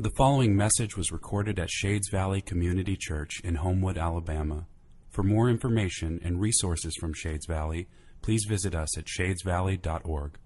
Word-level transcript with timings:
The 0.00 0.08
following 0.08 0.56
message 0.56 0.96
was 0.96 1.12
recorded 1.12 1.58
at 1.58 1.68
Shades 1.68 2.08
Valley 2.08 2.40
Community 2.40 2.96
Church 2.98 3.38
in 3.44 3.56
Homewood, 3.56 3.98
Alabama. 3.98 4.66
For 5.10 5.22
more 5.22 5.50
information 5.50 6.18
and 6.24 6.40
resources 6.40 6.96
from 6.98 7.12
Shades 7.12 7.44
Valley, 7.44 7.86
please 8.22 8.46
visit 8.48 8.74
us 8.74 8.96
at 8.96 9.04
shadesvalley.org. 9.04 10.38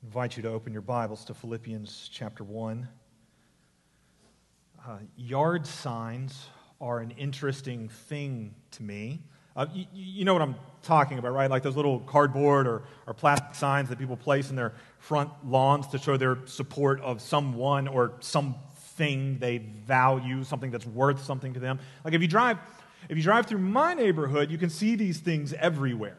I 0.00 0.06
invite 0.06 0.36
you 0.36 0.44
to 0.44 0.50
open 0.50 0.72
your 0.72 0.82
Bibles 0.82 1.24
to 1.24 1.34
Philippians 1.34 2.08
chapter 2.12 2.44
1. 2.44 2.86
Uh, 4.86 4.98
yard 5.16 5.66
signs 5.66 6.46
are 6.80 7.00
an 7.00 7.10
interesting 7.10 7.88
thing 7.88 8.54
to 8.70 8.84
me. 8.84 9.24
Uh, 9.54 9.66
you, 9.74 9.86
you, 9.92 10.24
know 10.24 10.32
what 10.32 10.42
I'm 10.42 10.56
talking 10.82 11.18
about, 11.18 11.32
right? 11.32 11.50
Like 11.50 11.62
those 11.62 11.76
little 11.76 12.00
cardboard 12.00 12.66
or, 12.66 12.82
or 13.06 13.14
plastic 13.14 13.54
signs 13.54 13.90
that 13.90 13.98
people 13.98 14.16
place 14.16 14.50
in 14.50 14.56
their 14.56 14.72
front 14.98 15.30
lawns 15.44 15.86
to 15.88 15.98
show 15.98 16.16
their 16.16 16.38
support 16.46 17.00
of 17.02 17.20
someone 17.20 17.86
or 17.86 18.14
something 18.20 19.38
they 19.38 19.58
value, 19.58 20.44
something 20.44 20.70
that's 20.70 20.86
worth 20.86 21.22
something 21.24 21.52
to 21.54 21.60
them. 21.60 21.80
Like 22.04 22.14
if 22.14 22.22
you 22.22 22.28
drive, 22.28 22.58
if 23.08 23.16
you 23.16 23.22
drive 23.22 23.46
through 23.46 23.58
my 23.58 23.92
neighborhood, 23.94 24.50
you 24.50 24.58
can 24.58 24.70
see 24.70 24.94
these 24.94 25.18
things 25.18 25.52
everywhere. 25.52 26.18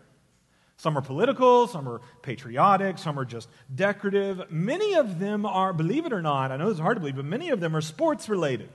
Some 0.77 0.97
are 0.97 1.01
political, 1.01 1.67
some 1.67 1.87
are 1.87 2.01
patriotic, 2.21 2.97
some 2.97 3.17
are 3.17 3.25
just 3.25 3.47
decorative. 3.73 4.51
Many 4.51 4.95
of 4.95 5.17
them 5.17 5.45
are, 5.45 5.71
believe 5.71 6.05
it 6.05 6.13
or 6.13 6.21
not, 6.21 6.51
I 6.51 6.57
know 6.57 6.69
it's 6.69 6.79
hard 6.79 6.97
to 6.97 6.99
believe, 6.99 7.15
but 7.15 7.25
many 7.25 7.49
of 7.49 7.59
them 7.59 7.75
are 7.75 7.81
sports 7.81 8.27
related. 8.27 8.69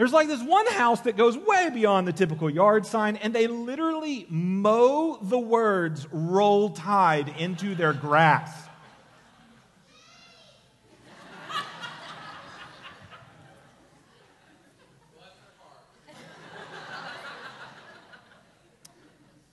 There's 0.00 0.14
like 0.14 0.28
this 0.28 0.42
one 0.42 0.66
house 0.68 1.02
that 1.02 1.18
goes 1.18 1.36
way 1.36 1.68
beyond 1.68 2.08
the 2.08 2.14
typical 2.14 2.48
yard 2.48 2.86
sign, 2.86 3.16
and 3.16 3.34
they 3.34 3.46
literally 3.46 4.24
mow 4.30 5.18
the 5.20 5.38
words 5.38 6.08
roll 6.10 6.70
tide 6.70 7.34
into 7.38 7.74
their 7.74 7.92
grass. 7.92 8.50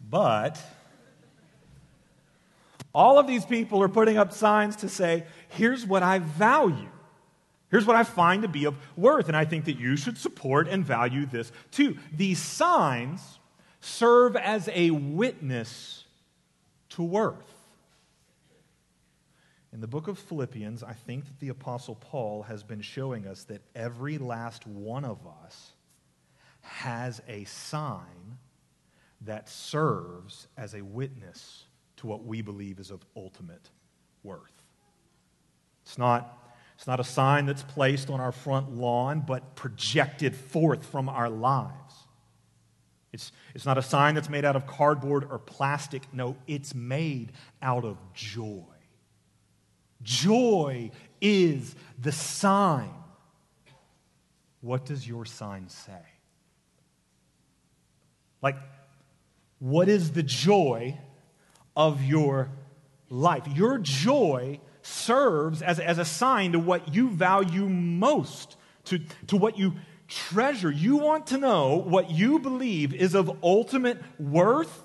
But 0.10 0.64
all 2.96 3.20
of 3.20 3.28
these 3.28 3.44
people 3.44 3.84
are 3.84 3.90
putting 3.90 4.18
up 4.18 4.32
signs 4.32 4.78
to 4.78 4.88
say, 4.88 5.26
here's 5.50 5.86
what 5.86 6.04
I 6.04 6.20
value. 6.20 6.88
Here's 7.70 7.86
what 7.86 7.96
I 7.96 8.04
find 8.04 8.44
to 8.44 8.48
be 8.48 8.66
of 8.66 8.76
worth, 8.96 9.28
and 9.28 9.36
I 9.36 9.46
think 9.46 9.66
that 9.66 9.78
you 9.78 9.98
should 9.98 10.18
support 10.18 10.68
and 10.68 10.86
value 10.86 11.26
this 11.26 11.52
too. 11.72 11.98
These 12.14 12.40
signs 12.40 13.40
serve 13.82 14.36
as 14.36 14.70
a 14.74 14.92
witness 14.92 16.06
to 16.90 17.04
worth. 17.04 17.54
In 19.74 19.82
the 19.82 19.88
book 19.88 20.08
of 20.08 20.18
Philippians, 20.18 20.82
I 20.82 20.94
think 20.94 21.26
that 21.26 21.40
the 21.40 21.50
Apostle 21.50 21.96
Paul 21.96 22.44
has 22.44 22.64
been 22.64 22.82
showing 22.82 23.28
us 23.28 23.44
that 23.44 23.62
every 23.76 24.18
last 24.18 24.66
one 24.66 25.04
of 25.04 25.20
us 25.44 25.74
has 26.62 27.22
a 27.28 27.44
sign 27.44 28.38
that 29.22 29.50
serves 29.50 30.48
as 30.58 30.74
a 30.74 30.82
witness 30.82 31.66
to 31.98 32.08
what 32.08 32.24
we 32.24 32.42
believe 32.42 32.80
is 32.80 32.92
of 32.92 33.06
ultimate 33.16 33.70
worth. 34.24 34.64
It's 35.84 35.98
not 35.98 36.47
it's 36.78 36.86
not 36.86 37.00
a 37.00 37.04
sign 37.04 37.48
that's 37.48 37.64
placed 37.64 38.12
on 38.12 38.22
our 38.22 38.32
front 38.32 38.72
lawn, 38.72 39.24
but 39.26 39.56
projected 39.56 40.36
forth 40.36 40.86
from 40.86 41.10
our 41.10 41.28
lives. 41.28 41.74
It's, 43.12 43.32
it's 43.56 43.66
not 43.66 43.80
a 43.80 43.82
sign 43.82 44.14
that's 44.14 44.30
made 44.30 44.46
out 44.46 44.56
of 44.56 44.68
cardboard 44.68 45.26
or 45.28 45.40
plastic. 45.40 46.04
No, 46.14 46.38
it's 46.46 46.76
made 46.76 47.32
out 47.64 47.84
of 47.84 47.98
joy. 48.14 48.62
Joy 50.04 50.92
is 51.20 51.76
the 52.00 52.12
sign. 52.12 52.94
What 54.62 54.86
does 54.86 55.08
your 55.08 55.26
sign 55.26 55.70
say? 55.70 56.06
Like, 58.40 58.58
what 59.58 59.90
is 59.90 60.12
the 60.12 60.22
joy 60.22 60.96
of 61.76 62.04
your 62.04 62.52
life? 63.10 63.48
Your 63.48 63.80
joy 63.80 64.60
serves 64.88 65.62
as, 65.62 65.80
as 65.80 65.98
a 65.98 66.06
sign 66.06 66.54
to 66.54 66.60
what 66.60 66.94
you 66.94 67.10
value 67.10 67.68
most, 67.68 68.56
to, 68.86 69.00
to 69.28 69.36
what 69.36 69.58
you 69.58 69.74
treasure. 70.08 70.72
You 70.72 70.98
want 70.98 71.28
to 71.28 71.38
know 71.38 71.76
what 71.76 72.10
you 72.10 72.40
believe 72.40 72.94
is 72.94 73.14
of 73.14 73.44
ultimate 73.44 74.02
worth. 74.18 74.84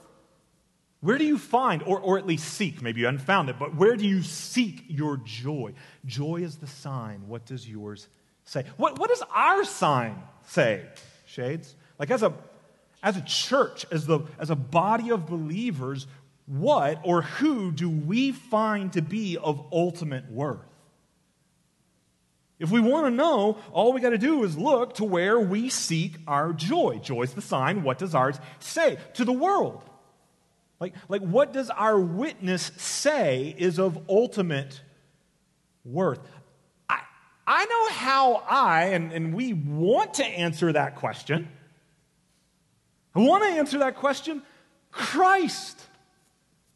Where 1.00 1.18
do 1.18 1.24
you 1.24 1.38
find, 1.38 1.82
or, 1.84 2.00
or 2.00 2.18
at 2.18 2.26
least 2.26 2.54
seek, 2.54 2.82
maybe 2.82 3.00
you 3.00 3.06
haven't 3.06 3.22
found 3.22 3.48
it, 3.48 3.58
but 3.58 3.74
where 3.74 3.96
do 3.96 4.06
you 4.06 4.22
seek 4.22 4.84
your 4.88 5.16
joy? 5.18 5.72
Joy 6.04 6.42
is 6.42 6.56
the 6.56 6.66
sign. 6.66 7.28
What 7.28 7.46
does 7.46 7.68
yours 7.68 8.08
say? 8.44 8.64
What, 8.76 8.98
what 8.98 9.08
does 9.08 9.22
our 9.34 9.64
sign 9.64 10.20
say, 10.46 10.84
Shades? 11.26 11.74
Like 11.98 12.10
as 12.10 12.22
a, 12.22 12.32
as 13.02 13.16
a 13.16 13.22
church, 13.22 13.84
as, 13.90 14.06
the, 14.06 14.20
as 14.38 14.50
a 14.50 14.56
body 14.56 15.10
of 15.10 15.26
believers, 15.26 16.06
what 16.46 17.00
or 17.04 17.22
who 17.22 17.72
do 17.72 17.88
we 17.88 18.32
find 18.32 18.92
to 18.94 19.02
be 19.02 19.36
of 19.36 19.64
ultimate 19.72 20.30
worth? 20.30 20.66
If 22.58 22.70
we 22.70 22.80
want 22.80 23.06
to 23.06 23.10
know, 23.10 23.58
all 23.72 23.92
we 23.92 24.00
got 24.00 24.10
to 24.10 24.18
do 24.18 24.44
is 24.44 24.56
look 24.56 24.94
to 24.94 25.04
where 25.04 25.40
we 25.40 25.68
seek 25.68 26.14
our 26.28 26.52
joy. 26.52 27.00
Joy 27.02 27.22
is 27.22 27.34
the 27.34 27.42
sign. 27.42 27.82
What 27.82 27.98
does 27.98 28.14
ours 28.14 28.38
say 28.60 28.98
to 29.14 29.24
the 29.24 29.32
world? 29.32 29.82
Like, 30.78 30.94
like 31.08 31.22
what 31.22 31.52
does 31.52 31.70
our 31.70 31.98
witness 31.98 32.70
say 32.76 33.54
is 33.58 33.78
of 33.80 34.08
ultimate 34.08 34.80
worth? 35.84 36.20
I, 36.88 37.00
I 37.46 37.64
know 37.64 37.88
how 37.88 38.34
I, 38.48 38.84
and, 38.86 39.12
and 39.12 39.34
we 39.34 39.52
want 39.52 40.14
to 40.14 40.24
answer 40.24 40.72
that 40.72 40.96
question. 40.96 41.48
I 43.14 43.20
want 43.20 43.42
to 43.44 43.50
answer 43.50 43.78
that 43.78 43.96
question 43.96 44.42
Christ. 44.92 45.80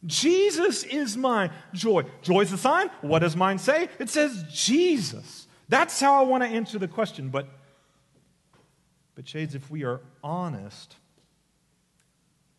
Jesus 0.05 0.85
is 0.85 1.17
my 1.17 1.51
joy. 1.73 2.05
Joy 2.23 2.43
is 2.43 2.51
the 2.51 2.59
sign. 2.59 2.91
What 3.01 3.21
does 3.21 3.35
mine 3.35 3.59
say? 3.59 3.89
It 3.99 4.11
says 4.11 4.45
Jesus. 4.53 5.47
That's 5.69 5.99
how 5.99 6.21
I 6.21 6.23
want 6.25 6.43
to 6.43 6.49
answer 6.49 6.79
the 6.79 6.89
question. 6.89 7.29
But, 7.29 7.49
but 9.15 9.27
Shades, 9.27 9.55
if 9.55 9.71
we 9.71 9.85
are 9.85 10.01
honest, 10.23 10.97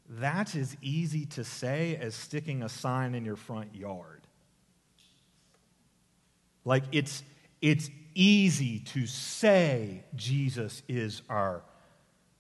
that's 0.10 0.56
as 0.56 0.76
easy 0.82 1.26
to 1.28 1.44
say 1.44 1.98
as 2.02 2.16
sticking 2.16 2.64
a 2.64 2.70
sign 2.70 3.16
in 3.16 3.24
your 3.24 3.36
front 3.36 3.76
yard. 3.76 4.22
Like 6.66 6.84
it's, 6.92 7.24
it's 7.62 7.90
easy 8.14 8.80
to 8.80 9.06
say 9.06 10.04
Jesus 10.16 10.82
is 10.88 11.22
our 11.30 11.62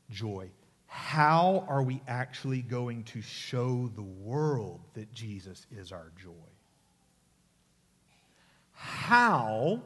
joy 0.09 0.49
how 0.97 1.63
are 1.69 1.83
we 1.83 2.01
actually 2.07 2.63
going 2.63 3.03
to 3.03 3.21
show 3.21 3.87
the 3.95 4.01
world 4.01 4.79
that 4.95 5.13
Jesus 5.13 5.67
is 5.71 5.91
our 5.91 6.11
joy? 6.19 6.31
How 8.71 9.83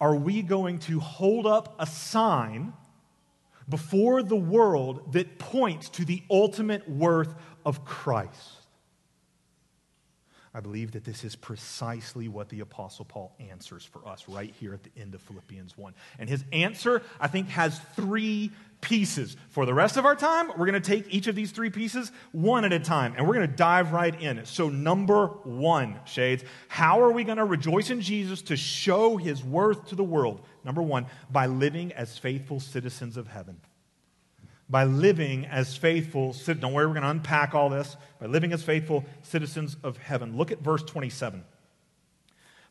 are 0.00 0.14
we 0.14 0.42
going 0.42 0.78
to 0.78 1.00
hold 1.00 1.48
up 1.48 1.74
a 1.80 1.86
sign 1.86 2.74
before 3.68 4.22
the 4.22 4.36
world 4.36 5.12
that 5.14 5.40
points 5.40 5.88
to 5.90 6.04
the 6.04 6.22
ultimate 6.30 6.88
worth 6.88 7.34
of 7.64 7.84
Christ? 7.84 8.66
I 10.56 10.60
believe 10.60 10.92
that 10.92 11.04
this 11.04 11.22
is 11.22 11.36
precisely 11.36 12.28
what 12.28 12.48
the 12.48 12.60
Apostle 12.60 13.04
Paul 13.04 13.34
answers 13.38 13.84
for 13.84 14.08
us 14.08 14.26
right 14.26 14.54
here 14.58 14.72
at 14.72 14.82
the 14.82 14.90
end 14.98 15.14
of 15.14 15.20
Philippians 15.20 15.76
1. 15.76 15.92
And 16.18 16.30
his 16.30 16.44
answer, 16.50 17.02
I 17.20 17.26
think, 17.28 17.48
has 17.48 17.78
three 17.94 18.52
pieces. 18.80 19.36
For 19.50 19.66
the 19.66 19.74
rest 19.74 19.96
of 19.96 20.04
our 20.04 20.16
time, 20.16 20.48
we're 20.48 20.66
going 20.66 20.80
to 20.80 20.80
take 20.80 21.12
each 21.12 21.26
of 21.26 21.34
these 21.34 21.50
three 21.50 21.70
pieces 21.70 22.12
one 22.32 22.64
at 22.64 22.72
a 22.72 22.78
time, 22.78 23.14
and 23.16 23.26
we're 23.26 23.34
going 23.34 23.48
to 23.48 23.56
dive 23.56 23.92
right 23.92 24.20
in. 24.20 24.44
So, 24.44 24.68
number 24.68 25.26
one, 25.44 25.98
Shades, 26.04 26.44
how 26.68 27.00
are 27.02 27.10
we 27.10 27.24
going 27.24 27.38
to 27.38 27.44
rejoice 27.44 27.90
in 27.90 28.00
Jesus 28.00 28.42
to 28.42 28.56
show 28.56 29.16
his 29.16 29.42
worth 29.42 29.88
to 29.88 29.94
the 29.94 30.04
world? 30.04 30.40
Number 30.64 30.82
one, 30.82 31.06
by 31.30 31.46
living 31.46 31.92
as 31.92 32.18
faithful 32.18 32.60
citizens 32.60 33.16
of 33.16 33.28
heaven 33.28 33.60
by 34.68 34.84
living 34.84 35.46
as 35.46 35.76
faithful 35.76 36.34
don't 36.44 36.72
worry 36.72 36.86
we're 36.86 36.92
going 36.92 37.02
to 37.02 37.10
unpack 37.10 37.54
all 37.54 37.68
this 37.68 37.96
by 38.20 38.26
living 38.26 38.52
as 38.52 38.62
faithful 38.62 39.04
citizens 39.22 39.76
of 39.82 39.96
heaven 39.98 40.36
look 40.36 40.50
at 40.50 40.58
verse 40.60 40.82
27 40.82 41.44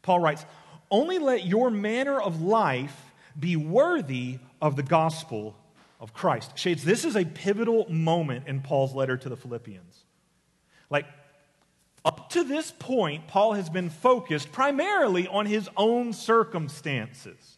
paul 0.01 0.19
writes 0.19 0.45
only 0.91 1.19
let 1.19 1.45
your 1.45 1.71
manner 1.71 2.19
of 2.19 2.41
life 2.41 3.13
be 3.39 3.55
worthy 3.55 4.39
of 4.61 4.75
the 4.75 4.83
gospel 4.83 5.55
of 5.99 6.13
christ 6.13 6.57
shades 6.57 6.83
this 6.83 7.05
is 7.05 7.15
a 7.15 7.25
pivotal 7.25 7.89
moment 7.89 8.47
in 8.47 8.61
paul's 8.61 8.93
letter 8.93 9.17
to 9.17 9.29
the 9.29 9.37
philippians 9.37 10.05
like 10.89 11.05
up 12.03 12.29
to 12.29 12.43
this 12.43 12.71
point 12.71 13.27
paul 13.27 13.53
has 13.53 13.69
been 13.69 13.89
focused 13.89 14.51
primarily 14.51 15.27
on 15.27 15.45
his 15.45 15.69
own 15.77 16.13
circumstances 16.13 17.57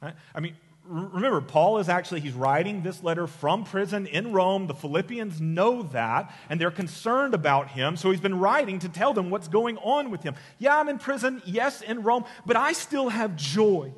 right? 0.00 0.14
i 0.34 0.40
mean 0.40 0.54
remember, 0.90 1.40
Paul 1.40 1.78
is 1.78 1.88
actually, 1.88 2.20
he's 2.20 2.32
writing 2.32 2.82
this 2.82 3.02
letter 3.02 3.26
from 3.26 3.64
prison 3.64 4.06
in 4.06 4.32
Rome. 4.32 4.66
The 4.66 4.74
Philippians 4.74 5.40
know 5.40 5.82
that, 5.84 6.34
and 6.48 6.60
they're 6.60 6.70
concerned 6.70 7.32
about 7.32 7.68
him. 7.68 7.96
So 7.96 8.10
he's 8.10 8.20
been 8.20 8.38
writing 8.38 8.80
to 8.80 8.88
tell 8.88 9.12
them 9.12 9.30
what's 9.30 9.48
going 9.48 9.78
on 9.78 10.10
with 10.10 10.22
him. 10.22 10.34
Yeah, 10.58 10.78
I'm 10.78 10.88
in 10.88 10.98
prison. 10.98 11.42
Yes, 11.44 11.80
in 11.82 12.02
Rome, 12.02 12.24
but 12.44 12.56
I 12.56 12.72
still 12.72 13.08
have 13.08 13.36
joy. 13.36 13.92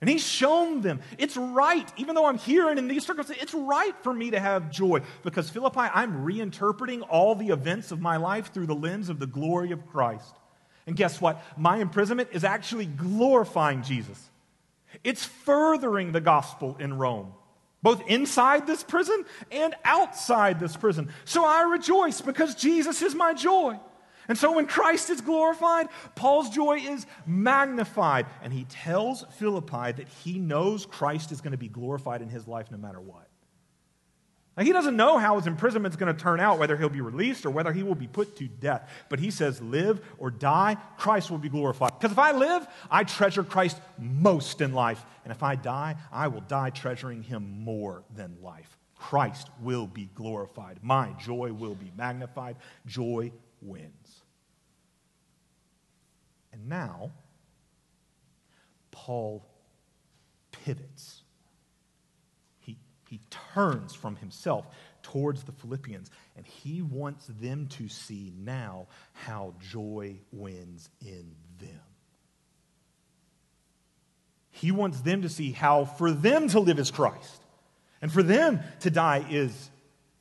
And 0.00 0.08
he's 0.08 0.26
shown 0.26 0.80
them 0.80 1.00
it's 1.18 1.36
right, 1.36 1.86
even 1.98 2.14
though 2.14 2.26
I'm 2.26 2.38
here 2.38 2.70
and 2.70 2.78
in 2.78 2.88
these 2.88 3.04
circumstances, 3.04 3.42
it's 3.42 3.54
right 3.54 3.94
for 4.02 4.14
me 4.14 4.30
to 4.30 4.40
have 4.40 4.70
joy 4.70 5.02
because 5.22 5.50
Philippi, 5.50 5.80
I'm 5.80 6.24
reinterpreting 6.24 7.06
all 7.08 7.34
the 7.34 7.48
events 7.48 7.92
of 7.92 8.00
my 8.00 8.16
life 8.16 8.52
through 8.52 8.66
the 8.66 8.74
lens 8.74 9.10
of 9.10 9.18
the 9.18 9.26
glory 9.26 9.72
of 9.72 9.86
Christ. 9.86 10.34
And 10.86 10.96
guess 10.96 11.20
what? 11.20 11.44
My 11.56 11.76
imprisonment 11.76 12.30
is 12.32 12.44
actually 12.44 12.86
glorifying 12.86 13.82
Jesus. 13.82 14.30
It's 15.04 15.24
furthering 15.24 16.12
the 16.12 16.20
gospel 16.20 16.76
in 16.80 16.96
Rome, 16.96 17.32
both 17.82 18.02
inside 18.08 18.66
this 18.66 18.82
prison 18.82 19.24
and 19.52 19.74
outside 19.84 20.58
this 20.58 20.76
prison. 20.76 21.10
So 21.26 21.44
I 21.44 21.62
rejoice 21.62 22.22
because 22.22 22.54
Jesus 22.54 23.02
is 23.02 23.14
my 23.14 23.34
joy. 23.34 23.78
And 24.30 24.38
so 24.38 24.52
when 24.52 24.66
Christ 24.66 25.10
is 25.10 25.20
glorified, 25.20 25.88
Paul's 26.14 26.50
joy 26.50 26.76
is 26.76 27.04
magnified. 27.26 28.26
And 28.44 28.52
he 28.52 28.62
tells 28.62 29.24
Philippi 29.40 29.90
that 29.90 30.06
he 30.22 30.38
knows 30.38 30.86
Christ 30.86 31.32
is 31.32 31.40
going 31.40 31.50
to 31.50 31.58
be 31.58 31.66
glorified 31.66 32.22
in 32.22 32.28
his 32.28 32.46
life 32.46 32.70
no 32.70 32.78
matter 32.78 33.00
what. 33.00 33.26
Now, 34.56 34.62
he 34.62 34.70
doesn't 34.70 34.94
know 34.94 35.18
how 35.18 35.36
his 35.36 35.48
imprisonment 35.48 35.92
is 35.92 35.96
going 35.96 36.14
to 36.14 36.22
turn 36.22 36.38
out, 36.38 36.60
whether 36.60 36.76
he'll 36.76 36.88
be 36.88 37.00
released 37.00 37.44
or 37.44 37.50
whether 37.50 37.72
he 37.72 37.82
will 37.82 37.96
be 37.96 38.06
put 38.06 38.36
to 38.36 38.46
death. 38.46 38.88
But 39.08 39.18
he 39.18 39.32
says, 39.32 39.60
Live 39.60 40.00
or 40.16 40.30
die, 40.30 40.76
Christ 40.96 41.28
will 41.32 41.38
be 41.38 41.48
glorified. 41.48 41.90
Because 41.98 42.12
if 42.12 42.18
I 42.20 42.30
live, 42.30 42.64
I 42.88 43.02
treasure 43.02 43.42
Christ 43.42 43.80
most 43.98 44.60
in 44.60 44.72
life. 44.72 45.04
And 45.24 45.32
if 45.32 45.42
I 45.42 45.56
die, 45.56 45.96
I 46.12 46.28
will 46.28 46.42
die 46.42 46.70
treasuring 46.70 47.24
him 47.24 47.64
more 47.64 48.04
than 48.14 48.36
life. 48.40 48.78
Christ 48.94 49.50
will 49.60 49.88
be 49.88 50.08
glorified. 50.14 50.78
My 50.82 51.10
joy 51.18 51.52
will 51.52 51.74
be 51.74 51.90
magnified. 51.96 52.54
Joy 52.86 53.32
wins. 53.60 53.99
And 56.60 56.68
now, 56.68 57.10
Paul 58.90 59.46
pivots 60.52 61.22
he 63.10 63.18
turns 63.54 63.92
from 63.92 64.14
himself 64.14 64.68
towards 65.02 65.42
the 65.42 65.50
Philippians, 65.50 66.12
and 66.36 66.46
he 66.46 66.80
wants 66.80 67.26
them 67.26 67.66
to 67.70 67.88
see 67.88 68.32
now 68.38 68.86
how 69.12 69.54
joy 69.72 70.20
wins 70.30 70.88
in 71.04 71.34
them. 71.58 71.80
He 74.52 74.70
wants 74.70 75.00
them 75.00 75.22
to 75.22 75.28
see 75.28 75.50
how 75.50 75.86
for 75.86 76.12
them 76.12 76.46
to 76.50 76.60
live 76.60 76.78
is 76.78 76.92
Christ, 76.92 77.42
and 78.00 78.12
for 78.12 78.22
them 78.22 78.60
to 78.78 78.90
die 78.90 79.26
is, 79.28 79.70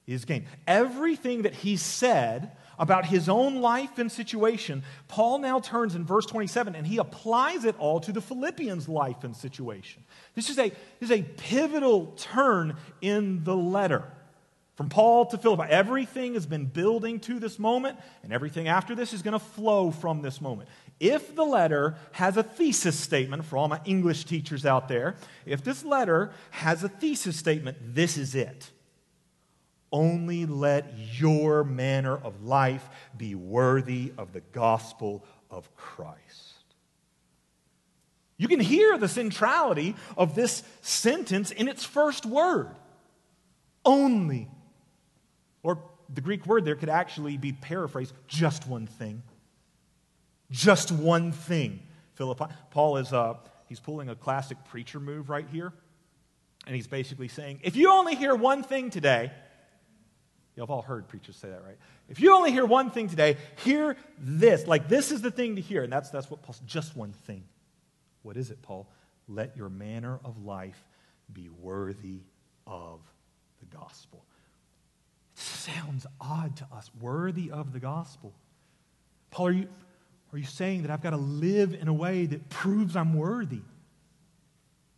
is 0.07 0.25
gain. 0.25 0.47
Everything 0.65 1.43
that 1.43 1.53
he 1.53 1.77
said 1.77 2.53
about 2.79 3.05
his 3.05 3.27
own 3.29 3.57
life 3.57 3.99
and 3.99 4.11
situation, 4.11 4.83
Paul 5.07 5.39
now 5.39 5.59
turns 5.59 5.95
in 5.95 6.05
verse 6.05 6.25
27 6.25 6.75
and 6.75 6.87
he 6.87 6.97
applies 6.97 7.65
it 7.65 7.75
all 7.77 7.99
to 7.99 8.11
the 8.11 8.21
Philippians' 8.21 8.87
life 8.87 9.23
and 9.23 9.35
situation. 9.35 10.03
This 10.33 10.49
is 10.49 10.57
a, 10.57 10.69
this 10.69 11.11
is 11.11 11.11
a 11.11 11.21
pivotal 11.21 12.07
turn 12.17 12.77
in 13.01 13.43
the 13.43 13.55
letter. 13.55 14.03
From 14.79 14.87
Paul 14.87 15.25
to 15.25 15.37
Philippi, 15.37 15.69
everything 15.69 16.35
has 16.35 16.45
been 16.45 16.65
building 16.65 17.19
to 17.19 17.37
this 17.37 17.59
moment, 17.59 17.99
and 18.23 18.31
everything 18.31 18.69
after 18.69 18.95
this 18.95 19.11
is 19.11 19.21
going 19.21 19.33
to 19.33 19.37
flow 19.37 19.91
from 19.91 20.21
this 20.21 20.39
moment. 20.39 20.69
If 21.01 21.35
the 21.35 21.43
letter 21.43 21.97
has 22.13 22.37
a 22.37 22.43
thesis 22.43 22.97
statement, 22.97 23.43
for 23.43 23.57
all 23.57 23.67
my 23.67 23.81
English 23.83 24.23
teachers 24.23 24.65
out 24.65 24.87
there, 24.87 25.17
if 25.45 25.65
this 25.65 25.83
letter 25.83 26.31
has 26.51 26.81
a 26.85 26.87
thesis 26.87 27.35
statement, 27.35 27.77
this 27.93 28.17
is 28.17 28.35
it. 28.35 28.71
Only 29.91 30.45
let 30.45 30.93
your 31.19 31.63
manner 31.63 32.15
of 32.15 32.43
life 32.43 32.87
be 33.17 33.35
worthy 33.35 34.13
of 34.17 34.33
the 34.33 34.41
gospel 34.51 35.25
of 35.49 35.75
Christ. 35.75 36.59
You 38.37 38.47
can 38.47 38.59
hear 38.59 38.97
the 38.97 39.09
centrality 39.09 39.95
of 40.15 40.35
this 40.35 40.63
sentence 40.81 41.51
in 41.51 41.67
its 41.67 41.83
first 41.83 42.25
word 42.25 42.69
only. 43.83 44.47
Or 45.63 45.79
the 46.13 46.21
Greek 46.21 46.45
word 46.45 46.63
there 46.65 46.75
could 46.75 46.89
actually 46.89 47.37
be 47.37 47.51
paraphrased 47.51 48.13
just 48.27 48.67
one 48.67 48.87
thing. 48.87 49.23
Just 50.51 50.91
one 50.91 51.31
thing. 51.31 51.81
Philippi. 52.13 52.45
Paul 52.71 52.97
is 52.97 53.11
uh, 53.11 53.35
he's 53.67 53.79
pulling 53.79 54.09
a 54.09 54.15
classic 54.15 54.57
preacher 54.69 54.99
move 54.99 55.29
right 55.29 55.47
here. 55.51 55.73
And 56.65 56.75
he's 56.75 56.87
basically 56.87 57.27
saying, 57.27 57.59
if 57.63 57.75
you 57.75 57.91
only 57.91 58.15
hear 58.15 58.35
one 58.35 58.63
thing 58.63 58.89
today, 58.89 59.31
You've 60.59 60.69
all 60.69 60.81
heard 60.81 61.07
preachers 61.07 61.37
say 61.37 61.47
that, 61.47 61.63
right? 61.63 61.77
If 62.09 62.19
you 62.19 62.35
only 62.35 62.51
hear 62.51 62.65
one 62.65 62.91
thing 62.91 63.07
today, 63.07 63.37
hear 63.63 63.95
this. 64.17 64.67
Like, 64.67 64.89
this 64.89 65.09
is 65.09 65.21
the 65.21 65.31
thing 65.31 65.55
to 65.55 65.61
hear. 65.61 65.83
And 65.83 65.93
that's, 65.93 66.09
that's 66.09 66.29
what 66.29 66.41
Paul's 66.41 66.59
just 66.65 66.97
one 66.97 67.13
thing. 67.13 67.45
What 68.23 68.35
is 68.35 68.51
it, 68.51 68.61
Paul? 68.61 68.85
Let 69.29 69.55
your 69.55 69.69
manner 69.69 70.19
of 70.25 70.43
life 70.43 70.83
be 71.31 71.47
worthy 71.61 72.23
of 72.67 72.99
the 73.61 73.77
gospel. 73.77 74.25
It 75.33 75.39
sounds 75.39 76.05
odd 76.19 76.57
to 76.57 76.67
us. 76.73 76.91
Worthy 76.99 77.51
of 77.51 77.71
the 77.71 77.79
gospel. 77.79 78.33
Paul, 79.31 79.47
are 79.47 79.51
you, 79.51 79.67
are 80.33 80.39
you 80.39 80.45
saying 80.45 80.81
that 80.81 80.91
I've 80.91 81.01
got 81.01 81.11
to 81.11 81.17
live 81.17 81.73
in 81.73 81.87
a 81.87 81.93
way 81.93 82.25
that 82.25 82.49
proves 82.49 82.97
I'm 82.97 83.13
worthy? 83.13 83.61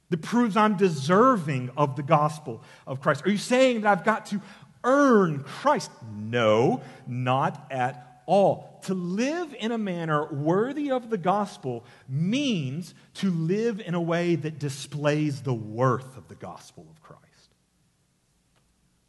That 0.09 0.21
proves 0.21 0.57
I'm 0.57 0.75
deserving 0.75 1.69
of 1.77 1.95
the 1.95 2.03
gospel 2.03 2.61
of 2.85 2.99
Christ? 2.99 3.25
Are 3.25 3.29
you 3.29 3.37
saying 3.37 3.81
that 3.81 3.91
I've 3.91 4.03
got 4.03 4.25
to 4.27 4.41
earn 4.83 5.43
Christ. 5.43 5.91
No, 6.15 6.81
not 7.07 7.67
at 7.71 8.21
all. 8.25 8.79
To 8.83 8.93
live 8.93 9.53
in 9.59 9.71
a 9.71 9.77
manner 9.77 10.25
worthy 10.31 10.91
of 10.91 11.09
the 11.09 11.17
gospel 11.17 11.83
means 12.07 12.93
to 13.15 13.29
live 13.29 13.79
in 13.79 13.93
a 13.93 14.01
way 14.01 14.35
that 14.35 14.59
displays 14.59 15.41
the 15.41 15.53
worth 15.53 16.17
of 16.17 16.27
the 16.27 16.35
gospel 16.35 16.87
of 16.89 17.01
Christ. 17.01 17.21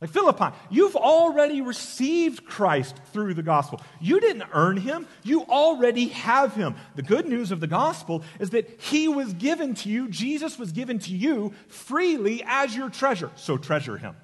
Like 0.02 0.10
Philippi, 0.10 0.46
you've 0.68 0.96
already 0.96 1.60
received 1.60 2.44
Christ 2.44 2.96
through 3.12 3.34
the 3.34 3.42
gospel. 3.44 3.80
You 4.00 4.18
didn't 4.18 4.48
earn 4.52 4.76
him, 4.76 5.06
you 5.22 5.42
already 5.42 6.08
have 6.08 6.56
him. 6.56 6.74
The 6.96 7.02
good 7.02 7.28
news 7.28 7.52
of 7.52 7.60
the 7.60 7.68
gospel 7.68 8.24
is 8.40 8.50
that 8.50 8.80
he 8.80 9.06
was 9.06 9.32
given 9.32 9.74
to 9.76 9.88
you, 9.88 10.08
Jesus 10.08 10.58
was 10.58 10.72
given 10.72 10.98
to 10.98 11.12
you 11.12 11.52
freely 11.68 12.42
as 12.44 12.74
your 12.74 12.90
treasure. 12.90 13.30
So 13.36 13.56
treasure 13.56 13.96
him. 13.96 14.16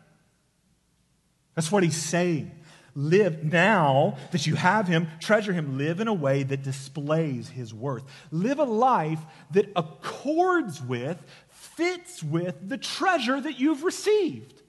That's 1.58 1.72
what 1.72 1.82
he's 1.82 1.96
saying. 1.96 2.52
Live 2.94 3.42
now 3.42 4.16
that 4.30 4.46
you 4.46 4.54
have 4.54 4.86
him, 4.86 5.08
treasure 5.18 5.52
him, 5.52 5.76
live 5.76 5.98
in 5.98 6.06
a 6.06 6.14
way 6.14 6.44
that 6.44 6.62
displays 6.62 7.48
his 7.48 7.74
worth. 7.74 8.04
Live 8.30 8.60
a 8.60 8.64
life 8.64 9.18
that 9.50 9.68
accords 9.74 10.80
with, 10.80 11.20
fits 11.48 12.22
with 12.22 12.68
the 12.68 12.78
treasure 12.78 13.40
that 13.40 13.58
you've 13.58 13.82
received. 13.82 14.62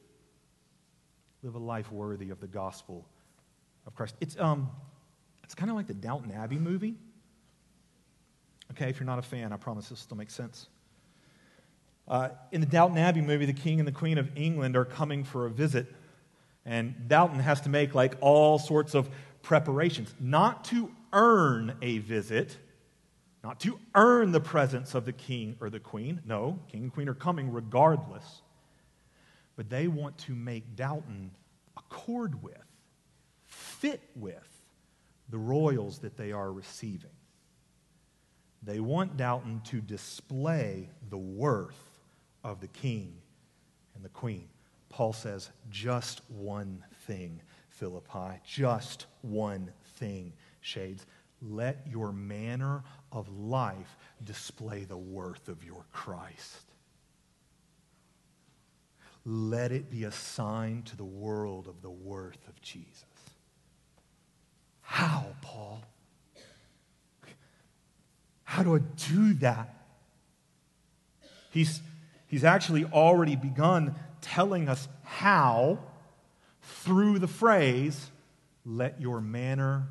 Live 1.44 1.54
a 1.54 1.60
life 1.60 1.92
worthy 1.92 2.32
of 2.32 2.40
the 2.40 2.48
gospel 2.48 3.06
of 3.86 3.94
Christ. 3.94 4.16
It's, 4.20 4.36
um, 4.40 4.72
it's 5.44 5.54
kind 5.54 5.70
of 5.70 5.78
like 5.78 5.86
the 5.86 5.94
Downton 5.94 6.32
Abbey 6.32 6.58
movie. 6.58 6.96
Okay, 8.72 8.90
if 8.90 9.00
you're 9.00 9.06
not 9.06 9.20
a 9.20 9.22
fan, 9.22 9.54
I 9.54 9.58
promise 9.58 9.90
this 9.90 10.00
still 10.00 10.18
makes 10.18 10.34
sense. 10.34 10.66
Uh, 12.08 12.30
in 12.52 12.62
the 12.62 12.68
Downton 12.68 12.98
Abbey 12.98 13.22
movie, 13.22 13.46
the 13.46 13.54
king 13.54 13.78
and 13.78 13.88
the 13.88 13.92
queen 13.92 14.18
of 14.18 14.36
England 14.36 14.76
are 14.76 14.86
coming 14.86 15.24
for 15.24 15.46
a 15.46 15.52
visit 15.52 15.86
and 16.70 17.08
Downton 17.08 17.40
has 17.40 17.62
to 17.62 17.70
make 17.70 17.96
like 17.96 18.14
all 18.22 18.60
sorts 18.60 18.94
of 18.94 19.10
preparations, 19.42 20.14
not 20.20 20.64
to 20.66 20.92
earn 21.12 21.76
a 21.82 21.98
visit, 21.98 22.56
not 23.44 23.60
to 23.62 23.80
earn 23.96 24.32
the 24.32 24.40
presence 24.40 24.94
of 24.94 25.04
the 25.04 25.12
king 25.12 25.58
or 25.60 25.72
the 25.72 25.80
queen. 25.80 26.22
No, 26.26 26.60
king 26.72 26.84
and 26.84 26.94
queen 26.94 27.10
are 27.10 27.16
coming 27.16 27.52
regardless. 27.52 28.44
But 29.56 29.72
they 29.72 29.88
want 29.88 30.20
to 30.20 30.36
make 30.36 30.76
Downton 30.76 31.32
accord 31.76 32.44
with, 32.44 32.54
fit 33.48 34.02
with 34.16 34.62
the 35.30 35.40
royals 35.40 35.98
that 36.00 36.18
they 36.18 36.32
are 36.32 36.54
receiving. 36.54 37.10
They 38.62 38.80
want 38.80 39.18
Downton 39.18 39.62
to 39.66 39.82
display 39.82 40.90
the 41.10 41.18
worth 41.18 41.82
of 42.44 42.62
the 42.62 42.68
king 42.68 43.16
and 43.96 44.06
the 44.06 44.10
queen. 44.10 44.50
Paul 45.00 45.14
says, 45.14 45.50
just 45.70 46.20
one 46.28 46.84
thing, 47.08 47.40
Philippi, 47.70 48.42
just 48.46 49.06
one 49.22 49.72
thing, 49.96 50.34
Shades. 50.60 51.06
Let 51.42 51.88
your 51.90 52.12
manner 52.12 52.84
of 53.10 53.30
life 53.30 53.96
display 54.26 54.84
the 54.84 54.98
worth 54.98 55.48
of 55.48 55.64
your 55.64 55.86
Christ. 55.94 56.66
Let 59.24 59.72
it 59.72 59.90
be 59.90 60.04
a 60.04 60.12
sign 60.12 60.84
to 60.88 60.98
the 60.98 61.06
world 61.06 61.70
of 61.70 61.82
the 61.82 61.90
worth 61.90 62.46
of 62.50 62.62
Jesus. 62.62 63.06
How, 64.82 65.28
Paul? 65.42 65.82
How 68.44 68.64
do 68.64 68.76
I 68.76 68.80
do 68.80 69.34
that? 69.36 69.74
He's 71.52 71.80
He's 72.30 72.44
actually 72.44 72.86
already 72.86 73.36
begun 73.36 73.96
telling 74.22 74.70
us 74.70 74.88
how 75.04 75.80
through 76.62 77.20
the 77.20 77.28
phrase, 77.28 78.10
let 78.66 79.00
your 79.02 79.22
manner 79.22 79.88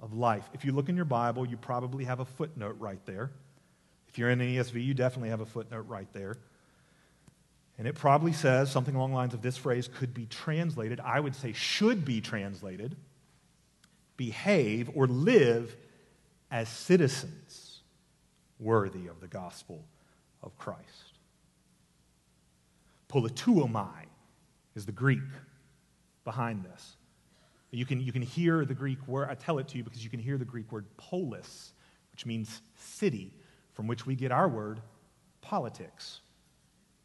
of 0.00 0.14
life. 0.14 0.48
If 0.54 0.64
you 0.64 0.72
look 0.72 0.88
in 0.88 0.96
your 0.96 1.04
Bible, 1.04 1.46
you 1.46 1.56
probably 1.56 2.04
have 2.04 2.20
a 2.20 2.24
footnote 2.24 2.76
right 2.78 3.04
there. 3.06 3.30
If 4.08 4.18
you're 4.18 4.30
in 4.30 4.40
an 4.40 4.48
ESV, 4.48 4.84
you 4.84 4.94
definitely 4.94 5.30
have 5.30 5.40
a 5.40 5.46
footnote 5.46 5.86
right 5.88 6.10
there. 6.12 6.36
And 7.78 7.86
it 7.86 7.94
probably 7.94 8.32
says 8.32 8.70
something 8.70 8.94
along 8.94 9.10
the 9.10 9.16
lines 9.16 9.34
of 9.34 9.42
this 9.42 9.56
phrase 9.56 9.88
could 9.88 10.14
be 10.14 10.26
translated, 10.26 11.00
I 11.00 11.20
would 11.20 11.34
say 11.34 11.52
should 11.52 12.04
be 12.04 12.20
translated, 12.20 12.96
behave 14.16 14.90
or 14.94 15.06
live 15.06 15.76
as 16.50 16.68
citizens 16.68 17.80
worthy 18.58 19.08
of 19.08 19.20
the 19.20 19.26
gospel 19.26 19.84
of 20.42 20.56
Christ. 20.56 21.15
Politeuomai 23.08 24.06
is 24.74 24.86
the 24.86 24.92
Greek 24.92 25.20
behind 26.24 26.64
this. 26.64 26.96
You 27.70 27.84
can, 27.84 28.00
you 28.00 28.12
can 28.12 28.22
hear 28.22 28.64
the 28.64 28.74
Greek 28.74 29.06
word, 29.06 29.28
I 29.30 29.34
tell 29.34 29.58
it 29.58 29.68
to 29.68 29.78
you 29.78 29.84
because 29.84 30.02
you 30.02 30.10
can 30.10 30.20
hear 30.20 30.38
the 30.38 30.44
Greek 30.44 30.70
word 30.72 30.86
polis, 30.96 31.72
which 32.12 32.24
means 32.24 32.62
city, 32.76 33.34
from 33.74 33.86
which 33.86 34.06
we 34.06 34.14
get 34.14 34.32
our 34.32 34.48
word 34.48 34.80
politics. 35.40 36.20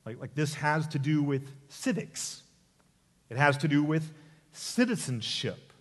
Like, 0.05 0.19
like 0.19 0.33
this 0.33 0.53
has 0.55 0.87
to 0.89 0.99
do 0.99 1.21
with 1.21 1.49
civics, 1.67 2.43
it 3.29 3.37
has 3.37 3.57
to 3.57 3.67
do 3.67 3.83
with 3.83 4.13
citizenship. 4.53 5.71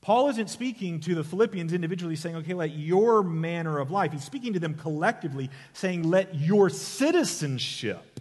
Paul 0.00 0.28
isn't 0.28 0.50
speaking 0.50 1.00
to 1.00 1.16
the 1.16 1.24
Philippians 1.24 1.72
individually 1.72 2.14
saying, 2.14 2.36
okay, 2.36 2.54
let 2.54 2.70
your 2.70 3.24
manner 3.24 3.78
of 3.80 3.90
life. 3.90 4.12
He's 4.12 4.22
speaking 4.22 4.52
to 4.52 4.60
them 4.60 4.74
collectively, 4.74 5.50
saying, 5.72 6.04
let 6.04 6.34
your 6.36 6.70
citizenship 6.70 8.15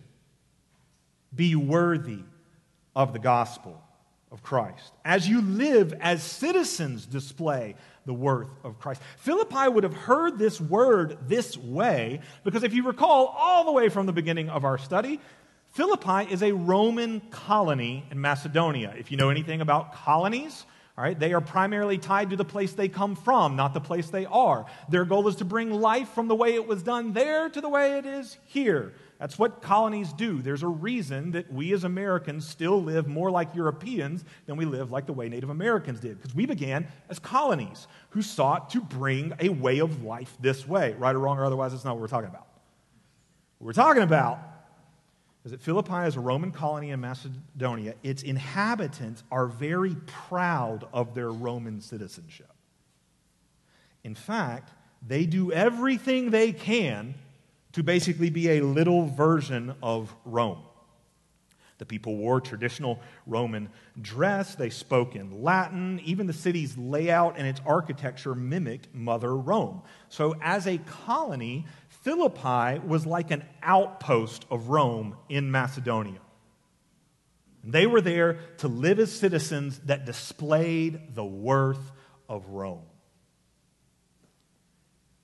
be 1.36 1.56
worthy 1.56 2.20
of 2.96 3.14
the 3.14 3.20
gospel 3.20 3.82
of 4.32 4.44
Christ. 4.44 4.92
As 5.04 5.28
you 5.28 5.42
live 5.42 5.94
as 6.00 6.24
citizens, 6.24 7.06
display 7.06 7.76
the 8.06 8.14
worth 8.14 8.50
of 8.64 8.80
Christ. 8.80 9.02
Philippi 9.18 9.68
would 9.68 9.84
have 9.84 9.94
heard 9.94 10.38
this 10.38 10.60
word 10.60 11.18
this 11.28 11.58
way 11.58 12.22
because 12.44 12.64
if 12.64 12.74
you 12.74 12.84
recall 12.84 13.28
all 13.38 13.66
the 13.66 13.72
way 13.72 13.90
from 13.90 14.06
the 14.06 14.14
beginning 14.14 14.50
of 14.50 14.66
our 14.66 14.78
study, 14.78 15.20
Philippi 15.72 16.32
is 16.32 16.42
a 16.42 16.54
Roman 16.54 17.20
colony 17.32 18.06
in 18.12 18.22
Macedonia. 18.22 18.94
If 18.98 19.12
you 19.12 19.18
know 19.18 19.30
anything 19.30 19.62
about 19.62 19.94
colonies, 19.94 20.66
all 20.98 21.04
right, 21.04 21.20
they 21.20 21.34
are 21.34 21.42
primarily 21.42 21.98
tied 21.98 22.30
to 22.30 22.38
the 22.38 22.46
place 22.46 22.72
they 22.72 22.88
come 22.88 23.16
from, 23.16 23.58
not 23.58 23.74
the 23.74 23.82
place 23.82 24.10
they 24.10 24.26
are. 24.26 24.66
Their 24.88 25.04
goal 25.04 25.28
is 25.28 25.36
to 25.38 25.46
bring 25.46 25.70
life 25.70 26.10
from 26.10 26.30
the 26.30 26.36
way 26.36 26.56
it 26.56 26.66
was 26.66 26.84
done 26.84 27.12
there 27.12 27.50
to 27.50 27.60
the 27.60 27.68
way 27.68 27.98
it 27.98 28.06
is 28.06 28.38
here. 28.46 28.94
That's 29.20 29.40
what 29.40 29.62
colonies 29.62 30.12
do. 30.12 30.42
There's 30.42 30.64
a 30.64 30.68
reason 30.68 31.32
that 31.32 31.52
we 31.52 31.74
as 31.74 31.86
Americans 31.86 32.48
still 32.48 32.84
live 32.84 33.08
more 33.08 33.32
like 33.32 33.56
Europeans 33.56 34.26
than 34.46 34.58
we 34.58 34.66
live 34.66 34.92
like 34.92 35.06
the 35.06 35.14
way 35.14 35.30
Native 35.30 35.50
Americans 35.50 36.02
did, 36.02 36.18
because 36.18 36.36
we 36.36 36.46
began 36.46 36.88
as 37.10 37.18
colonies 37.18 37.88
who 38.10 38.22
sought 38.22 38.70
to 38.72 38.82
bring 38.82 39.34
a 39.40 39.50
way 39.50 39.80
of 39.80 40.04
life 40.04 40.36
this 40.42 40.68
way. 40.68 40.94
Right 40.98 41.16
or 41.16 41.20
wrong 41.20 41.38
or 41.38 41.46
otherwise, 41.46 41.72
that's 41.72 41.86
not 41.86 41.94
what 41.94 42.02
we're 42.02 42.08
talking 42.08 42.30
about. 42.30 42.48
What 43.60 43.68
we're 43.68 43.74
talking 43.74 44.04
about 44.04 44.40
is 45.46 45.52
that 45.52 45.62
Philippi 45.62 46.08
is 46.08 46.18
a 46.18 46.20
Roman 46.20 46.52
colony 46.52 46.90
in 46.90 47.00
Macedonia. 47.00 47.94
Its 48.04 48.24
inhabitants 48.24 49.24
are 49.32 49.48
very 49.48 49.96
proud 50.08 50.88
of 50.92 51.14
their 51.14 51.32
Roman 51.32 51.80
citizenship. 51.80 52.52
In 54.04 54.16
fact, 54.16 54.72
they 55.08 55.26
do 55.26 55.52
everything 55.52 56.32
they 56.32 56.52
can 56.52 57.14
to 57.76 57.84
basically 57.84 58.30
be 58.30 58.52
a 58.52 58.62
little 58.62 59.06
version 59.06 59.76
of 59.84 60.16
Rome. 60.24 60.60
The 61.78 61.86
people 61.86 62.16
wore 62.16 62.40
traditional 62.40 63.02
Roman 63.28 63.68
dress. 64.02 64.56
They 64.56 64.70
spoke 64.70 65.14
in 65.14 65.44
Latin. 65.44 66.00
Even 66.06 66.26
the 66.26 66.32
city's 66.32 66.78
layout 66.78 67.38
and 67.38 67.46
its 67.46 67.60
architecture 67.66 68.34
mimicked 68.34 68.96
Mother 68.96 69.36
Rome. 69.36 69.82
So, 70.08 70.36
as 70.42 70.68
a 70.68 70.78
colony, 70.78 71.66
Philippi 71.90 72.80
was 72.80 73.06
like 73.06 73.32
an 73.32 73.44
outpost 73.62 74.46
of 74.50 74.70
Rome 74.70 75.18
in 75.28 75.52
Macedonia. 75.52 76.22
They 77.62 77.88
were 77.88 78.00
there 78.00 78.36
to 78.60 78.70
live 78.70 79.00
as 79.00 79.12
citizens 79.12 79.80
that 79.80 80.06
displayed 80.06 81.14
the 81.14 81.26
worth 81.26 81.92
of 82.30 82.48
Rome. 82.52 82.86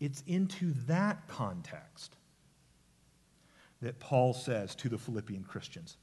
It's 0.01 0.21
into 0.27 0.73
that 0.87 1.29
context 1.29 2.17
that 3.81 3.99
Paul 3.99 4.33
says 4.33 4.75
to 4.75 4.89
the 4.89 4.97
Philippian 4.97 5.43
Christians 5.43 5.97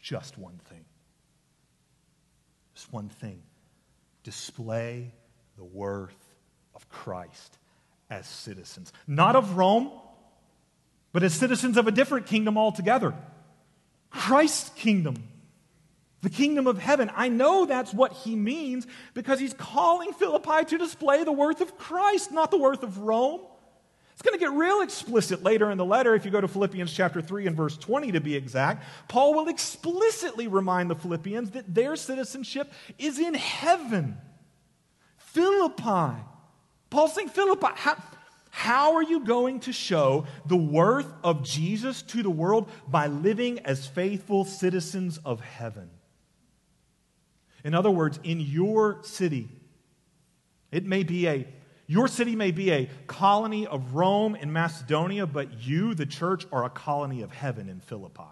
just 0.00 0.38
one 0.38 0.58
thing. 0.68 0.84
Just 2.74 2.92
one 2.92 3.08
thing. 3.08 3.42
Display 4.22 5.12
the 5.56 5.64
worth 5.64 6.34
of 6.74 6.88
Christ 6.88 7.58
as 8.08 8.26
citizens, 8.26 8.92
not 9.06 9.36
of 9.36 9.56
Rome, 9.56 9.90
but 11.12 11.22
as 11.22 11.34
citizens 11.34 11.76
of 11.76 11.86
a 11.86 11.90
different 11.90 12.26
kingdom 12.26 12.56
altogether 12.58 13.14
Christ's 14.10 14.70
kingdom, 14.70 15.14
the 16.22 16.30
kingdom 16.30 16.66
of 16.66 16.78
heaven. 16.78 17.10
I 17.14 17.28
know 17.28 17.64
that's 17.64 17.94
what 17.94 18.12
he 18.12 18.34
means 18.34 18.86
because 19.14 19.38
he's 19.38 19.54
calling 19.54 20.12
Philippi 20.12 20.64
to 20.66 20.78
display 20.78 21.22
the 21.22 21.32
worth 21.32 21.60
of 21.60 21.78
Christ, 21.78 22.32
not 22.32 22.50
the 22.50 22.58
worth 22.58 22.82
of 22.82 22.98
Rome. 22.98 23.40
It's 24.20 24.28
going 24.28 24.38
to 24.38 24.44
get 24.44 24.52
real 24.52 24.82
explicit 24.82 25.42
later 25.42 25.70
in 25.70 25.78
the 25.78 25.84
letter. 25.84 26.14
If 26.14 26.26
you 26.26 26.30
go 26.30 26.42
to 26.42 26.46
Philippians 26.46 26.92
chapter 26.92 27.22
3 27.22 27.46
and 27.46 27.56
verse 27.56 27.78
20 27.78 28.12
to 28.12 28.20
be 28.20 28.36
exact, 28.36 28.84
Paul 29.08 29.32
will 29.32 29.48
explicitly 29.48 30.46
remind 30.46 30.90
the 30.90 30.94
Philippians 30.94 31.52
that 31.52 31.74
their 31.74 31.96
citizenship 31.96 32.70
is 32.98 33.18
in 33.18 33.32
heaven. 33.32 34.18
Philippi. 35.16 36.20
Paul's 36.90 37.14
saying, 37.14 37.30
Philippi, 37.30 37.68
how, 37.74 37.96
how 38.50 38.94
are 38.96 39.02
you 39.02 39.24
going 39.24 39.60
to 39.60 39.72
show 39.72 40.26
the 40.44 40.54
worth 40.54 41.10
of 41.24 41.42
Jesus 41.42 42.02
to 42.02 42.22
the 42.22 42.28
world? 42.28 42.68
By 42.86 43.06
living 43.06 43.60
as 43.60 43.86
faithful 43.86 44.44
citizens 44.44 45.18
of 45.24 45.40
heaven. 45.40 45.88
In 47.64 47.74
other 47.74 47.90
words, 47.90 48.20
in 48.22 48.38
your 48.38 49.02
city, 49.02 49.48
it 50.70 50.84
may 50.84 51.04
be 51.04 51.26
a 51.26 51.46
your 51.90 52.06
city 52.06 52.36
may 52.36 52.52
be 52.52 52.70
a 52.70 52.88
colony 53.08 53.66
of 53.66 53.96
Rome 53.96 54.36
in 54.36 54.52
Macedonia, 54.52 55.26
but 55.26 55.60
you, 55.60 55.92
the 55.92 56.06
church, 56.06 56.46
are 56.52 56.64
a 56.64 56.70
colony 56.70 57.22
of 57.22 57.32
heaven 57.32 57.68
in 57.68 57.80
Philippi. 57.80 58.22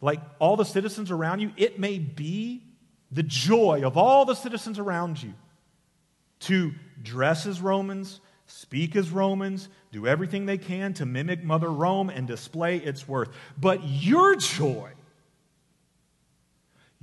Like 0.00 0.20
all 0.40 0.56
the 0.56 0.64
citizens 0.64 1.12
around 1.12 1.38
you, 1.38 1.52
it 1.56 1.78
may 1.78 2.00
be 2.00 2.64
the 3.12 3.22
joy 3.22 3.82
of 3.84 3.96
all 3.96 4.24
the 4.24 4.34
citizens 4.34 4.80
around 4.80 5.22
you 5.22 5.34
to 6.40 6.72
dress 7.00 7.46
as 7.46 7.60
Romans, 7.60 8.20
speak 8.46 8.96
as 8.96 9.10
Romans, 9.10 9.68
do 9.92 10.08
everything 10.08 10.46
they 10.46 10.58
can 10.58 10.94
to 10.94 11.06
mimic 11.06 11.44
Mother 11.44 11.70
Rome 11.70 12.10
and 12.10 12.26
display 12.26 12.78
its 12.78 13.06
worth. 13.06 13.28
But 13.56 13.84
your 13.84 14.34
joy 14.34 14.90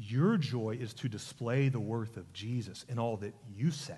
your 0.01 0.37
joy 0.37 0.77
is 0.79 0.93
to 0.95 1.09
display 1.09 1.69
the 1.69 1.79
worth 1.79 2.17
of 2.17 2.31
Jesus 2.33 2.85
in 2.89 2.97
all 2.97 3.17
that 3.17 3.33
you 3.55 3.71
say, 3.71 3.93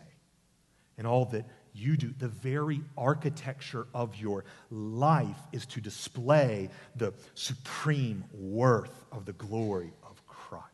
in 0.98 1.06
all 1.06 1.26
that 1.26 1.46
you 1.74 1.98
do. 1.98 2.14
The 2.18 2.28
very 2.28 2.82
architecture 2.98 3.88
of 3.94 4.16
your 4.16 4.46
life 4.70 5.40
is 5.52 5.66
to 5.68 5.82
display 5.82 6.70
the 6.96 7.14
supreme 7.36 8.26
worth 8.34 9.06
of 9.12 9.26
the 9.26 9.34
glory 9.34 9.94
of 10.04 10.26
Christ. 10.28 10.66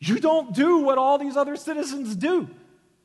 You 0.00 0.18
don't 0.18 0.54
do 0.54 0.78
what 0.78 0.98
all 0.98 1.18
these 1.18 1.36
other 1.36 1.56
citizens 1.56 2.16
do 2.16 2.48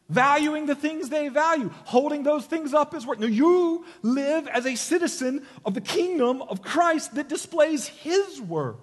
valuing 0.10 0.66
the 0.66 0.76
things 0.76 1.10
they 1.10 1.28
value, 1.30 1.72
holding 1.86 2.24
those 2.24 2.46
things 2.46 2.74
up 2.74 2.94
as 2.94 3.06
worth. 3.06 3.20
No, 3.20 3.26
you 3.26 3.86
live 4.02 4.48
as 4.48 4.66
a 4.66 4.76
citizen 4.76 5.46
of 5.66 5.74
the 5.74 5.82
kingdom 5.82 6.42
of 6.44 6.62
Christ 6.62 7.16
that 7.16 7.30
displays 7.30 7.88
his 7.88 8.40
worth. 8.40 8.76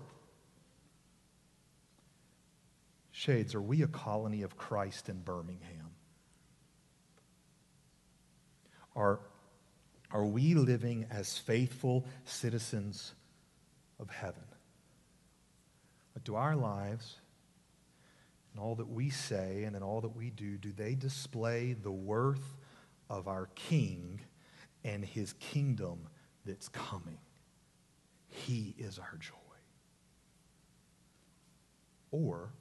Shades, 3.20 3.54
are 3.54 3.60
we 3.60 3.82
a 3.82 3.86
colony 3.86 4.40
of 4.40 4.56
Christ 4.56 5.10
in 5.10 5.20
Birmingham? 5.20 5.90
Are, 8.96 9.20
are 10.10 10.24
we 10.24 10.54
living 10.54 11.04
as 11.10 11.36
faithful 11.36 12.06
citizens 12.24 13.12
of 13.98 14.08
heaven? 14.08 14.46
But 16.14 16.24
do 16.24 16.34
our 16.34 16.56
lives 16.56 17.16
and 18.54 18.64
all 18.64 18.76
that 18.76 18.88
we 18.88 19.10
say 19.10 19.64
and 19.64 19.76
in 19.76 19.82
all 19.82 20.00
that 20.00 20.16
we 20.16 20.30
do, 20.30 20.56
do 20.56 20.72
they 20.72 20.94
display 20.94 21.74
the 21.74 21.92
worth 21.92 22.56
of 23.10 23.28
our 23.28 23.50
King 23.54 24.18
and 24.82 25.04
his 25.04 25.34
kingdom 25.34 26.08
that's 26.46 26.70
coming? 26.70 27.18
He 28.28 28.74
is 28.78 28.98
our 28.98 29.18
joy. 29.20 29.34
Or 32.12 32.54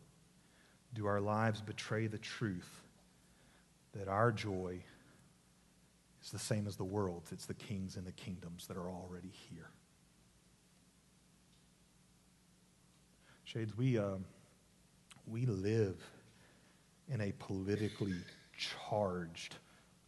do 0.93 1.05
our 1.05 1.21
lives 1.21 1.61
betray 1.61 2.07
the 2.07 2.17
truth 2.17 2.81
that 3.93 4.07
our 4.07 4.31
joy 4.31 4.79
is 6.23 6.31
the 6.31 6.39
same 6.39 6.67
as 6.67 6.75
the 6.75 6.83
world's? 6.83 7.31
it's 7.31 7.45
the 7.45 7.53
kings 7.53 7.95
and 7.95 8.05
the 8.05 8.11
kingdoms 8.11 8.67
that 8.67 8.77
are 8.77 8.89
already 8.89 9.31
here. 9.49 9.69
Shades, 13.43 13.75
we, 13.75 13.97
uh, 13.97 14.17
we 15.25 15.47
live 15.47 15.97
in 17.07 17.21
a 17.21 17.31
politically 17.39 18.13
charged 18.55 19.55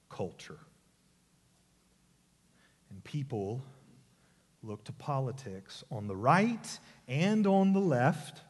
culture. 0.09 0.59
And 2.91 3.03
people 3.03 3.61
look 4.61 4.83
to 4.83 4.91
politics 4.91 5.83
on 5.91 6.07
the 6.07 6.15
right 6.15 6.79
and 7.07 7.47
on 7.47 7.73
the 7.73 7.79
left. 7.79 8.41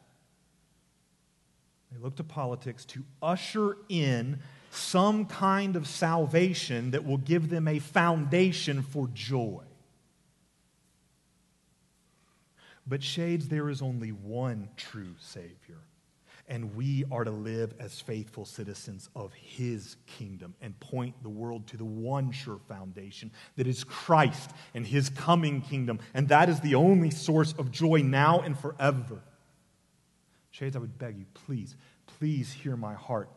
They 1.92 2.00
look 2.02 2.16
to 2.18 2.24
politics 2.24 2.86
to 2.86 3.04
usher 3.22 3.78
in 3.90 4.40
some 4.72 5.26
kind 5.26 5.76
of 5.76 5.88
salvation 5.88 6.92
that 6.92 7.06
will 7.06 7.18
give 7.18 7.50
them 7.50 7.68
a 7.68 7.80
foundation 7.80 8.82
for 8.82 9.10
joy. 9.14 9.64
But, 12.88 13.04
Shades, 13.04 13.48
there 13.50 13.70
is 13.70 13.82
only 13.82 14.12
one 14.12 14.70
true 14.78 15.16
Savior 15.20 15.80
and 16.52 16.76
we 16.76 17.06
are 17.10 17.24
to 17.24 17.32
live 17.32 17.74
as 17.80 18.02
faithful 18.02 18.44
citizens 18.44 19.10
of 19.16 19.34
his 19.34 19.96
kingdom 20.06 20.54
and 20.62 20.78
point 20.82 21.16
the 21.24 21.30
world 21.30 21.66
to 21.68 21.78
the 21.78 21.86
one 21.86 22.30
sure 22.30 22.60
foundation 22.68 23.32
that 23.56 23.68
is 23.68 23.86
Christ 23.86 24.52
and 24.74 24.86
his 24.86 25.08
coming 25.10 25.62
kingdom. 25.62 26.00
And 26.14 26.28
that 26.28 26.50
is 26.50 26.60
the 26.60 26.76
only 26.76 27.10
source 27.10 27.54
of 27.58 27.72
joy 27.72 28.02
now 28.04 28.42
and 28.42 28.60
forever. 28.60 29.22
Shades, 30.52 30.76
I 30.76 30.80
would 30.80 31.00
beg 31.00 31.18
you, 31.18 31.26
please, 31.34 31.76
please 32.06 32.52
hear 32.52 32.76
my 32.76 32.94
heart. 32.94 33.30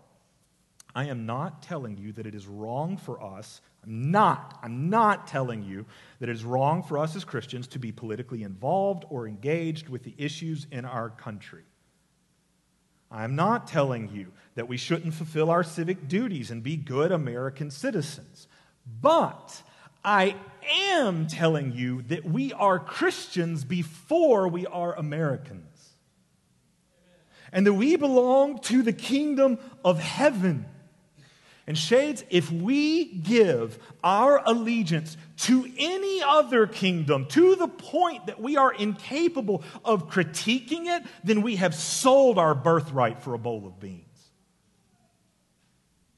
I 0.95 1.07
am 1.07 1.27
not 1.27 1.63
telling 1.63 1.97
you 1.99 2.13
that 2.13 2.27
it 2.27 2.35
is 2.35 2.47
wrong 2.47 2.97
for 2.97 3.21
us. 3.23 3.61
I'm 3.85 4.11
not. 4.11 4.59
I'm 4.63 4.91
not 4.91 5.27
telling 5.27 5.65
you 5.65 5.87
that 6.21 6.29
it 6.29 6.33
is 6.33 6.45
wrong 6.45 6.83
for 6.83 6.99
us 6.99 7.17
as 7.17 7.25
Christians 7.25 7.67
to 7.69 7.79
be 7.79 7.91
politically 7.91 8.43
involved 8.43 9.05
or 9.11 9.27
engaged 9.27 9.89
with 9.89 10.05
the 10.05 10.15
issues 10.17 10.67
in 10.71 10.85
our 10.85 11.11
country. 11.11 11.65
I'm 13.11 13.37
not 13.37 13.67
telling 13.67 14.11
you 14.13 14.33
that 14.55 14.69
we 14.69 14.77
shouldn't 14.77 15.15
fulfill 15.15 15.51
our 15.51 15.63
civic 15.63 16.09
duties 16.09 16.51
and 16.51 16.63
be 16.63 16.77
good 16.77 17.13
American 17.13 17.71
citizens. 17.71 18.49
But 19.01 19.63
I 20.05 20.37
am 20.91 21.27
telling 21.27 21.73
you 21.73 22.03
that 22.03 22.25
we 22.25 22.53
are 22.53 22.79
Christians 22.79 23.65
before 23.65 24.49
we 24.49 24.67
are 24.67 24.95
Americans. 24.95 25.74
And 27.55 27.67
that 27.67 27.73
we 27.73 27.97
belong 27.97 28.59
to 28.63 28.83
the 28.83 28.93
kingdom 28.93 29.59
of 29.83 29.99
heaven. 29.99 30.67
And, 31.67 31.79
Shades, 31.79 32.25
if 32.29 32.51
we 32.53 33.07
give 33.07 33.79
our 34.03 34.43
allegiance 34.45 35.17
to 35.39 35.67
any 35.79 36.23
other 36.23 36.67
kingdom 36.67 37.25
to 37.29 37.57
the 37.57 37.69
point 37.69 38.27
that 38.27 38.39
we 38.39 38.59
are 38.59 38.73
incapable 38.75 39.63
of 39.83 40.11
critiquing 40.11 40.87
it, 40.87 41.05
then 41.23 41.41
we 41.41 41.57
have 41.57 41.75
sold 41.75 42.39
our 42.39 42.55
birthright 42.55 43.23
for 43.23 43.33
a 43.33 43.39
bowl 43.39 43.67
of 43.67 43.81
beans. 43.81 44.03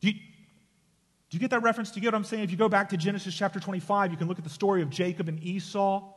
Do 0.00 0.08
you, 0.08 0.14
do 0.14 0.20
you 1.30 1.38
get 1.38 1.50
that 1.50 1.62
reference? 1.62 1.92
Do 1.92 2.00
you 2.00 2.02
get 2.02 2.08
what 2.08 2.18
I'm 2.18 2.24
saying? 2.24 2.42
If 2.42 2.50
you 2.50 2.56
go 2.56 2.68
back 2.68 2.88
to 2.88 2.96
Genesis 2.96 3.32
chapter 3.32 3.60
25, 3.60 4.10
you 4.10 4.16
can 4.16 4.26
look 4.26 4.38
at 4.38 4.44
the 4.44 4.50
story 4.50 4.82
of 4.82 4.90
Jacob 4.90 5.28
and 5.28 5.40
Esau. 5.44 6.12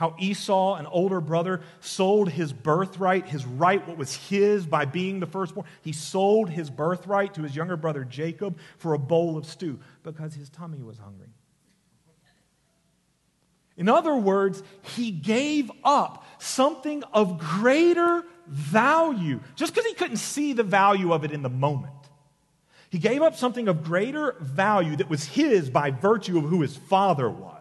How 0.00 0.16
Esau, 0.18 0.76
an 0.76 0.86
older 0.86 1.20
brother, 1.20 1.60
sold 1.80 2.30
his 2.30 2.54
birthright, 2.54 3.28
his 3.28 3.44
right, 3.44 3.86
what 3.86 3.98
was 3.98 4.16
his 4.16 4.64
by 4.64 4.86
being 4.86 5.20
the 5.20 5.26
firstborn. 5.26 5.66
He 5.82 5.92
sold 5.92 6.48
his 6.48 6.70
birthright 6.70 7.34
to 7.34 7.42
his 7.42 7.54
younger 7.54 7.76
brother 7.76 8.04
Jacob 8.04 8.56
for 8.78 8.94
a 8.94 8.98
bowl 8.98 9.36
of 9.36 9.44
stew 9.44 9.78
because 10.02 10.32
his 10.32 10.48
tummy 10.48 10.82
was 10.82 10.96
hungry. 10.96 11.28
In 13.76 13.90
other 13.90 14.16
words, 14.16 14.62
he 14.96 15.10
gave 15.10 15.70
up 15.84 16.24
something 16.38 17.02
of 17.12 17.36
greater 17.36 18.24
value 18.48 19.40
just 19.54 19.74
because 19.74 19.86
he 19.86 19.92
couldn't 19.92 20.16
see 20.16 20.54
the 20.54 20.62
value 20.62 21.12
of 21.12 21.24
it 21.24 21.30
in 21.30 21.42
the 21.42 21.50
moment. 21.50 21.92
He 22.88 22.96
gave 22.96 23.20
up 23.20 23.36
something 23.36 23.68
of 23.68 23.84
greater 23.84 24.36
value 24.40 24.96
that 24.96 25.10
was 25.10 25.26
his 25.26 25.68
by 25.68 25.90
virtue 25.90 26.38
of 26.38 26.44
who 26.44 26.62
his 26.62 26.74
father 26.74 27.28
was. 27.28 27.59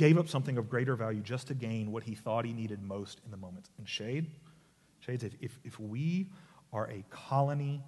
Gave 0.00 0.16
up 0.16 0.30
something 0.30 0.56
of 0.56 0.70
greater 0.70 0.96
value 0.96 1.20
just 1.20 1.48
to 1.48 1.54
gain 1.54 1.92
what 1.92 2.04
he 2.04 2.14
thought 2.14 2.46
he 2.46 2.54
needed 2.54 2.82
most 2.82 3.20
in 3.22 3.30
the 3.30 3.36
moment. 3.36 3.68
And 3.76 3.86
Shade, 3.86 4.30
Shades, 5.00 5.24
if, 5.24 5.34
if, 5.42 5.58
if 5.62 5.78
we 5.78 6.30
are 6.72 6.88
a 6.88 7.04
colony 7.10 7.82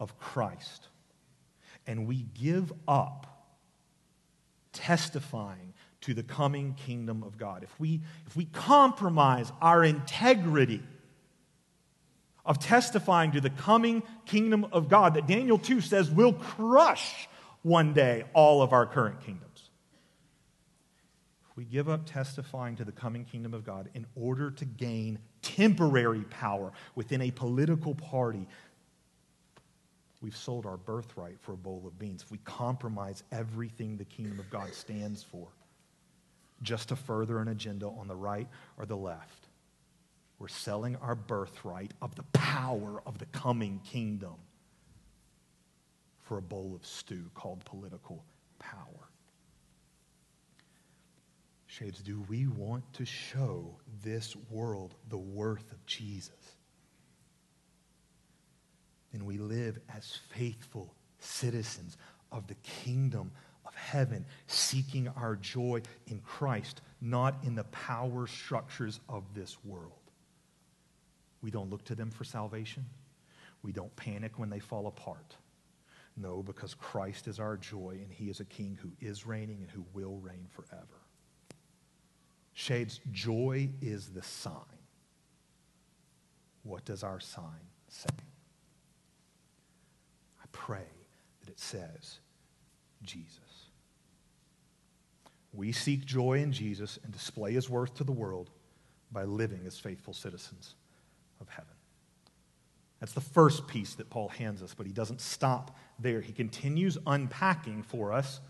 of 0.00 0.18
Christ 0.18 0.88
and 1.86 2.06
we 2.06 2.24
give 2.40 2.72
up 2.88 3.26
testifying 4.72 5.74
to 6.00 6.14
the 6.14 6.22
coming 6.22 6.72
kingdom 6.72 7.22
of 7.22 7.36
God, 7.36 7.64
if 7.64 7.78
we, 7.78 8.00
if 8.26 8.34
we 8.34 8.46
compromise 8.46 9.52
our 9.60 9.84
integrity 9.84 10.82
of 12.46 12.60
testifying 12.60 13.32
to 13.32 13.42
the 13.42 13.50
coming 13.50 14.02
kingdom 14.24 14.68
of 14.72 14.88
God 14.88 15.12
that 15.16 15.26
Daniel 15.26 15.58
2 15.58 15.82
says 15.82 16.10
will 16.10 16.32
crush 16.32 17.28
one 17.60 17.92
day 17.92 18.24
all 18.32 18.62
of 18.62 18.72
our 18.72 18.86
current 18.86 19.20
kingdoms 19.20 19.51
we 21.56 21.64
give 21.64 21.88
up 21.88 22.06
testifying 22.06 22.76
to 22.76 22.84
the 22.84 22.92
coming 22.92 23.24
kingdom 23.24 23.54
of 23.54 23.64
God 23.64 23.88
in 23.94 24.06
order 24.16 24.50
to 24.50 24.64
gain 24.64 25.18
temporary 25.42 26.22
power 26.24 26.72
within 26.94 27.20
a 27.20 27.30
political 27.30 27.94
party, 27.94 28.46
we've 30.20 30.36
sold 30.36 30.64
our 30.64 30.76
birthright 30.76 31.38
for 31.40 31.52
a 31.52 31.56
bowl 31.56 31.84
of 31.86 31.98
beans. 31.98 32.22
If 32.22 32.30
we 32.30 32.38
compromise 32.38 33.22
everything 33.32 33.96
the 33.96 34.04
kingdom 34.04 34.38
of 34.38 34.48
God 34.50 34.72
stands 34.72 35.22
for 35.22 35.48
just 36.62 36.88
to 36.88 36.96
further 36.96 37.40
an 37.40 37.48
agenda 37.48 37.86
on 37.86 38.08
the 38.08 38.16
right 38.16 38.48
or 38.78 38.86
the 38.86 38.96
left, 38.96 39.48
we're 40.38 40.48
selling 40.48 40.96
our 40.96 41.14
birthright 41.14 41.92
of 42.00 42.14
the 42.14 42.24
power 42.32 43.02
of 43.06 43.18
the 43.18 43.26
coming 43.26 43.80
kingdom 43.84 44.34
for 46.22 46.38
a 46.38 46.42
bowl 46.42 46.74
of 46.74 46.86
stew 46.86 47.30
called 47.34 47.64
political 47.64 48.24
power. 48.58 49.01
Shades, 51.72 52.02
do 52.02 52.22
we 52.28 52.46
want 52.48 52.84
to 52.92 53.06
show 53.06 53.76
this 54.04 54.36
world 54.50 54.94
the 55.08 55.16
worth 55.16 55.72
of 55.72 55.86
Jesus? 55.86 56.58
Then 59.10 59.24
we 59.24 59.38
live 59.38 59.78
as 59.96 60.18
faithful 60.34 60.94
citizens 61.18 61.96
of 62.30 62.46
the 62.46 62.56
kingdom 62.56 63.32
of 63.64 63.74
heaven, 63.74 64.26
seeking 64.48 65.08
our 65.16 65.34
joy 65.36 65.80
in 66.08 66.18
Christ, 66.18 66.82
not 67.00 67.36
in 67.42 67.54
the 67.54 67.64
power 67.64 68.26
structures 68.26 69.00
of 69.08 69.24
this 69.32 69.56
world. 69.64 70.10
We 71.40 71.50
don't 71.50 71.70
look 71.70 71.84
to 71.84 71.94
them 71.94 72.10
for 72.10 72.24
salvation. 72.24 72.84
We 73.62 73.72
don't 73.72 73.96
panic 73.96 74.38
when 74.38 74.50
they 74.50 74.60
fall 74.60 74.88
apart. 74.88 75.36
No, 76.18 76.42
because 76.42 76.74
Christ 76.74 77.28
is 77.28 77.40
our 77.40 77.56
joy 77.56 77.98
and 78.02 78.12
he 78.12 78.28
is 78.28 78.40
a 78.40 78.44
king 78.44 78.76
who 78.82 78.90
is 79.00 79.26
reigning 79.26 79.62
and 79.62 79.70
who 79.70 79.86
will 79.94 80.18
reign 80.18 80.48
forever. 80.50 81.01
Shades, 82.54 83.00
joy 83.10 83.70
is 83.80 84.08
the 84.08 84.22
sign. 84.22 84.54
What 86.64 86.84
does 86.84 87.02
our 87.02 87.18
sign 87.20 87.44
say? 87.88 88.10
I 90.42 90.46
pray 90.52 90.86
that 91.40 91.50
it 91.50 91.58
says 91.58 92.18
Jesus. 93.02 93.38
We 95.52 95.72
seek 95.72 96.04
joy 96.04 96.40
in 96.40 96.52
Jesus 96.52 96.98
and 97.02 97.12
display 97.12 97.52
his 97.52 97.68
worth 97.68 97.94
to 97.94 98.04
the 98.04 98.12
world 98.12 98.50
by 99.10 99.24
living 99.24 99.60
as 99.66 99.78
faithful 99.78 100.14
citizens 100.14 100.74
of 101.40 101.48
heaven. 101.48 101.74
That's 103.00 103.12
the 103.12 103.20
first 103.20 103.66
piece 103.66 103.94
that 103.94 104.08
Paul 104.08 104.28
hands 104.28 104.62
us, 104.62 104.74
but 104.74 104.86
he 104.86 104.92
doesn't 104.92 105.20
stop 105.20 105.76
there. 105.98 106.20
He 106.20 106.32
continues 106.32 106.96
unpacking 107.06 107.82
for 107.82 108.12
us 108.12 108.40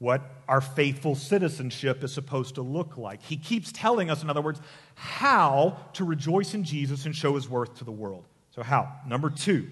what 0.00 0.22
our 0.48 0.62
faithful 0.62 1.14
citizenship 1.14 2.02
is 2.02 2.12
supposed 2.12 2.54
to 2.54 2.62
look 2.62 2.96
like. 2.96 3.22
He 3.22 3.36
keeps 3.36 3.70
telling 3.70 4.10
us, 4.10 4.22
in 4.22 4.30
other 4.30 4.40
words, 4.40 4.60
how 4.94 5.76
to 5.92 6.04
rejoice 6.04 6.54
in 6.54 6.64
Jesus 6.64 7.04
and 7.04 7.14
show 7.14 7.34
his 7.34 7.48
worth 7.48 7.76
to 7.76 7.84
the 7.84 7.92
world. 7.92 8.24
So, 8.50 8.62
how? 8.62 8.90
Number 9.06 9.28
two, 9.28 9.68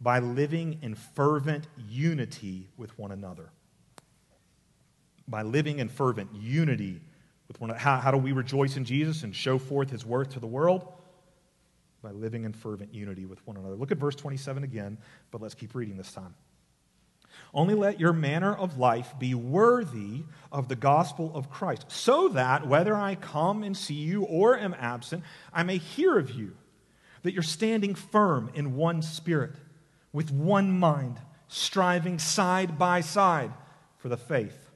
by 0.00 0.18
living 0.18 0.80
in 0.82 0.96
fervent 0.96 1.68
unity 1.88 2.68
with 2.76 2.98
one 2.98 3.12
another. 3.12 3.48
By 5.28 5.42
living 5.42 5.78
in 5.78 5.88
fervent 5.88 6.30
unity 6.34 7.00
with 7.46 7.60
one 7.60 7.70
another. 7.70 7.80
How, 7.80 7.98
how 7.98 8.10
do 8.10 8.18
we 8.18 8.32
rejoice 8.32 8.76
in 8.76 8.84
Jesus 8.84 9.22
and 9.22 9.34
show 9.34 9.58
forth 9.58 9.88
his 9.88 10.04
worth 10.04 10.30
to 10.30 10.40
the 10.40 10.48
world? 10.48 10.92
By 12.02 12.10
living 12.10 12.44
in 12.44 12.52
fervent 12.52 12.92
unity 12.92 13.24
with 13.24 13.46
one 13.46 13.56
another. 13.56 13.76
Look 13.76 13.92
at 13.92 13.98
verse 13.98 14.16
27 14.16 14.64
again, 14.64 14.98
but 15.30 15.40
let's 15.40 15.54
keep 15.54 15.76
reading 15.76 15.96
this 15.96 16.10
time. 16.10 16.34
Only 17.52 17.74
let 17.74 18.00
your 18.00 18.12
manner 18.12 18.54
of 18.54 18.78
life 18.78 19.14
be 19.18 19.34
worthy 19.34 20.24
of 20.50 20.68
the 20.68 20.76
gospel 20.76 21.30
of 21.34 21.50
Christ, 21.50 21.86
so 21.88 22.28
that 22.28 22.66
whether 22.66 22.94
I 22.96 23.14
come 23.14 23.62
and 23.62 23.76
see 23.76 23.94
you 23.94 24.24
or 24.24 24.58
am 24.58 24.74
absent, 24.78 25.22
I 25.52 25.62
may 25.62 25.78
hear 25.78 26.18
of 26.18 26.30
you, 26.30 26.56
that 27.22 27.32
you're 27.32 27.42
standing 27.42 27.94
firm 27.94 28.50
in 28.54 28.76
one 28.76 29.02
spirit, 29.02 29.54
with 30.12 30.30
one 30.30 30.78
mind, 30.78 31.18
striving 31.48 32.18
side 32.18 32.78
by 32.78 33.00
side 33.00 33.52
for 33.98 34.08
the 34.08 34.16
faith 34.16 34.70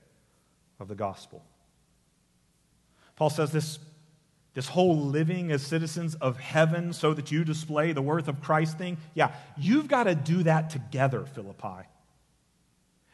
of 0.81 0.89
the 0.89 0.95
gospel. 0.95 1.45
Paul 3.17 3.31
says 3.31 3.51
this, 3.51 3.79
this 4.55 4.69
whole 4.69 4.97
living 4.97 5.53
as 5.53 5.67
citizens 5.67 6.15
of 6.17 6.39
heaven 6.39 6.93
so 6.93 7.15
that 7.15 7.31
you 7.31 7.45
display 7.45 7.93
the 7.93 8.03
worth 8.03 8.29
of 8.29 8.41
Christ 8.41 8.79
thing. 8.79 8.97
Yeah, 9.15 9.33
you've 9.57 9.89
got 9.89 10.05
to 10.05 10.15
do 10.15 10.45
that 10.45 10.71
together, 10.71 11.25
Philippi. 11.25 11.87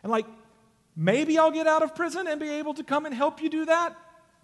And 0.04 0.12
like, 0.12 0.26
maybe 0.94 1.36
I'll 1.36 1.50
get 1.50 1.66
out 1.66 1.82
of 1.82 1.96
prison 1.96 2.28
and 2.28 2.38
be 2.38 2.50
able 2.50 2.74
to 2.74 2.84
come 2.84 3.06
and 3.06 3.14
help 3.14 3.42
you 3.42 3.50
do 3.50 3.64
that 3.64 3.96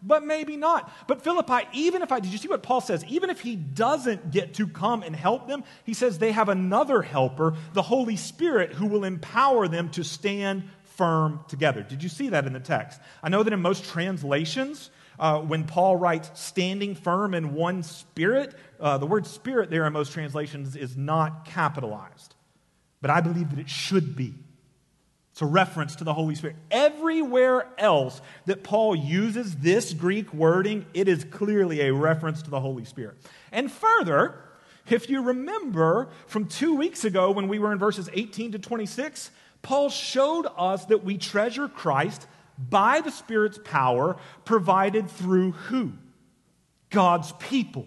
but 0.02 0.24
maybe 0.24 0.56
not. 0.56 0.90
But 1.06 1.22
Philippi, 1.22 1.68
even 1.72 2.02
if 2.02 2.12
I, 2.12 2.20
did 2.20 2.32
you 2.32 2.38
see 2.38 2.48
what 2.48 2.62
Paul 2.62 2.80
says? 2.80 3.04
Even 3.06 3.30
if 3.30 3.40
he 3.40 3.56
doesn't 3.56 4.30
get 4.30 4.54
to 4.54 4.66
come 4.66 5.02
and 5.02 5.14
help 5.14 5.46
them, 5.46 5.64
he 5.84 5.94
says 5.94 6.18
they 6.18 6.32
have 6.32 6.48
another 6.48 7.02
helper, 7.02 7.54
the 7.72 7.82
Holy 7.82 8.16
Spirit, 8.16 8.72
who 8.72 8.86
will 8.86 9.04
empower 9.04 9.68
them 9.68 9.90
to 9.90 10.04
stand 10.04 10.64
firm 10.96 11.40
together. 11.48 11.82
Did 11.82 12.02
you 12.02 12.08
see 12.08 12.30
that 12.30 12.46
in 12.46 12.52
the 12.52 12.60
text? 12.60 13.00
I 13.22 13.28
know 13.28 13.42
that 13.42 13.52
in 13.52 13.60
most 13.60 13.84
translations, 13.84 14.90
uh, 15.18 15.40
when 15.40 15.64
Paul 15.64 15.96
writes 15.96 16.30
standing 16.34 16.94
firm 16.94 17.34
in 17.34 17.54
one 17.54 17.82
spirit, 17.82 18.54
uh, 18.80 18.98
the 18.98 19.06
word 19.06 19.26
spirit 19.26 19.70
there 19.70 19.86
in 19.86 19.92
most 19.92 20.12
translations 20.12 20.76
is 20.76 20.96
not 20.96 21.44
capitalized. 21.44 22.34
But 23.02 23.10
I 23.10 23.20
believe 23.20 23.50
that 23.50 23.58
it 23.58 23.68
should 23.68 24.16
be. 24.16 24.34
It's 25.32 25.42
a 25.42 25.46
reference 25.46 25.96
to 25.96 26.04
the 26.04 26.14
Holy 26.14 26.34
Spirit. 26.34 26.56
Everywhere 26.70 27.66
else 27.78 28.20
that 28.46 28.64
Paul 28.64 28.96
uses 28.96 29.56
this 29.56 29.92
Greek 29.92 30.32
wording, 30.34 30.86
it 30.92 31.08
is 31.08 31.24
clearly 31.24 31.82
a 31.82 31.94
reference 31.94 32.42
to 32.42 32.50
the 32.50 32.60
Holy 32.60 32.84
Spirit. 32.84 33.16
And 33.52 33.70
further, 33.70 34.34
if 34.88 35.08
you 35.08 35.22
remember 35.22 36.08
from 36.26 36.46
two 36.46 36.74
weeks 36.74 37.04
ago 37.04 37.30
when 37.30 37.48
we 37.48 37.58
were 37.58 37.72
in 37.72 37.78
verses 37.78 38.10
18 38.12 38.52
to 38.52 38.58
26, 38.58 39.30
Paul 39.62 39.88
showed 39.88 40.46
us 40.56 40.86
that 40.86 41.04
we 41.04 41.16
treasure 41.16 41.68
Christ 41.68 42.26
by 42.58 43.00
the 43.00 43.10
Spirit's 43.10 43.58
power 43.62 44.16
provided 44.44 45.08
through 45.08 45.52
who? 45.52 45.92
God's 46.90 47.32
people 47.38 47.86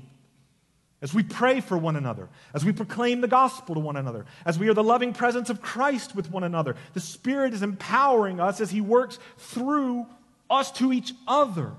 as 1.03 1.13
we 1.13 1.21
pray 1.21 1.59
for 1.59 1.77
one 1.77 1.97
another, 1.97 2.29
as 2.53 2.63
we 2.63 2.71
proclaim 2.71 3.19
the 3.19 3.27
gospel 3.27 3.75
to 3.75 3.81
one 3.81 3.97
another, 3.97 4.25
as 4.45 4.57
we 4.57 4.69
are 4.69 4.73
the 4.73 4.81
loving 4.81 5.11
presence 5.11 5.49
of 5.49 5.61
Christ 5.61 6.15
with 6.15 6.31
one 6.31 6.45
another. 6.45 6.77
The 6.93 7.01
Spirit 7.01 7.53
is 7.53 7.61
empowering 7.61 8.39
us 8.39 8.61
as 8.61 8.71
He 8.71 8.79
works 8.79 9.19
through 9.37 10.07
us 10.49 10.71
to 10.71 10.93
each 10.93 11.13
other. 11.27 11.73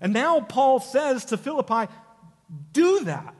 And 0.00 0.12
now 0.12 0.40
Paul 0.40 0.78
says 0.78 1.24
to 1.26 1.36
Philippi, 1.36 1.92
do 2.72 3.04
that. 3.04 3.34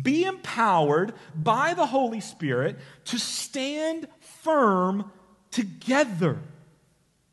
Be 0.00 0.24
empowered 0.24 1.12
by 1.36 1.74
the 1.74 1.84
Holy 1.84 2.20
Spirit 2.20 2.78
to 3.06 3.18
stand 3.18 4.08
firm 4.40 5.10
together. 5.50 6.38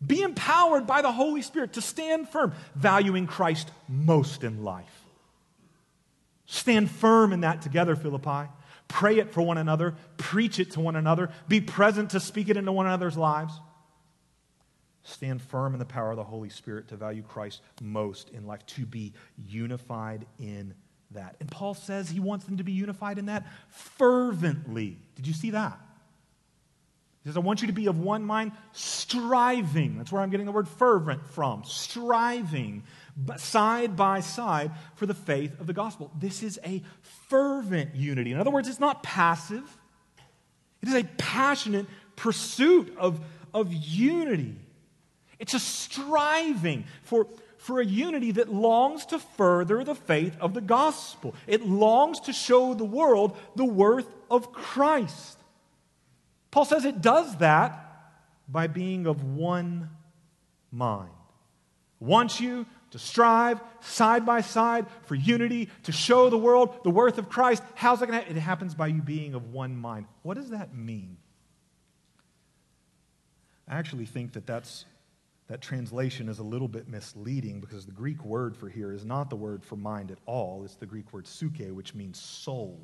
Be 0.05 0.21
empowered 0.21 0.85
by 0.85 1.01
the 1.01 1.11
Holy 1.13 1.41
Spirit 1.41 1.73
to 1.73 1.81
stand 1.81 2.27
firm, 2.27 2.53
valuing 2.75 3.27
Christ 3.27 3.71
most 3.87 4.43
in 4.43 4.65
life. 4.65 4.98
Stand 6.51 6.89
firm 6.89 7.31
in 7.31 7.41
that 7.41 7.61
together, 7.61 7.95
Philippi. 7.95 8.49
Pray 8.87 9.19
it 9.19 9.31
for 9.31 9.43
one 9.43 9.59
another, 9.59 9.93
preach 10.17 10.57
it 10.59 10.71
to 10.71 10.79
one 10.79 10.95
another, 10.95 11.29
be 11.47 11.61
present 11.61 12.09
to 12.09 12.19
speak 12.19 12.49
it 12.49 12.57
into 12.57 12.71
one 12.71 12.87
another's 12.87 13.15
lives. 13.15 13.53
Stand 15.03 15.43
firm 15.43 15.73
in 15.73 15.79
the 15.79 15.85
power 15.85 16.09
of 16.09 16.17
the 16.17 16.23
Holy 16.23 16.49
Spirit 16.49 16.87
to 16.87 16.95
value 16.95 17.21
Christ 17.21 17.61
most 17.83 18.29
in 18.31 18.47
life, 18.47 18.65
to 18.65 18.87
be 18.87 19.13
unified 19.37 20.25
in 20.39 20.73
that. 21.11 21.35
And 21.39 21.51
Paul 21.51 21.75
says 21.75 22.09
he 22.09 22.19
wants 22.19 22.45
them 22.45 22.57
to 22.57 22.63
be 22.63 22.71
unified 22.71 23.19
in 23.19 23.27
that 23.27 23.45
fervently. 23.69 24.97
Did 25.17 25.27
you 25.27 25.33
see 25.33 25.51
that? 25.51 25.79
He 27.23 27.29
says, 27.29 27.37
I 27.37 27.41
want 27.41 27.61
you 27.61 27.67
to 27.67 27.73
be 27.73 27.85
of 27.85 27.99
one 27.99 28.23
mind, 28.23 28.53
striving. 28.71 29.99
That's 29.99 30.11
where 30.11 30.23
I'm 30.23 30.31
getting 30.31 30.47
the 30.47 30.51
word 30.51 30.67
fervent 30.67 31.27
from. 31.27 31.63
Striving 31.63 32.81
side 33.37 33.95
by 33.95 34.19
side 34.19 34.71
for 34.95 35.05
the 35.05 35.13
faith 35.13 35.59
of 35.59 35.67
the 35.67 35.73
gospel. 35.73 36.11
This 36.17 36.43
is 36.43 36.59
a 36.65 36.81
fervent 37.27 37.95
unity. 37.95 38.31
In 38.31 38.39
other 38.39 38.51
words, 38.51 38.67
it's 38.67 38.79
not 38.79 39.03
passive, 39.03 39.77
it 40.81 40.89
is 40.89 40.95
a 40.95 41.03
passionate 41.17 41.85
pursuit 42.15 42.95
of, 42.97 43.19
of 43.53 43.73
unity. 43.73 44.55
It's 45.39 45.53
a 45.53 45.59
striving 45.59 46.85
for, 47.03 47.27
for 47.57 47.79
a 47.79 47.85
unity 47.85 48.31
that 48.33 48.51
longs 48.53 49.05
to 49.07 49.19
further 49.19 49.83
the 49.83 49.95
faith 49.95 50.35
of 50.39 50.53
the 50.53 50.61
gospel. 50.61 51.33
It 51.47 51.65
longs 51.65 52.19
to 52.21 52.33
show 52.33 52.73
the 52.73 52.85
world 52.85 53.37
the 53.55 53.65
worth 53.65 54.07
of 54.29 54.51
Christ. 54.51 55.37
Paul 56.51 56.65
says 56.65 56.85
it 56.85 57.01
does 57.01 57.37
that 57.37 57.85
by 58.47 58.67
being 58.67 59.05
of 59.05 59.23
one 59.23 59.89
mind. 60.71 61.11
Wants 61.99 62.39
you 62.39 62.65
to 62.91 62.99
strive 62.99 63.61
side 63.81 64.25
by 64.25 64.41
side 64.41 64.85
for 65.03 65.15
unity, 65.15 65.69
to 65.83 65.91
show 65.91 66.29
the 66.29 66.37
world 66.37 66.83
the 66.83 66.89
worth 66.89 67.17
of 67.17 67.29
Christ. 67.29 67.63
How's 67.75 67.99
that 67.99 68.07
going 68.07 68.19
to 68.19 68.23
happen? 68.23 68.37
It 68.37 68.41
happens 68.41 68.75
by 68.75 68.87
you 68.87 69.01
being 69.01 69.35
of 69.35 69.53
one 69.53 69.75
mind. 69.75 70.05
What 70.23 70.35
does 70.35 70.49
that 70.49 70.73
mean? 70.73 71.17
I 73.67 73.75
actually 73.75 74.05
think 74.05 74.33
that 74.33 74.47
that's, 74.47 74.85
that 75.47 75.61
translation 75.61 76.27
is 76.27 76.39
a 76.39 76.43
little 76.43 76.67
bit 76.67 76.87
misleading 76.87 77.59
because 77.59 77.85
the 77.85 77.91
Greek 77.91 78.25
word 78.25 78.57
for 78.57 78.67
here 78.67 78.91
is 78.91 79.05
not 79.05 79.29
the 79.29 79.35
word 79.35 79.63
for 79.63 79.75
mind 79.75 80.09
at 80.09 80.17
all. 80.25 80.63
It's 80.65 80.75
the 80.75 80.87
Greek 80.87 81.13
word 81.13 81.25
psuche, 81.25 81.71
which 81.71 81.93
means 81.93 82.19
soul. 82.19 82.79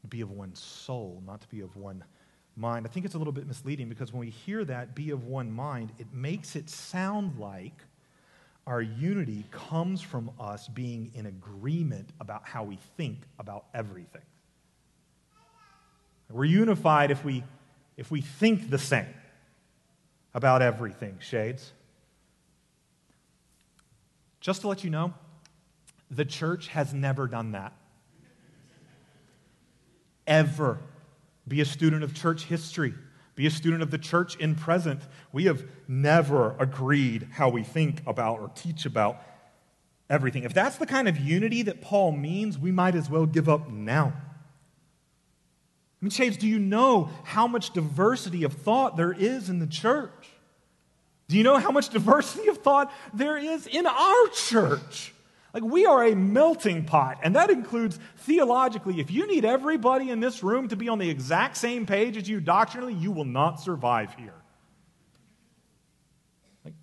To 0.00 0.06
be 0.06 0.22
of 0.22 0.30
one 0.30 0.54
soul, 0.54 1.22
not 1.26 1.42
to 1.42 1.48
be 1.48 1.60
of 1.60 1.76
one 1.76 2.02
mind. 2.56 2.86
I 2.86 2.90
think 2.90 3.06
it's 3.06 3.14
a 3.14 3.18
little 3.18 3.32
bit 3.32 3.46
misleading 3.46 3.88
because 3.88 4.12
when 4.12 4.20
we 4.20 4.30
hear 4.30 4.64
that, 4.64 4.94
be 4.94 5.10
of 5.10 5.24
one 5.24 5.52
mind, 5.52 5.92
it 5.98 6.06
makes 6.12 6.56
it 6.56 6.70
sound 6.70 7.38
like 7.38 7.82
our 8.66 8.82
unity 8.82 9.44
comes 9.50 10.00
from 10.00 10.30
us 10.40 10.66
being 10.68 11.12
in 11.14 11.26
agreement 11.26 12.08
about 12.20 12.46
how 12.48 12.64
we 12.64 12.78
think 12.96 13.18
about 13.38 13.66
everything. 13.72 14.22
We're 16.30 16.46
unified 16.46 17.12
if 17.12 17.24
we, 17.24 17.44
if 17.96 18.10
we 18.10 18.20
think 18.20 18.70
the 18.70 18.78
same 18.78 19.06
about 20.34 20.62
everything, 20.62 21.18
shades. 21.20 21.72
Just 24.40 24.62
to 24.62 24.68
let 24.68 24.82
you 24.82 24.90
know, 24.90 25.14
the 26.10 26.24
church 26.24 26.68
has 26.68 26.92
never 26.92 27.28
done 27.28 27.52
that. 27.52 27.72
Ever. 30.26 30.78
Be 31.48 31.60
a 31.60 31.64
student 31.64 32.02
of 32.02 32.14
church 32.14 32.44
history. 32.44 32.94
Be 33.34 33.46
a 33.46 33.50
student 33.50 33.82
of 33.82 33.90
the 33.90 33.98
church 33.98 34.36
in 34.36 34.54
present. 34.54 35.02
We 35.32 35.44
have 35.44 35.64
never 35.86 36.56
agreed 36.58 37.28
how 37.32 37.50
we 37.50 37.62
think 37.62 38.02
about 38.06 38.40
or 38.40 38.50
teach 38.54 38.86
about 38.86 39.22
everything. 40.08 40.44
If 40.44 40.54
that's 40.54 40.76
the 40.76 40.86
kind 40.86 41.06
of 41.06 41.18
unity 41.18 41.62
that 41.62 41.80
Paul 41.82 42.12
means, 42.12 42.58
we 42.58 42.72
might 42.72 42.94
as 42.94 43.10
well 43.10 43.26
give 43.26 43.48
up 43.48 43.70
now. 43.70 44.12
I 46.00 46.04
mean, 46.04 46.10
Shades, 46.10 46.36
do 46.36 46.46
you 46.46 46.58
know 46.58 47.10
how 47.24 47.46
much 47.46 47.72
diversity 47.72 48.44
of 48.44 48.52
thought 48.52 48.96
there 48.96 49.12
is 49.12 49.48
in 49.48 49.58
the 49.58 49.66
church? 49.66 50.28
Do 51.28 51.36
you 51.36 51.42
know 51.42 51.58
how 51.58 51.70
much 51.70 51.88
diversity 51.90 52.48
of 52.48 52.58
thought 52.58 52.92
there 53.12 53.36
is 53.36 53.66
in 53.66 53.86
our 53.86 54.28
church? 54.28 55.12
Like, 55.56 55.64
we 55.64 55.86
are 55.86 56.04
a 56.04 56.14
melting 56.14 56.84
pot, 56.84 57.20
and 57.22 57.34
that 57.34 57.48
includes 57.48 57.98
theologically. 58.18 59.00
If 59.00 59.10
you 59.10 59.26
need 59.26 59.46
everybody 59.46 60.10
in 60.10 60.20
this 60.20 60.42
room 60.42 60.68
to 60.68 60.76
be 60.76 60.90
on 60.90 60.98
the 60.98 61.08
exact 61.08 61.56
same 61.56 61.86
page 61.86 62.18
as 62.18 62.28
you 62.28 62.40
doctrinally, 62.40 62.92
you 62.92 63.10
will 63.10 63.24
not 63.24 63.58
survive 63.58 64.12
here. 64.18 64.34
Like, 66.62 66.74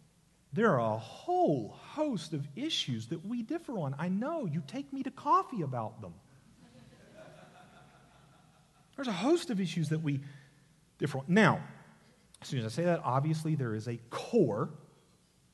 there 0.54 0.72
are 0.72 0.96
a 0.96 0.98
whole 0.98 1.78
host 1.92 2.34
of 2.34 2.48
issues 2.56 3.10
that 3.10 3.24
we 3.24 3.44
differ 3.44 3.78
on. 3.78 3.94
I 4.00 4.10
know 4.10 4.48
you 4.48 4.64
take 4.66 4.92
me 4.92 5.04
to 5.04 5.12
coffee 5.12 5.62
about 5.62 6.02
them. 6.02 6.16
There's 8.96 9.08
a 9.08 9.12
host 9.12 9.52
of 9.52 9.62
issues 9.62 9.90
that 9.90 10.02
we 10.02 10.22
differ 10.98 11.20
on. 11.20 11.26
Now, 11.28 11.62
as 12.42 12.48
soon 12.48 12.62
as 12.62 12.66
I 12.66 12.70
say 12.70 12.86
that, 12.86 13.02
obviously 13.06 13.54
there 13.54 13.76
is 13.76 13.88
a 13.88 14.00
core 14.10 14.72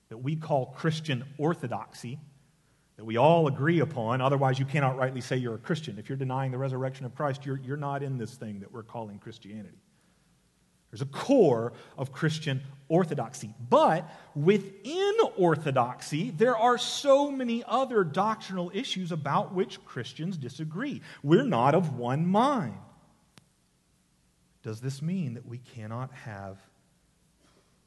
that 0.08 0.20
we 0.20 0.38
call 0.38 0.68
Christian 0.68 1.26
orthodoxy 1.38 2.18
that 3.00 3.06
we 3.06 3.16
all 3.16 3.48
agree 3.48 3.80
upon. 3.80 4.20
Otherwise, 4.20 4.60
you 4.60 4.66
cannot 4.66 4.98
rightly 4.98 5.22
say 5.22 5.38
you're 5.38 5.56
a 5.56 5.58
Christian. 5.58 5.98
If 5.98 6.10
you're 6.10 6.18
denying 6.18 6.52
the 6.52 6.58
resurrection 6.58 7.06
of 7.06 7.16
Christ, 7.16 7.46
you're, 7.46 7.58
you're 7.64 7.78
not 7.78 8.04
in 8.04 8.18
this 8.18 8.34
thing 8.34 8.60
that 8.60 8.74
we're 8.74 8.84
calling 8.84 9.20
Christianity. 9.20 9.78
There's 10.92 11.02
a 11.02 11.06
core 11.06 11.72
of 11.98 12.12
Christian 12.12 12.62
orthodoxy. 12.90 13.54
But 13.70 14.06
within 14.36 15.14
orthodoxy, 15.38 16.32
there 16.32 16.58
are 16.58 16.78
so 16.78 17.32
many 17.32 17.64
other 17.66 18.04
doctrinal 18.04 18.70
issues 18.74 19.14
about 19.14 19.54
which 19.54 19.82
Christians 19.86 20.36
disagree. 20.36 21.02
We're 21.24 21.46
not 21.46 21.76
of 21.76 21.96
one 21.96 22.28
mind. 22.28 22.76
Does 24.62 24.82
this 24.82 25.02
mean 25.02 25.36
that 25.36 25.46
we 25.46 25.60
cannot 25.60 26.12
have 26.12 26.58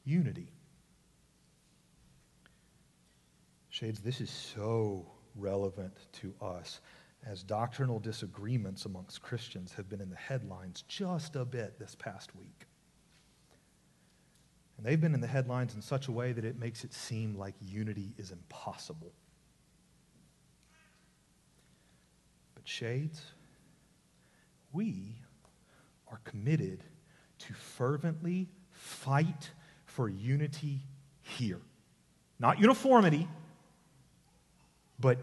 unity? 0.05 0.52
Shades, 3.73 4.01
this 4.01 4.21
is 4.21 4.29
so 4.29 5.03
relevant 5.35 5.97
to 6.21 6.31
us 6.39 6.79
as 7.25 7.41
doctrinal 7.41 7.97
disagreements 7.97 8.85
amongst 8.85 9.23
Christians 9.23 9.73
have 9.73 9.89
been 9.89 9.99
in 9.99 10.11
the 10.11 10.15
headlines 10.15 10.83
just 10.87 11.35
a 11.35 11.43
bit 11.43 11.79
this 11.79 11.95
past 11.95 12.35
week. 12.35 12.67
And 14.77 14.85
they've 14.85 15.01
been 15.01 15.15
in 15.15 15.21
the 15.21 15.27
headlines 15.27 15.73
in 15.73 15.81
such 15.81 16.07
a 16.07 16.11
way 16.11 16.33
that 16.33 16.45
it 16.45 16.59
makes 16.59 16.83
it 16.83 16.93
seem 16.93 17.35
like 17.35 17.55
unity 17.59 18.13
is 18.19 18.29
impossible. 18.29 19.11
But, 22.53 22.67
Shades, 22.67 23.23
we 24.71 25.15
are 26.11 26.19
committed 26.25 26.83
to 27.39 27.53
fervently 27.55 28.49
fight 28.69 29.49
for 29.87 30.09
unity 30.09 30.81
here. 31.23 31.61
Not 32.37 32.59
uniformity, 32.59 33.27
but 34.99 35.17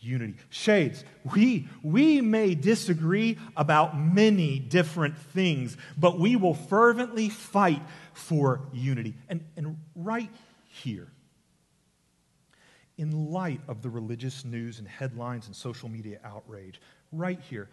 unity. 0.00 0.34
Shades, 0.50 1.04
we, 1.32 1.68
we 1.82 2.20
may 2.20 2.54
disagree 2.54 3.38
about 3.56 3.98
many 3.98 4.58
different 4.58 5.16
things, 5.16 5.76
but 5.96 6.18
we 6.18 6.36
will 6.36 6.54
fervently 6.54 7.28
fight 7.28 7.82
for 8.12 8.60
unity. 8.72 9.14
And, 9.28 9.44
and 9.56 9.78
right 9.94 10.30
here, 10.68 11.08
in 12.98 13.30
light 13.30 13.60
of 13.68 13.82
the 13.82 13.88
religious 13.88 14.44
news 14.44 14.78
and 14.78 14.86
headlines 14.86 15.46
and 15.46 15.56
social 15.56 15.88
media 15.88 16.18
outrage, 16.24 16.80
right 17.12 17.40
here, 17.48 17.68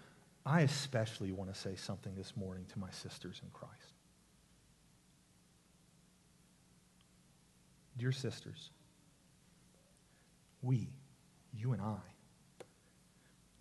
I 0.45 0.62
especially 0.62 1.31
want 1.31 1.53
to 1.53 1.59
say 1.59 1.75
something 1.75 2.13
this 2.15 2.38
morning 2.38 2.65
to 2.73 2.79
my 2.79 2.89
sisters 2.91 3.41
in 3.43 3.49
Christ. 3.51 3.73
Dear 7.97 8.12
sisters, 8.13 8.69
we, 10.62 10.88
you 11.53 11.73
and 11.73 11.81
I, 11.81 11.97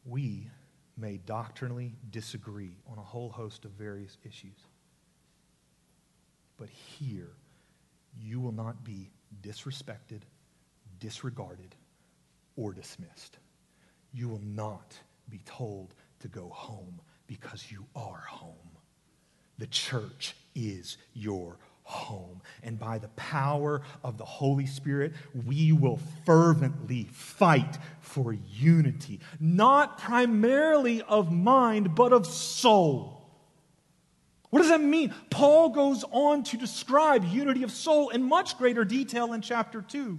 we 0.05 0.49
may 0.97 1.19
doctrinally 1.19 1.95
disagree 2.11 2.77
on 2.91 2.99
a 2.99 3.03
whole 3.03 3.31
host 3.31 3.65
of 3.65 3.71
various 3.73 4.17
issues. 4.25 4.59
But 6.57 6.69
here, 6.69 7.31
you 8.21 8.41
will 8.41 8.53
not 8.53 8.83
be 8.85 9.11
disrespected, 9.43 10.23
disregarded, 10.99 11.77
or 12.57 12.73
dismissed. 12.73 13.39
You 14.13 14.29
will 14.29 14.43
not 14.45 14.97
be 15.29 15.41
told 15.45 15.95
to 16.21 16.29
go 16.29 16.49
home 16.49 17.01
because 17.27 17.71
you 17.71 17.85
are 17.95 18.25
home. 18.29 18.55
The 19.59 19.67
church 19.67 20.35
is 20.55 20.97
your 21.15 21.59
home. 21.89 22.43
And 22.63 22.79
by 22.79 22.99
the 22.99 23.09
power 23.09 23.81
of 24.05 24.19
the 24.19 24.25
Holy 24.25 24.67
Spirit, 24.67 25.15
we 25.47 25.73
will 25.73 25.99
fervently 26.27 27.09
fight 27.13 27.79
for 28.01 28.33
unity, 28.33 29.21
not 29.41 29.99
primarily 29.99 31.01
of 31.03 31.33
mind, 31.33 31.95
but 31.95 32.13
of 32.13 32.27
soul. 32.27 33.15
What 34.51 34.61
does 34.61 34.69
that 34.69 34.83
mean? 34.83 35.15
Paul 35.31 35.71
goes 35.71 36.05
on 36.11 36.43
to 36.45 36.57
describe 36.57 37.25
unity 37.25 37.63
of 37.63 37.71
soul 37.71 38.11
in 38.11 38.23
much 38.23 38.59
greater 38.59 38.85
detail 38.85 39.33
in 39.33 39.41
chapter 39.41 39.81
2, 39.81 40.19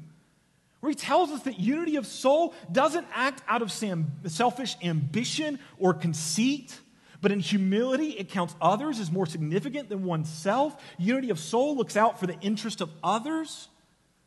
where 0.79 0.89
he 0.89 0.95
tells 0.95 1.29
us 1.29 1.43
that 1.43 1.59
unity 1.59 1.97
of 1.97 2.07
soul 2.07 2.53
doesn't 2.71 3.05
act 3.13 3.43
out 3.47 3.61
of 3.61 3.71
selfish 3.71 4.75
ambition 4.81 5.59
or 5.77 5.93
conceit 5.93 6.79
but 7.21 7.31
in 7.31 7.39
humility, 7.39 8.11
it 8.11 8.29
counts 8.29 8.55
others 8.61 8.99
as 8.99 9.11
more 9.11 9.25
significant 9.25 9.89
than 9.89 10.03
oneself. 10.03 10.81
Unity 10.97 11.29
of 11.29 11.39
soul 11.39 11.75
looks 11.75 11.97
out 11.97 12.19
for 12.19 12.27
the 12.27 12.39
interest 12.39 12.81
of 12.81 12.89
others. 13.03 13.67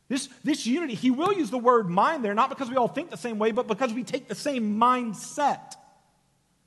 This, 0.09 0.29
this 0.45 0.67
unity, 0.67 0.95
he 0.95 1.11
will 1.11 1.33
use 1.33 1.51
the 1.51 1.59
word 1.59 1.89
mind 1.89 2.25
there, 2.25 2.35
not 2.35 2.51
because 2.51 2.69
we 2.69 2.77
all 2.77 2.89
think 2.89 3.11
the 3.11 3.17
same 3.17 3.39
way, 3.39 3.51
but 3.51 3.67
because 3.67 3.95
we 3.95 4.05
take 4.05 4.29
the 4.29 4.35
same 4.35 4.79
mindset. 4.79 5.75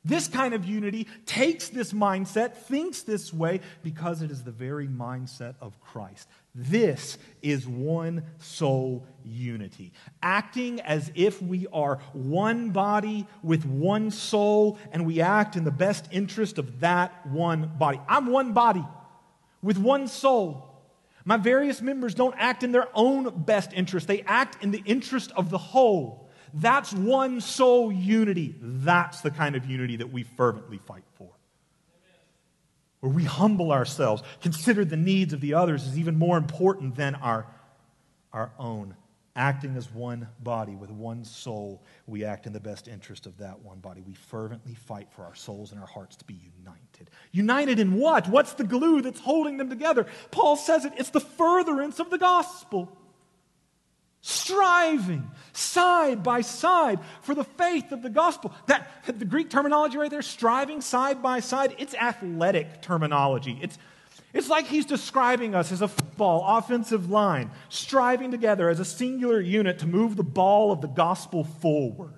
This 0.04 0.28
kind 0.28 0.54
of 0.54 0.66
unity 0.66 1.08
takes 1.26 1.70
this 1.70 1.94
mindset, 1.94 2.56
thinks 2.56 3.02
this 3.02 3.34
way, 3.34 3.62
because 3.84 4.22
it 4.22 4.32
is 4.32 4.44
the 4.44 4.52
very 4.52 4.88
mindset 4.88 5.56
of 5.62 5.80
Christ. 5.80 6.28
This 6.56 7.18
is 7.42 7.68
one 7.68 8.24
soul 8.38 9.06
unity, 9.26 9.92
acting 10.24 10.80
as 10.80 11.12
if 11.14 11.42
we 11.42 11.68
are 11.74 12.00
one 12.14 12.70
body 12.70 13.28
with 13.44 13.66
one 13.66 14.10
soul, 14.10 14.80
and 14.94 15.06
we 15.06 15.20
act 15.20 15.58
in 15.58 15.66
the 15.66 15.72
best 15.72 16.08
interest 16.12 16.58
of 16.58 16.80
that 16.80 17.28
one 17.28 17.74
body. 17.78 18.00
I'm 18.08 18.28
one 18.28 18.54
body 18.54 18.86
with 19.62 19.78
one 19.78 20.08
soul. 20.08 20.72
My 21.26 21.36
various 21.36 21.82
members 21.82 22.16
don't 22.16 22.36
act 22.38 22.64
in 22.64 22.72
their 22.72 22.88
own 22.94 23.44
best 23.44 23.74
interest, 23.74 24.08
they 24.08 24.22
act 24.22 24.64
in 24.64 24.72
the 24.72 24.84
interest 24.86 25.32
of 25.36 25.50
the 25.50 25.58
whole. 25.58 26.30
That's 26.54 26.94
one 26.94 27.42
soul 27.42 27.92
unity. 27.92 28.56
That's 28.62 29.20
the 29.20 29.32
kind 29.32 29.58
of 29.58 29.66
unity 29.66 29.98
that 29.98 30.14
we 30.14 30.24
fervently 30.24 30.78
fight 30.78 31.04
for. 31.18 31.35
Where 33.00 33.12
we 33.12 33.24
humble 33.24 33.72
ourselves, 33.72 34.24
consider 34.42 34.86
the 34.86 34.98
needs 34.98 35.34
of 35.34 35.42
the 35.42 35.54
others 35.54 35.86
is 35.86 35.98
even 35.98 36.18
more 36.18 36.38
important 36.38 36.96
than 36.96 37.16
our, 37.16 37.46
our 38.34 38.52
own. 38.58 38.96
Acting 39.38 39.76
as 39.76 39.92
one 39.92 40.30
body 40.40 40.76
with 40.76 40.90
one 40.90 41.26
soul, 41.26 41.84
we 42.08 42.24
act 42.24 42.48
in 42.48 42.54
the 42.54 42.60
best 42.60 42.88
interest 42.88 43.26
of 43.26 43.38
that 43.40 43.60
one 43.60 43.80
body. 43.80 44.02
We 44.02 44.14
fervently 44.14 44.76
fight 44.76 45.10
for 45.12 45.26
our 45.26 45.36
souls 45.36 45.74
and 45.74 45.82
our 45.82 45.88
hearts 45.88 46.16
to 46.18 46.26
be 46.26 46.40
united. 46.58 47.10
United 47.34 47.80
in 47.80 47.96
what? 47.96 48.30
What's 48.30 48.54
the 48.54 48.64
glue 48.64 49.02
that's 49.02 49.20
holding 49.20 49.58
them 49.58 49.70
together? 49.70 50.06
Paul 50.32 50.56
says 50.56 50.86
it 50.86 50.94
it's 50.98 51.10
the 51.10 51.20
furtherance 51.20 52.00
of 52.00 52.10
the 52.10 52.18
gospel 52.18 52.98
striving 54.28 55.30
side 55.54 56.24
by 56.24 56.42
side 56.42 57.00
for 57.22 57.36
the 57.36 57.44
faith 57.44 57.92
of 57.92 58.02
the 58.02 58.10
gospel. 58.10 58.52
That 58.66 58.90
the 59.20 59.24
Greek 59.24 59.52
terminology 59.52 60.00
right 60.00 60.10
there, 60.10 60.24
striving 60.24 60.82
side 60.82 61.22
by 61.22 61.42
side, 61.42 61.76
it's 61.78 61.94
athletic 61.94 62.82
terminology. 62.82 63.60
It's 63.62 63.78
it's 64.34 64.50
like 64.50 64.66
he's 64.66 64.86
describing 64.86 65.54
us 65.54 65.72
as 65.72 65.82
a 65.82 65.88
football 65.88 66.58
offensive 66.58 67.10
line, 67.10 67.52
striving 67.70 68.32
together 68.32 68.68
as 68.68 68.80
a 68.80 68.86
singular 68.86 69.40
unit 69.40 69.80
to 69.80 69.88
move 69.88 70.16
the 70.18 70.24
ball 70.24 70.72
of 70.72 70.82
the 70.82 70.88
gospel 70.88 71.44
forward. 71.44 72.16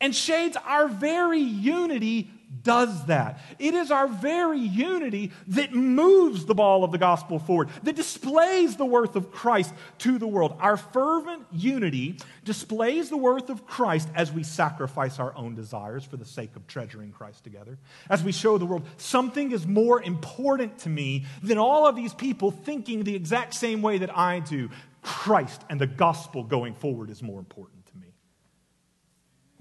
And 0.00 0.16
shades, 0.16 0.56
our 0.64 0.88
very 0.88 1.38
unity 1.38 2.30
does 2.62 3.06
that. 3.06 3.40
It 3.58 3.74
is 3.74 3.90
our 3.90 4.06
very 4.06 4.60
unity 4.60 5.32
that 5.48 5.72
moves 5.72 6.44
the 6.44 6.54
ball 6.54 6.84
of 6.84 6.92
the 6.92 6.98
gospel 6.98 7.38
forward, 7.38 7.68
that 7.82 7.96
displays 7.96 8.76
the 8.76 8.84
worth 8.84 9.16
of 9.16 9.32
Christ 9.32 9.72
to 9.98 10.18
the 10.18 10.26
world. 10.26 10.56
Our 10.60 10.76
fervent 10.76 11.44
unity 11.50 12.18
displays 12.44 13.08
the 13.08 13.16
worth 13.16 13.50
of 13.50 13.66
Christ 13.66 14.08
as 14.14 14.32
we 14.32 14.42
sacrifice 14.42 15.18
our 15.18 15.34
own 15.36 15.54
desires 15.54 16.04
for 16.04 16.16
the 16.16 16.24
sake 16.24 16.54
of 16.56 16.66
treasuring 16.66 17.12
Christ 17.12 17.44
together. 17.44 17.78
As 18.08 18.22
we 18.22 18.32
show 18.32 18.58
the 18.58 18.66
world 18.66 18.86
something 18.96 19.52
is 19.52 19.66
more 19.66 20.02
important 20.02 20.78
to 20.80 20.88
me 20.88 21.26
than 21.42 21.58
all 21.58 21.86
of 21.86 21.96
these 21.96 22.14
people 22.14 22.50
thinking 22.50 23.04
the 23.04 23.16
exact 23.16 23.54
same 23.54 23.82
way 23.82 23.98
that 23.98 24.16
I 24.16 24.40
do. 24.40 24.70
Christ 25.02 25.62
and 25.68 25.80
the 25.80 25.86
gospel 25.86 26.44
going 26.44 26.74
forward 26.74 27.10
is 27.10 27.22
more 27.22 27.38
important. 27.38 27.81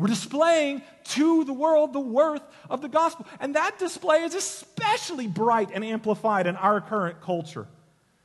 We're 0.02 0.08
displaying 0.08 0.82
to 1.10 1.44
the 1.44 1.54
world 1.54 1.94
the 1.94 2.00
worth 2.00 2.42
of 2.72 2.82
the 2.82 2.90
gospel. 2.90 3.28
And 3.40 3.54
that 3.54 3.78
display 3.78 4.24
is 4.24 4.34
especially 4.34 5.28
bright 5.28 5.70
and 5.72 5.86
amplified 5.86 6.48
in 6.48 6.56
our 6.56 6.82
current 6.82 7.22
culture. 7.22 7.68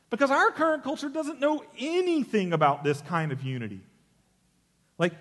Because 0.09 0.31
our 0.31 0.49
current 0.49 0.83
culture 0.83 1.07
doesn't 1.07 1.39
know 1.39 1.63
anything 1.77 2.51
about 2.51 2.83
this 2.83 2.99
kind 3.01 3.31
of 3.31 3.43
unity. 3.43 3.81
Like, 4.97 5.13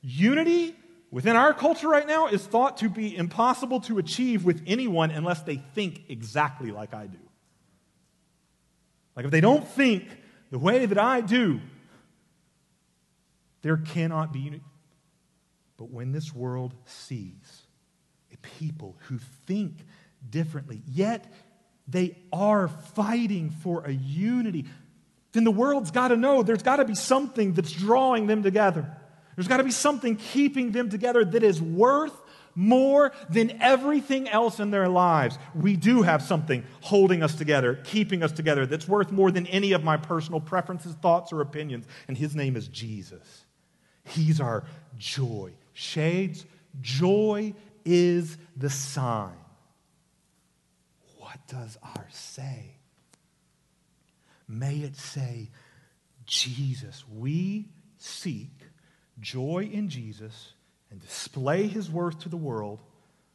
unity 0.00 0.74
within 1.12 1.36
our 1.36 1.54
culture 1.54 1.88
right 1.88 2.08
now 2.08 2.26
is 2.26 2.44
thought 2.44 2.78
to 2.78 2.88
be 2.88 3.16
impossible 3.16 3.78
to 3.82 3.98
achieve 3.98 4.44
with 4.44 4.60
anyone 4.66 5.12
unless 5.12 5.42
they 5.42 5.62
think 5.74 6.02
exactly 6.08 6.72
like 6.72 6.94
I 6.94 7.06
do. 7.06 7.18
Like, 9.14 9.24
if 9.24 9.30
they 9.30 9.40
don't 9.40 9.68
think 9.68 10.08
the 10.50 10.58
way 10.58 10.84
that 10.84 10.98
I 10.98 11.20
do, 11.20 11.60
there 13.60 13.76
cannot 13.76 14.32
be 14.32 14.40
unity. 14.40 14.64
But 15.82 15.90
when 15.90 16.12
this 16.12 16.32
world 16.32 16.74
sees 16.84 17.62
a 18.32 18.36
people 18.36 18.96
who 19.08 19.18
think 19.48 19.74
differently, 20.30 20.80
yet 20.86 21.26
they 21.88 22.16
are 22.32 22.68
fighting 22.68 23.50
for 23.50 23.82
a 23.84 23.90
unity, 23.90 24.66
then 25.32 25.42
the 25.42 25.50
world's 25.50 25.90
got 25.90 26.08
to 26.08 26.16
know 26.16 26.44
there's 26.44 26.62
got 26.62 26.76
to 26.76 26.84
be 26.84 26.94
something 26.94 27.54
that's 27.54 27.72
drawing 27.72 28.28
them 28.28 28.44
together. 28.44 28.96
There's 29.34 29.48
got 29.48 29.56
to 29.56 29.64
be 29.64 29.72
something 29.72 30.14
keeping 30.14 30.70
them 30.70 30.88
together 30.88 31.24
that 31.24 31.42
is 31.42 31.60
worth 31.60 32.14
more 32.54 33.10
than 33.28 33.60
everything 33.60 34.28
else 34.28 34.60
in 34.60 34.70
their 34.70 34.88
lives. 34.88 35.36
We 35.52 35.74
do 35.74 36.02
have 36.02 36.22
something 36.22 36.62
holding 36.82 37.24
us 37.24 37.34
together, 37.34 37.80
keeping 37.82 38.22
us 38.22 38.30
together, 38.30 38.66
that's 38.66 38.86
worth 38.86 39.10
more 39.10 39.32
than 39.32 39.48
any 39.48 39.72
of 39.72 39.82
my 39.82 39.96
personal 39.96 40.38
preferences, 40.38 40.94
thoughts, 41.02 41.32
or 41.32 41.40
opinions. 41.40 41.86
And 42.06 42.16
his 42.16 42.36
name 42.36 42.54
is 42.54 42.68
Jesus. 42.68 43.46
He's 44.04 44.40
our 44.40 44.62
joy. 44.96 45.54
Shades, 45.72 46.44
joy 46.80 47.54
is 47.84 48.36
the 48.56 48.70
sign. 48.70 49.36
What 51.18 51.38
does 51.48 51.78
our 51.82 52.06
say? 52.10 52.76
May 54.48 54.78
it 54.78 54.96
say, 54.96 55.50
Jesus. 56.26 57.04
We 57.08 57.68
seek 57.98 58.50
joy 59.20 59.70
in 59.72 59.88
Jesus 59.88 60.52
and 60.90 61.00
display 61.00 61.66
his 61.68 61.90
worth 61.90 62.20
to 62.20 62.28
the 62.28 62.36
world 62.36 62.80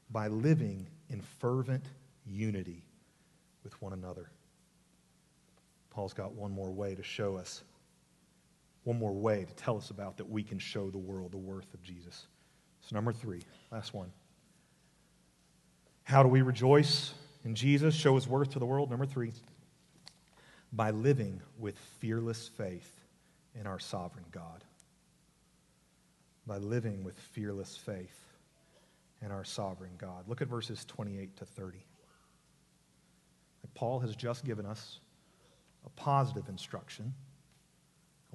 by 0.10 0.28
living 0.28 0.88
in 1.10 1.22
fervent 1.40 1.86
unity 2.26 2.84
with 3.64 3.82
one 3.82 3.94
another. 3.94 4.30
Paul's 5.90 6.14
got 6.14 6.34
one 6.34 6.52
more 6.52 6.72
way 6.72 6.94
to 6.96 7.04
show 7.04 7.38
us, 7.38 7.64
one 8.88 8.98
more 8.98 9.14
way 9.14 9.44
to 9.44 9.54
tell 9.56 9.76
us 9.76 9.90
about 9.90 10.16
that 10.16 10.30
we 10.30 10.42
can 10.42 10.58
show 10.58 10.90
the 10.90 10.98
world 10.98 11.34
the 11.34 11.38
worth 11.38 11.74
of 11.74 11.84
Jesus. 11.84 12.28
So, 12.80 12.96
number 12.96 13.12
three, 13.12 13.42
last 13.70 13.94
one. 13.94 14.10
How 16.04 16.24
do 16.24 16.30
we 16.30 16.42
rejoice 16.42 17.14
in 17.44 17.54
Jesus, 17.54 17.94
show 17.94 18.16
his 18.16 18.30
worth 18.30 18.52
to 18.52 18.60
the 18.60 18.66
world? 18.66 18.90
Number 18.90 19.06
three, 19.06 19.34
by 20.72 20.92
living 20.92 21.42
with 21.60 21.78
fearless 22.00 22.48
faith 22.48 22.90
in 23.60 23.68
our 23.68 23.78
sovereign 23.78 24.24
God. 24.32 24.64
By 26.46 26.56
living 26.56 27.04
with 27.04 27.20
fearless 27.20 27.76
faith 27.76 28.18
in 29.22 29.32
our 29.32 29.44
sovereign 29.44 29.96
God. 29.98 30.30
Look 30.30 30.42
at 30.42 30.48
verses 30.48 30.86
28 30.86 31.36
to 31.36 31.46
30. 31.46 31.84
Paul 33.76 34.00
has 34.00 34.16
just 34.16 34.46
given 34.46 34.66
us 34.66 35.02
a 35.86 35.90
positive 35.90 36.48
instruction. 36.48 37.14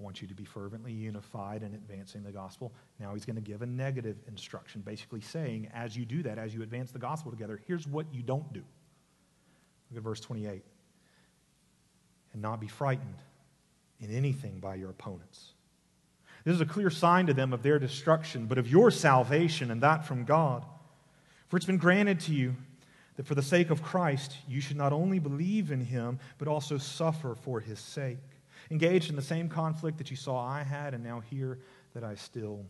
I 0.02 0.04
want 0.04 0.20
you 0.20 0.26
to 0.26 0.34
be 0.34 0.44
fervently 0.44 0.92
unified 0.92 1.62
in 1.62 1.74
advancing 1.74 2.24
the 2.24 2.32
gospel. 2.32 2.72
Now 2.98 3.14
he's 3.14 3.24
going 3.24 3.36
to 3.36 3.42
give 3.42 3.62
a 3.62 3.66
negative 3.66 4.16
instruction, 4.26 4.80
basically 4.80 5.20
saying, 5.20 5.68
as 5.72 5.96
you 5.96 6.04
do 6.04 6.24
that, 6.24 6.38
as 6.38 6.52
you 6.52 6.62
advance 6.62 6.90
the 6.90 6.98
gospel 6.98 7.30
together, 7.30 7.60
here's 7.68 7.86
what 7.86 8.06
you 8.12 8.20
don't 8.20 8.52
do. 8.52 8.64
Look 9.90 9.98
at 9.98 10.02
verse 10.02 10.18
28. 10.18 10.64
And 12.32 12.42
not 12.42 12.60
be 12.60 12.66
frightened 12.66 13.14
in 14.00 14.10
anything 14.10 14.58
by 14.58 14.74
your 14.74 14.90
opponents. 14.90 15.52
This 16.44 16.56
is 16.56 16.60
a 16.60 16.66
clear 16.66 16.90
sign 16.90 17.26
to 17.26 17.34
them 17.34 17.52
of 17.52 17.62
their 17.62 17.78
destruction, 17.78 18.46
but 18.46 18.58
of 18.58 18.66
your 18.66 18.90
salvation, 18.90 19.70
and 19.70 19.82
that 19.82 20.04
from 20.04 20.24
God. 20.24 20.64
For 21.46 21.56
it's 21.56 21.66
been 21.66 21.78
granted 21.78 22.18
to 22.20 22.32
you 22.32 22.56
that 23.14 23.26
for 23.26 23.36
the 23.36 23.42
sake 23.42 23.70
of 23.70 23.84
Christ, 23.84 24.36
you 24.48 24.60
should 24.60 24.76
not 24.76 24.92
only 24.92 25.20
believe 25.20 25.70
in 25.70 25.80
him, 25.80 26.18
but 26.38 26.48
also 26.48 26.76
suffer 26.76 27.36
for 27.36 27.60
his 27.60 27.78
sake. 27.78 28.18
Engaged 28.72 29.10
in 29.10 29.16
the 29.16 29.22
same 29.22 29.50
conflict 29.50 29.98
that 29.98 30.10
you 30.10 30.16
saw 30.16 30.42
I 30.42 30.62
had, 30.62 30.94
and 30.94 31.04
now 31.04 31.20
hear 31.20 31.58
that 31.92 32.02
I 32.02 32.14
still 32.14 32.64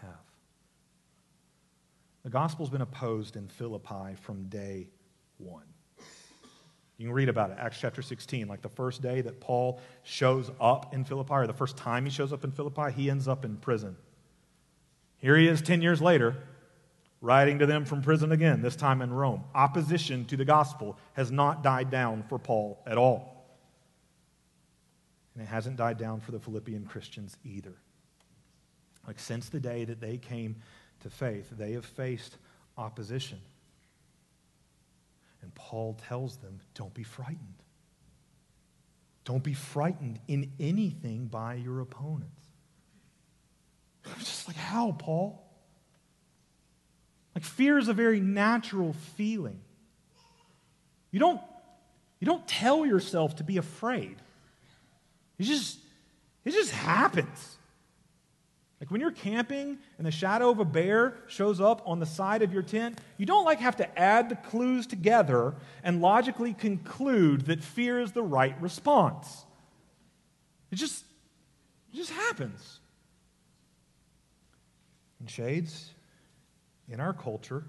have. 0.00 0.14
The 2.22 2.30
gospel's 2.30 2.70
been 2.70 2.80
opposed 2.80 3.34
in 3.34 3.48
Philippi 3.48 4.14
from 4.22 4.44
day 4.44 4.86
one. 5.38 5.64
You 6.96 7.08
can 7.08 7.12
read 7.12 7.28
about 7.28 7.50
it, 7.50 7.56
Acts 7.58 7.80
chapter 7.80 8.02
16. 8.02 8.46
Like 8.46 8.62
the 8.62 8.68
first 8.68 9.02
day 9.02 9.20
that 9.22 9.40
Paul 9.40 9.80
shows 10.04 10.52
up 10.60 10.94
in 10.94 11.04
Philippi, 11.04 11.34
or 11.34 11.48
the 11.48 11.52
first 11.52 11.76
time 11.76 12.04
he 12.04 12.10
shows 12.12 12.32
up 12.32 12.44
in 12.44 12.52
Philippi, 12.52 12.92
he 12.92 13.10
ends 13.10 13.26
up 13.26 13.44
in 13.44 13.56
prison. 13.56 13.96
Here 15.18 15.36
he 15.36 15.48
is 15.48 15.60
10 15.60 15.82
years 15.82 16.00
later, 16.00 16.36
writing 17.20 17.58
to 17.58 17.66
them 17.66 17.84
from 17.84 18.00
prison 18.00 18.30
again, 18.30 18.62
this 18.62 18.76
time 18.76 19.02
in 19.02 19.12
Rome. 19.12 19.42
Opposition 19.56 20.24
to 20.26 20.36
the 20.36 20.44
gospel 20.44 20.96
has 21.14 21.32
not 21.32 21.64
died 21.64 21.90
down 21.90 22.22
for 22.28 22.38
Paul 22.38 22.80
at 22.86 22.96
all. 22.96 23.33
And 25.34 25.42
it 25.42 25.46
hasn't 25.46 25.76
died 25.76 25.98
down 25.98 26.20
for 26.20 26.32
the 26.32 26.38
Philippian 26.38 26.84
Christians 26.84 27.36
either. 27.44 27.74
Like 29.06 29.18
since 29.18 29.48
the 29.48 29.60
day 29.60 29.84
that 29.84 30.00
they 30.00 30.16
came 30.16 30.56
to 31.00 31.10
faith, 31.10 31.48
they 31.50 31.72
have 31.72 31.84
faced 31.84 32.36
opposition. 32.78 33.40
And 35.42 35.54
Paul 35.54 35.98
tells 36.08 36.36
them, 36.36 36.60
don't 36.74 36.94
be 36.94 37.02
frightened. 37.02 37.62
Don't 39.24 39.42
be 39.42 39.54
frightened 39.54 40.20
in 40.28 40.52
anything 40.60 41.26
by 41.26 41.54
your 41.54 41.80
opponents. 41.80 42.42
I'm 44.06 44.18
just 44.18 44.46
like, 44.46 44.56
how, 44.56 44.92
Paul? 44.92 45.42
Like 47.34 47.44
fear 47.44 47.78
is 47.78 47.88
a 47.88 47.94
very 47.94 48.20
natural 48.20 48.92
feeling. 49.16 49.60
You 51.10 51.20
don't, 51.20 51.40
you 52.20 52.26
don't 52.26 52.46
tell 52.46 52.86
yourself 52.86 53.36
to 53.36 53.44
be 53.44 53.56
afraid. 53.56 54.16
It 55.38 55.44
just, 55.44 55.78
it 56.44 56.52
just 56.52 56.70
happens. 56.70 57.56
Like 58.80 58.90
when 58.90 59.00
you're 59.00 59.12
camping 59.12 59.78
and 59.96 60.06
the 60.06 60.10
shadow 60.10 60.50
of 60.50 60.58
a 60.58 60.64
bear 60.64 61.14
shows 61.26 61.60
up 61.60 61.82
on 61.86 62.00
the 62.00 62.06
side 62.06 62.42
of 62.42 62.52
your 62.52 62.62
tent, 62.62 62.98
you 63.16 63.24
don't 63.24 63.44
like 63.44 63.60
have 63.60 63.76
to 63.76 63.98
add 63.98 64.28
the 64.28 64.36
clues 64.36 64.86
together 64.86 65.54
and 65.82 66.02
logically 66.02 66.52
conclude 66.52 67.46
that 67.46 67.62
fear 67.62 68.00
is 68.00 68.12
the 68.12 68.22
right 68.22 68.60
response. 68.60 69.46
It 70.70 70.76
just, 70.76 71.04
it 71.92 71.96
just 71.96 72.10
happens. 72.10 72.80
In 75.20 75.28
shades, 75.28 75.90
in 76.90 77.00
our 77.00 77.14
culture, 77.14 77.64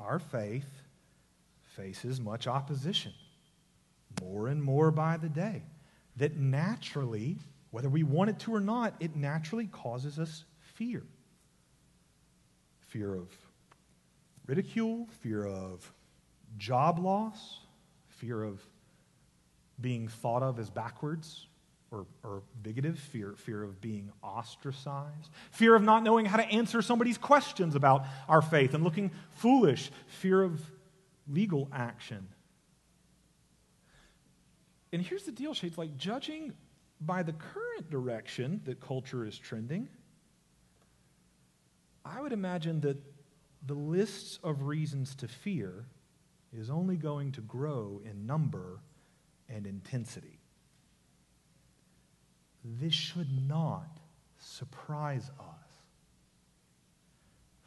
our 0.00 0.18
faith 0.18 0.68
faces 1.76 2.20
much 2.20 2.48
opposition, 2.48 3.12
more 4.22 4.48
and 4.48 4.60
more 4.60 4.90
by 4.90 5.16
the 5.16 5.28
day, 5.28 5.62
that 6.18 6.36
naturally, 6.36 7.38
whether 7.70 7.88
we 7.88 8.02
want 8.02 8.30
it 8.30 8.38
to 8.40 8.54
or 8.54 8.60
not, 8.60 8.94
it 9.00 9.16
naturally 9.16 9.66
causes 9.66 10.18
us 10.18 10.44
fear. 10.74 11.02
Fear 12.88 13.14
of 13.14 13.28
ridicule, 14.46 15.06
fear 15.20 15.46
of 15.46 15.92
job 16.56 16.98
loss, 16.98 17.60
fear 18.08 18.42
of 18.42 18.60
being 19.80 20.08
thought 20.08 20.42
of 20.42 20.58
as 20.58 20.70
backwards, 20.70 21.46
or, 21.90 22.06
or 22.22 22.42
bigoted, 22.62 22.98
fear, 22.98 23.34
fear 23.36 23.62
of 23.62 23.80
being 23.80 24.10
ostracized, 24.22 25.30
fear 25.50 25.74
of 25.74 25.82
not 25.82 26.02
knowing 26.02 26.26
how 26.26 26.36
to 26.36 26.44
answer 26.44 26.82
somebody's 26.82 27.18
questions 27.18 27.74
about 27.74 28.04
our 28.28 28.42
faith 28.42 28.74
and 28.74 28.84
looking 28.84 29.10
foolish, 29.32 29.90
fear 30.06 30.42
of 30.42 30.60
legal 31.28 31.68
action. 31.72 32.26
And 34.92 35.02
here's 35.02 35.24
the 35.24 35.32
deal, 35.32 35.54
Shades 35.54 35.78
like 35.78 35.96
judging 35.96 36.52
by 37.00 37.22
the 37.22 37.32
current 37.32 37.90
direction 37.90 38.60
that 38.64 38.80
culture 38.80 39.24
is 39.24 39.38
trending, 39.38 39.88
I 42.04 42.20
would 42.20 42.32
imagine 42.32 42.80
that 42.80 42.96
the 43.66 43.74
lists 43.74 44.38
of 44.42 44.62
reasons 44.62 45.14
to 45.16 45.28
fear 45.28 45.84
is 46.52 46.70
only 46.70 46.96
going 46.96 47.32
to 47.32 47.40
grow 47.42 48.00
in 48.04 48.26
number 48.26 48.80
and 49.48 49.66
intensity 49.66 50.38
this 52.64 52.94
should 52.94 53.48
not 53.48 53.98
surprise 54.38 55.30
us. 55.40 55.57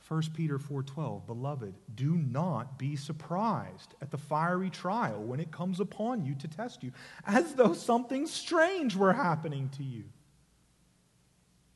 1 0.08 0.34
Peter 0.34 0.58
4:12 0.58 1.26
Beloved, 1.26 1.76
do 1.96 2.16
not 2.16 2.78
be 2.78 2.96
surprised 2.96 3.96
at 4.02 4.12
the 4.12 4.18
fiery 4.18 4.70
trial 4.70 5.22
when 5.22 5.40
it 5.40 5.52
comes 5.52 5.80
upon 5.80 6.26
you 6.26 6.36
to 6.36 6.48
test 6.48 6.84
you, 6.84 6.92
as 7.26 7.54
though 7.56 7.74
something 7.74 8.28
strange 8.28 8.96
were 8.96 9.14
happening 9.14 9.70
to 9.78 9.84
you. 9.84 10.06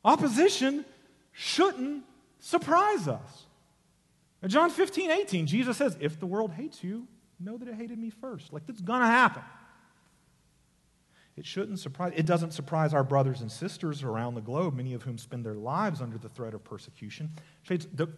Opposition 0.04 0.84
shouldn't 1.32 2.04
surprise 2.38 3.08
us. 3.08 3.46
In 4.42 4.50
John 4.50 4.70
15, 4.70 5.10
18, 5.10 5.46
Jesus 5.46 5.76
says, 5.76 5.96
If 6.00 6.20
the 6.20 6.26
world 6.26 6.52
hates 6.52 6.84
you, 6.84 7.08
know 7.40 7.56
that 7.56 7.68
it 7.68 7.74
hated 7.74 7.98
me 7.98 8.10
first. 8.10 8.52
Like, 8.52 8.66
that's 8.66 8.80
going 8.80 9.00
to 9.00 9.06
happen. 9.06 9.42
It 11.36 11.44
shouldn't 11.44 11.78
surprise, 11.80 12.14
it 12.16 12.24
doesn't 12.24 12.52
surprise 12.52 12.94
our 12.94 13.04
brothers 13.04 13.42
and 13.42 13.52
sisters 13.52 14.02
around 14.02 14.34
the 14.34 14.40
globe, 14.40 14.74
many 14.74 14.94
of 14.94 15.02
whom 15.02 15.18
spend 15.18 15.44
their 15.44 15.54
lives 15.54 16.00
under 16.00 16.16
the 16.16 16.30
threat 16.30 16.54
of 16.54 16.64
persecution. 16.64 17.30
The, 17.68 18.08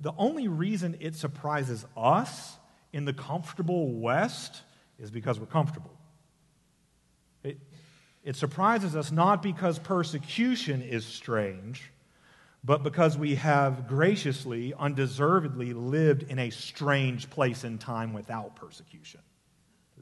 the 0.00 0.14
only 0.16 0.48
reason 0.48 0.96
it 0.98 1.14
surprises 1.14 1.84
us 1.96 2.56
in 2.92 3.04
the 3.04 3.12
comfortable 3.12 3.92
West 3.92 4.62
is 4.98 5.10
because 5.10 5.38
we're 5.38 5.46
comfortable. 5.46 5.92
It, 7.44 7.58
it 8.24 8.36
surprises 8.36 8.96
us 8.96 9.12
not 9.12 9.42
because 9.42 9.78
persecution 9.78 10.80
is 10.80 11.04
strange, 11.04 11.90
but 12.64 12.82
because 12.82 13.18
we 13.18 13.34
have 13.34 13.86
graciously, 13.86 14.72
undeservedly 14.78 15.74
lived 15.74 16.22
in 16.22 16.38
a 16.38 16.48
strange 16.50 17.28
place 17.28 17.64
and 17.64 17.80
time 17.80 18.12
without 18.12 18.56
persecution. 18.56 19.20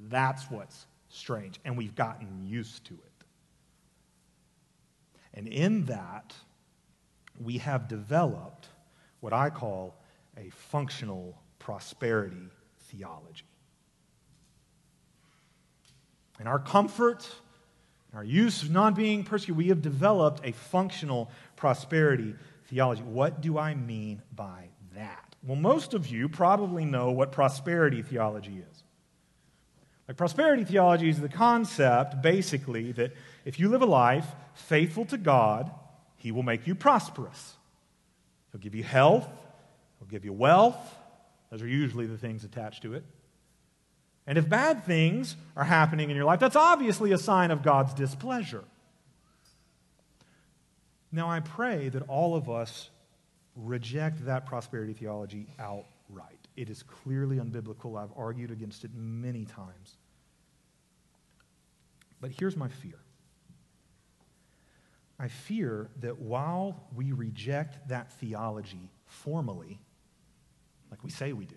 That's 0.08 0.48
what's 0.50 0.86
strange, 1.10 1.60
and 1.64 1.76
we've 1.76 1.94
gotten 1.94 2.46
used 2.46 2.84
to 2.86 2.94
it. 2.94 3.24
And 5.34 5.46
in 5.46 5.84
that, 5.86 6.34
we 7.38 7.58
have 7.58 7.88
developed 7.88 8.68
what 9.20 9.32
I 9.32 9.50
call 9.50 9.94
a 10.36 10.50
functional 10.50 11.36
prosperity 11.58 12.48
theology. 12.88 13.44
In 16.40 16.46
our 16.46 16.58
comfort, 16.58 17.28
in 18.12 18.18
our 18.18 18.24
use 18.24 18.62
of 18.62 18.70
not 18.70 18.94
being 18.94 19.24
persecuted, 19.24 19.56
we 19.58 19.68
have 19.68 19.82
developed 19.82 20.40
a 20.44 20.52
functional 20.52 21.30
prosperity 21.56 22.34
theology. 22.66 23.02
What 23.02 23.40
do 23.40 23.58
I 23.58 23.74
mean 23.74 24.22
by 24.34 24.68
that? 24.94 25.36
Well, 25.44 25.56
most 25.56 25.94
of 25.94 26.08
you 26.08 26.28
probably 26.28 26.84
know 26.84 27.10
what 27.10 27.32
prosperity 27.32 28.02
theology 28.02 28.62
is. 28.69 28.69
Like 30.10 30.16
prosperity 30.16 30.64
theology 30.64 31.08
is 31.08 31.20
the 31.20 31.28
concept, 31.28 32.20
basically, 32.20 32.90
that 32.90 33.12
if 33.44 33.60
you 33.60 33.68
live 33.68 33.80
a 33.80 33.86
life 33.86 34.26
faithful 34.54 35.04
to 35.04 35.16
God, 35.16 35.70
He 36.16 36.32
will 36.32 36.42
make 36.42 36.66
you 36.66 36.74
prosperous. 36.74 37.54
He'll 38.50 38.60
give 38.60 38.74
you 38.74 38.82
health, 38.82 39.28
He'll 40.00 40.08
give 40.08 40.24
you 40.24 40.32
wealth. 40.32 40.74
Those 41.52 41.62
are 41.62 41.68
usually 41.68 42.06
the 42.06 42.18
things 42.18 42.42
attached 42.42 42.82
to 42.82 42.94
it. 42.94 43.04
And 44.26 44.36
if 44.36 44.48
bad 44.48 44.84
things 44.84 45.36
are 45.54 45.62
happening 45.62 46.10
in 46.10 46.16
your 46.16 46.24
life, 46.24 46.40
that's 46.40 46.56
obviously 46.56 47.12
a 47.12 47.18
sign 47.18 47.52
of 47.52 47.62
God's 47.62 47.94
displeasure. 47.94 48.64
Now, 51.12 51.30
I 51.30 51.38
pray 51.38 51.88
that 51.88 52.02
all 52.08 52.34
of 52.34 52.50
us 52.50 52.90
reject 53.54 54.26
that 54.26 54.44
prosperity 54.44 54.92
theology 54.92 55.46
outright. 55.60 56.48
It 56.56 56.68
is 56.68 56.82
clearly 56.82 57.36
unbiblical. 57.36 57.96
I've 57.96 58.10
argued 58.16 58.50
against 58.50 58.84
it 58.84 58.90
many 58.92 59.44
times. 59.44 59.98
But 62.20 62.30
here's 62.38 62.56
my 62.56 62.68
fear 62.68 62.98
I 65.18 65.28
fear 65.28 65.90
that 66.00 66.18
while 66.18 66.88
we 66.94 67.12
reject 67.12 67.88
that 67.88 68.10
theology 68.12 68.90
formally, 69.04 69.78
like 70.90 71.04
we 71.04 71.10
say 71.10 71.32
we 71.32 71.44
do, 71.44 71.56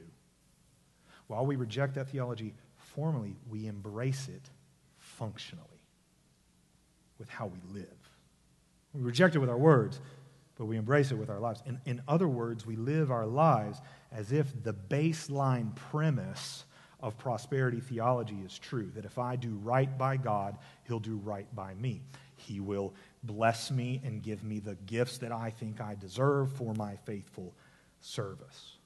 while 1.28 1.46
we 1.46 1.56
reject 1.56 1.96
that 1.96 2.10
theology 2.10 2.54
formally, 2.76 3.38
we 3.50 3.68
embrace 3.68 4.28
it 4.28 4.50
functionally 4.98 5.64
with 7.18 7.30
how 7.30 7.48
we 7.48 7.60
live. 7.74 7.88
We 8.94 9.02
reject 9.02 9.36
it 9.36 9.40
with 9.40 9.50
our 9.50 9.58
words, 9.58 10.00
but 10.58 10.66
we 10.66 10.78
embrace 10.78 11.12
it 11.12 11.16
with 11.16 11.30
our 11.30 11.40
lives. 11.40 11.64
In, 11.66 11.80
in 11.86 12.02
other 12.08 12.28
words, 12.28 12.66
we 12.66 12.76
live 12.76 13.12
our 13.12 13.26
lives 13.26 13.82
as 14.12 14.32
if 14.32 14.64
the 14.64 14.74
baseline 14.74 15.74
premise 15.76 16.66
of 17.04 17.18
prosperity 17.18 17.82
theology 17.82 18.38
is 18.46 18.58
true 18.58 18.90
that 18.96 19.04
if 19.04 19.20
I 19.20 19.36
do 19.36 19.60
right 19.62 19.96
by 19.98 20.16
God, 20.16 20.58
He'll 20.88 21.02
do 21.02 21.18
right 21.18 21.54
by 21.54 21.74
me. 21.76 22.02
He 22.38 22.62
will 22.62 22.94
bless 23.24 23.70
me 23.70 24.02
and 24.06 24.24
give 24.24 24.44
me 24.44 24.60
the 24.60 24.76
gifts 24.86 25.18
that 25.20 25.32
I 25.32 25.50
think 25.50 25.82
I 25.82 25.96
deserve 25.96 26.54
for 26.54 26.74
my 26.74 26.96
faithful 27.06 27.54
service. 28.00 28.78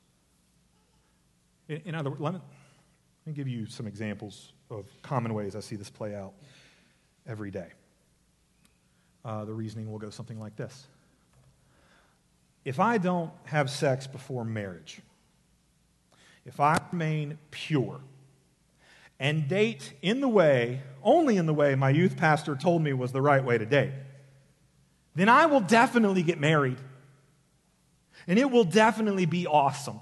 In, 1.70 1.82
in 1.86 1.96
other 1.96 2.10
words, 2.10 2.22
let 2.22 2.34
me, 2.34 2.40
let 3.26 3.28
me 3.28 3.34
give 3.34 3.48
you 3.48 3.68
some 3.68 3.86
examples 3.86 4.52
of 4.72 4.86
common 5.04 5.34
ways 5.36 5.56
I 5.56 5.60
see 5.60 5.76
this 5.76 5.92
play 5.92 6.16
out 6.16 6.34
every 7.28 7.52
day. 7.52 7.70
Uh, 9.24 9.46
the 9.46 9.54
reasoning 9.54 9.92
will 9.92 10.00
go 10.00 10.10
something 10.10 10.40
like 10.40 10.56
this 10.56 10.88
If 12.66 12.80
I 12.80 12.98
don't 12.98 13.32
have 13.46 13.70
sex 13.70 14.08
before 14.08 14.44
marriage, 14.44 15.02
if 16.48 16.62
I 16.62 16.80
remain 16.92 17.38
pure 17.52 18.00
and 19.20 19.48
date 19.48 19.94
in 20.02 20.22
the 20.22 20.30
way, 20.30 20.82
only 21.04 21.36
in 21.38 21.46
the 21.46 21.54
way 21.54 21.76
my 21.76 21.90
youth 21.90 22.16
pastor 22.16 22.56
told 22.56 22.82
me 22.82 22.94
was 22.94 23.12
the 23.12 23.22
right 23.22 23.44
way 23.44 23.58
to 23.58 23.66
date, 23.66 23.92
then 25.14 25.28
I 25.28 25.48
will 25.48 25.60
definitely 25.60 26.24
get 26.24 26.40
married. 26.40 26.78
And 28.28 28.40
it 28.40 28.50
will 28.50 28.64
definitely 28.64 29.26
be 29.26 29.46
awesome. 29.46 30.00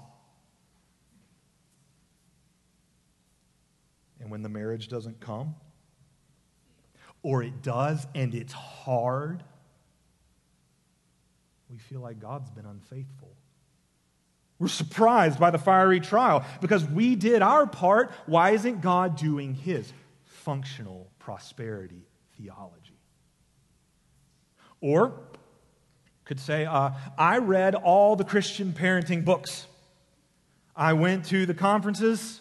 And 4.20 4.30
when 4.30 4.42
the 4.42 4.48
marriage 4.48 4.88
doesn't 4.88 5.20
come, 5.20 5.56
or 7.22 7.42
it 7.42 7.62
does 7.62 8.06
and 8.14 8.34
it's 8.34 8.52
hard, 8.52 9.42
we 11.70 11.78
feel 11.78 12.00
like 12.00 12.20
God's 12.20 12.50
been 12.50 12.66
unfaithful. 12.66 13.30
We're 14.58 14.68
surprised 14.68 15.38
by 15.38 15.50
the 15.50 15.58
fiery 15.58 16.00
trial 16.00 16.44
because 16.60 16.84
we 16.84 17.14
did 17.14 17.42
our 17.42 17.66
part. 17.66 18.10
Why 18.24 18.50
isn't 18.50 18.80
God 18.80 19.16
doing 19.16 19.54
his? 19.54 19.92
Functional 20.24 21.10
prosperity 21.18 22.06
theology. 22.38 22.98
Or 24.80 25.20
could 26.24 26.40
say, 26.40 26.64
uh, 26.64 26.90
I 27.16 27.38
read 27.38 27.74
all 27.74 28.16
the 28.16 28.24
Christian 28.24 28.72
parenting 28.72 29.24
books. 29.24 29.66
I 30.74 30.92
went 30.92 31.26
to 31.26 31.46
the 31.46 31.54
conferences. 31.54 32.40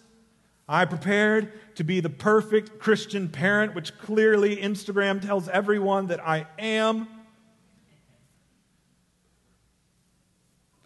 I 0.67 0.85
prepared 0.85 1.75
to 1.75 1.83
be 1.83 1.99
the 1.99 2.09
perfect 2.09 2.79
Christian 2.79 3.29
parent, 3.29 3.75
which 3.75 3.97
clearly 3.99 4.57
Instagram 4.57 5.21
tells 5.21 5.47
everyone 5.47 6.07
that 6.07 6.25
I 6.25 6.47
am. 6.57 7.07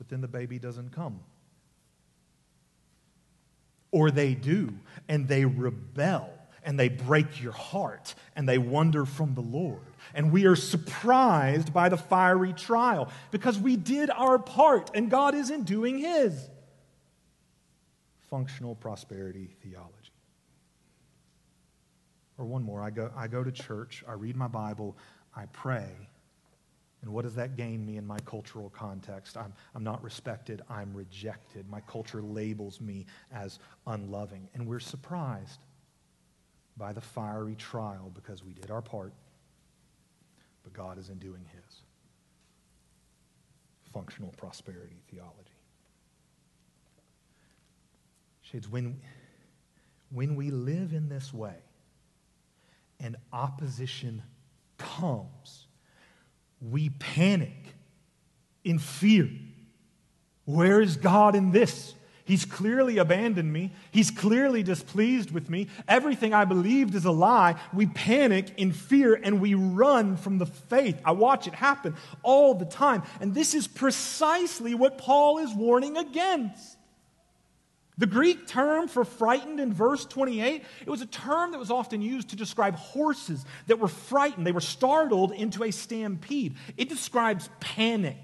Then 0.09 0.21
the 0.21 0.27
baby 0.27 0.59
doesn't 0.59 0.91
come. 0.91 1.19
Or 3.91 4.11
they 4.11 4.33
do, 4.35 4.73
and 5.07 5.27
they 5.27 5.45
rebel, 5.45 6.29
and 6.63 6.79
they 6.79 6.89
break 6.89 7.41
your 7.41 7.53
heart, 7.53 8.13
and 8.35 8.47
they 8.47 8.57
wander 8.57 9.05
from 9.05 9.33
the 9.33 9.41
Lord. 9.41 9.81
And 10.13 10.31
we 10.31 10.45
are 10.45 10.55
surprised 10.55 11.73
by 11.73 11.89
the 11.89 11.97
fiery 11.97 12.53
trial 12.53 13.09
because 13.31 13.57
we 13.57 13.75
did 13.75 14.09
our 14.09 14.37
part, 14.37 14.91
and 14.93 15.09
God 15.09 15.33
isn't 15.35 15.63
doing 15.63 15.99
His. 15.99 16.49
Functional 18.29 18.75
prosperity 18.75 19.55
theology. 19.63 19.93
Or 22.37 22.45
one 22.45 22.63
more 22.63 22.81
I 22.81 22.89
go, 22.89 23.11
I 23.15 23.27
go 23.27 23.43
to 23.43 23.51
church, 23.51 24.03
I 24.07 24.13
read 24.13 24.35
my 24.35 24.47
Bible, 24.47 24.95
I 25.35 25.45
pray. 25.47 25.89
And 27.01 27.13
what 27.13 27.23
does 27.23 27.35
that 27.35 27.55
gain 27.55 27.85
me 27.85 27.97
in 27.97 28.05
my 28.05 28.19
cultural 28.19 28.69
context? 28.69 29.37
I'm, 29.37 29.53
I'm 29.73 29.83
not 29.83 30.03
respected, 30.03 30.61
I'm 30.69 30.93
rejected. 30.93 31.69
My 31.69 31.79
culture 31.81 32.21
labels 32.21 32.81
me 32.81 33.05
as 33.31 33.59
unloving. 33.87 34.49
And 34.53 34.67
we're 34.67 34.81
surprised 34.81 35.59
by 36.75 36.91
the 36.91 37.01
fiery 37.01 37.55
trial 37.55 38.11
because 38.13 38.43
we 38.43 38.53
did 38.53 38.69
our 38.69 38.81
part, 38.81 39.13
but 40.63 40.73
God 40.73 40.97
isn't 40.97 41.19
doing 41.19 41.45
his. 41.53 41.81
Functional 43.93 44.33
prosperity 44.37 45.01
theology. 45.09 45.35
Shades, 48.41 48.67
when, 48.67 48.99
when 50.11 50.35
we 50.35 50.51
live 50.51 50.93
in 50.93 51.07
this 51.07 51.33
way, 51.33 51.55
and 52.99 53.15
opposition 53.31 54.21
comes, 54.77 55.67
we 56.61 56.89
panic 56.89 57.75
in 58.63 58.79
fear. 58.79 59.29
Where 60.45 60.81
is 60.81 60.97
God 60.97 61.35
in 61.35 61.51
this? 61.51 61.93
He's 62.25 62.45
clearly 62.45 62.99
abandoned 62.99 63.51
me. 63.51 63.71
He's 63.91 64.11
clearly 64.11 64.61
displeased 64.61 65.31
with 65.31 65.49
me. 65.49 65.67
Everything 65.87 66.31
I 66.31 66.45
believed 66.45 66.93
is 66.93 67.05
a 67.05 67.11
lie. 67.11 67.55
We 67.73 67.87
panic 67.87 68.53
in 68.57 68.71
fear 68.71 69.15
and 69.15 69.41
we 69.41 69.55
run 69.55 70.15
from 70.15 70.37
the 70.37 70.45
faith. 70.45 70.99
I 71.03 71.13
watch 71.13 71.47
it 71.47 71.55
happen 71.55 71.95
all 72.21 72.53
the 72.53 72.65
time. 72.65 73.01
And 73.19 73.33
this 73.33 73.55
is 73.55 73.67
precisely 73.67 74.75
what 74.75 74.99
Paul 74.99 75.39
is 75.39 75.53
warning 75.55 75.97
against. 75.97 76.77
The 77.99 78.07
Greek 78.07 78.47
term 78.47 78.87
for 78.87 79.03
frightened 79.03 79.59
in 79.59 79.73
verse 79.73 80.05
28, 80.05 80.63
it 80.81 80.89
was 80.89 81.01
a 81.01 81.05
term 81.05 81.51
that 81.51 81.59
was 81.59 81.69
often 81.69 82.01
used 82.01 82.29
to 82.29 82.37
describe 82.37 82.75
horses 82.75 83.45
that 83.67 83.77
were 83.77 83.89
frightened. 83.89 84.47
They 84.47 84.53
were 84.53 84.61
startled 84.61 85.33
into 85.33 85.65
a 85.65 85.71
stampede. 85.71 86.55
It 86.77 86.87
describes 86.87 87.49
panic. 87.59 88.17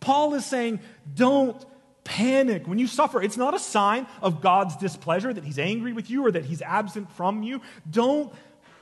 Paul 0.00 0.32
is 0.34 0.46
saying, 0.46 0.80
don't 1.14 1.62
panic 2.04 2.66
when 2.66 2.78
you 2.78 2.86
suffer. 2.86 3.20
It's 3.20 3.36
not 3.36 3.52
a 3.52 3.58
sign 3.58 4.06
of 4.22 4.40
God's 4.40 4.76
displeasure 4.76 5.30
that 5.30 5.44
he's 5.44 5.58
angry 5.58 5.92
with 5.92 6.08
you 6.08 6.24
or 6.24 6.32
that 6.32 6.46
he's 6.46 6.62
absent 6.62 7.12
from 7.12 7.42
you. 7.42 7.60
Don't 7.90 8.32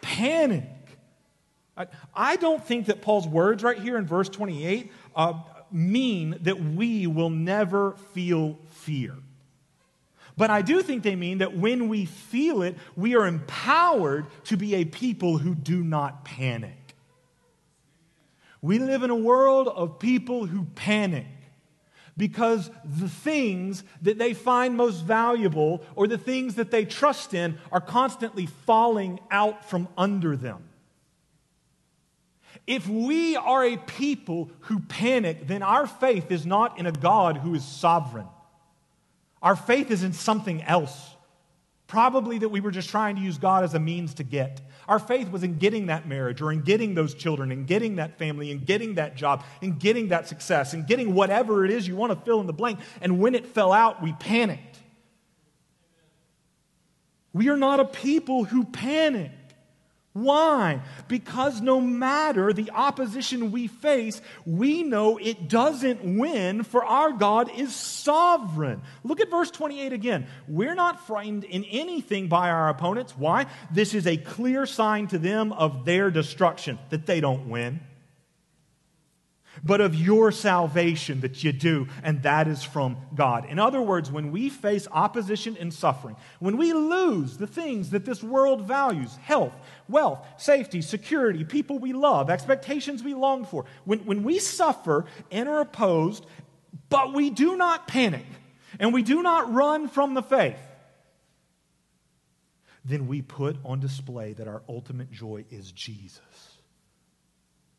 panic. 0.00 0.68
I 2.14 2.36
don't 2.36 2.64
think 2.64 2.86
that 2.86 3.02
Paul's 3.02 3.26
words 3.26 3.64
right 3.64 3.78
here 3.78 3.98
in 3.98 4.06
verse 4.06 4.28
28 4.28 4.92
uh, 5.16 5.32
mean 5.72 6.38
that 6.42 6.62
we 6.62 7.08
will 7.08 7.30
never 7.30 7.92
feel 8.14 8.60
fear. 8.68 9.16
But 10.36 10.50
I 10.50 10.62
do 10.62 10.82
think 10.82 11.02
they 11.02 11.16
mean 11.16 11.38
that 11.38 11.56
when 11.56 11.88
we 11.88 12.04
feel 12.04 12.62
it, 12.62 12.76
we 12.94 13.16
are 13.16 13.26
empowered 13.26 14.26
to 14.44 14.56
be 14.56 14.74
a 14.74 14.84
people 14.84 15.38
who 15.38 15.54
do 15.54 15.82
not 15.82 16.24
panic. 16.24 16.94
We 18.60 18.78
live 18.78 19.02
in 19.02 19.10
a 19.10 19.16
world 19.16 19.68
of 19.68 19.98
people 19.98 20.46
who 20.46 20.66
panic 20.74 21.26
because 22.16 22.70
the 22.84 23.08
things 23.08 23.84
that 24.02 24.18
they 24.18 24.34
find 24.34 24.76
most 24.76 25.02
valuable 25.04 25.82
or 25.94 26.06
the 26.06 26.18
things 26.18 26.54
that 26.56 26.70
they 26.70 26.84
trust 26.84 27.34
in 27.34 27.58
are 27.70 27.80
constantly 27.80 28.46
falling 28.46 29.20
out 29.30 29.68
from 29.68 29.88
under 29.96 30.36
them. 30.36 30.64
If 32.66 32.88
we 32.88 33.36
are 33.36 33.64
a 33.64 33.76
people 33.76 34.50
who 34.60 34.80
panic, 34.80 35.46
then 35.46 35.62
our 35.62 35.86
faith 35.86 36.30
is 36.30 36.44
not 36.44 36.78
in 36.78 36.86
a 36.86 36.92
God 36.92 37.36
who 37.38 37.54
is 37.54 37.64
sovereign. 37.64 38.26
Our 39.42 39.56
faith 39.56 39.90
is 39.90 40.02
in 40.02 40.12
something 40.12 40.62
else. 40.62 41.14
Probably 41.86 42.38
that 42.38 42.48
we 42.48 42.60
were 42.60 42.72
just 42.72 42.88
trying 42.88 43.16
to 43.16 43.22
use 43.22 43.38
God 43.38 43.62
as 43.62 43.74
a 43.74 43.78
means 43.78 44.14
to 44.14 44.24
get. 44.24 44.60
Our 44.88 44.98
faith 44.98 45.30
was 45.30 45.42
in 45.42 45.58
getting 45.58 45.86
that 45.86 46.06
marriage 46.06 46.40
or 46.40 46.52
in 46.52 46.62
getting 46.62 46.94
those 46.94 47.14
children 47.14 47.52
and 47.52 47.66
getting 47.66 47.96
that 47.96 48.18
family 48.18 48.50
and 48.50 48.64
getting 48.64 48.94
that 48.94 49.16
job 49.16 49.44
and 49.62 49.78
getting 49.78 50.08
that 50.08 50.28
success 50.28 50.74
and 50.74 50.86
getting 50.86 51.14
whatever 51.14 51.64
it 51.64 51.70
is 51.70 51.86
you 51.86 51.96
want 51.96 52.12
to 52.12 52.24
fill 52.24 52.40
in 52.40 52.46
the 52.46 52.52
blank. 52.52 52.80
And 53.00 53.20
when 53.20 53.34
it 53.34 53.46
fell 53.46 53.72
out, 53.72 54.02
we 54.02 54.12
panicked. 54.14 54.78
We 57.32 57.48
are 57.50 57.56
not 57.56 57.80
a 57.80 57.84
people 57.84 58.44
who 58.44 58.64
panic. 58.64 59.30
Why? 60.16 60.80
Because 61.08 61.60
no 61.60 61.78
matter 61.78 62.50
the 62.54 62.70
opposition 62.70 63.52
we 63.52 63.66
face, 63.66 64.22
we 64.46 64.82
know 64.82 65.18
it 65.18 65.46
doesn't 65.46 66.18
win, 66.18 66.62
for 66.62 66.82
our 66.82 67.12
God 67.12 67.50
is 67.54 67.74
sovereign. 67.74 68.80
Look 69.04 69.20
at 69.20 69.28
verse 69.28 69.50
28 69.50 69.92
again. 69.92 70.26
We're 70.48 70.74
not 70.74 71.06
frightened 71.06 71.44
in 71.44 71.64
anything 71.64 72.28
by 72.28 72.48
our 72.48 72.70
opponents. 72.70 73.12
Why? 73.14 73.44
This 73.70 73.92
is 73.92 74.06
a 74.06 74.16
clear 74.16 74.64
sign 74.64 75.06
to 75.08 75.18
them 75.18 75.52
of 75.52 75.84
their 75.84 76.10
destruction, 76.10 76.78
that 76.88 77.04
they 77.04 77.20
don't 77.20 77.50
win 77.50 77.80
but 79.64 79.80
of 79.80 79.94
your 79.94 80.32
salvation 80.32 81.20
that 81.20 81.42
you 81.42 81.52
do, 81.52 81.88
and 82.02 82.22
that 82.22 82.48
is 82.48 82.62
from 82.62 82.96
God. 83.14 83.46
In 83.46 83.58
other 83.58 83.80
words, 83.80 84.10
when 84.10 84.30
we 84.30 84.48
face 84.48 84.86
opposition 84.90 85.56
and 85.58 85.72
suffering, 85.72 86.16
when 86.38 86.56
we 86.56 86.72
lose 86.72 87.36
the 87.36 87.46
things 87.46 87.90
that 87.90 88.04
this 88.04 88.22
world 88.22 88.62
values 88.62 89.16
health, 89.16 89.54
wealth, 89.88 90.24
safety, 90.36 90.82
security, 90.82 91.44
people 91.44 91.78
we 91.78 91.92
love, 91.92 92.30
expectations 92.30 93.02
we 93.02 93.14
long 93.14 93.44
for 93.44 93.64
when, 93.84 94.00
when 94.00 94.22
we 94.22 94.38
suffer 94.38 95.06
and 95.30 95.48
are 95.48 95.60
opposed, 95.60 96.26
but 96.88 97.14
we 97.14 97.30
do 97.30 97.56
not 97.56 97.88
panic 97.88 98.26
and 98.78 98.92
we 98.92 99.02
do 99.02 99.22
not 99.22 99.52
run 99.52 99.88
from 99.88 100.14
the 100.14 100.22
faith, 100.22 100.58
then 102.84 103.08
we 103.08 103.20
put 103.22 103.56
on 103.64 103.80
display 103.80 104.32
that 104.34 104.46
our 104.46 104.62
ultimate 104.68 105.10
joy 105.10 105.44
is 105.50 105.72
Jesus 105.72 106.55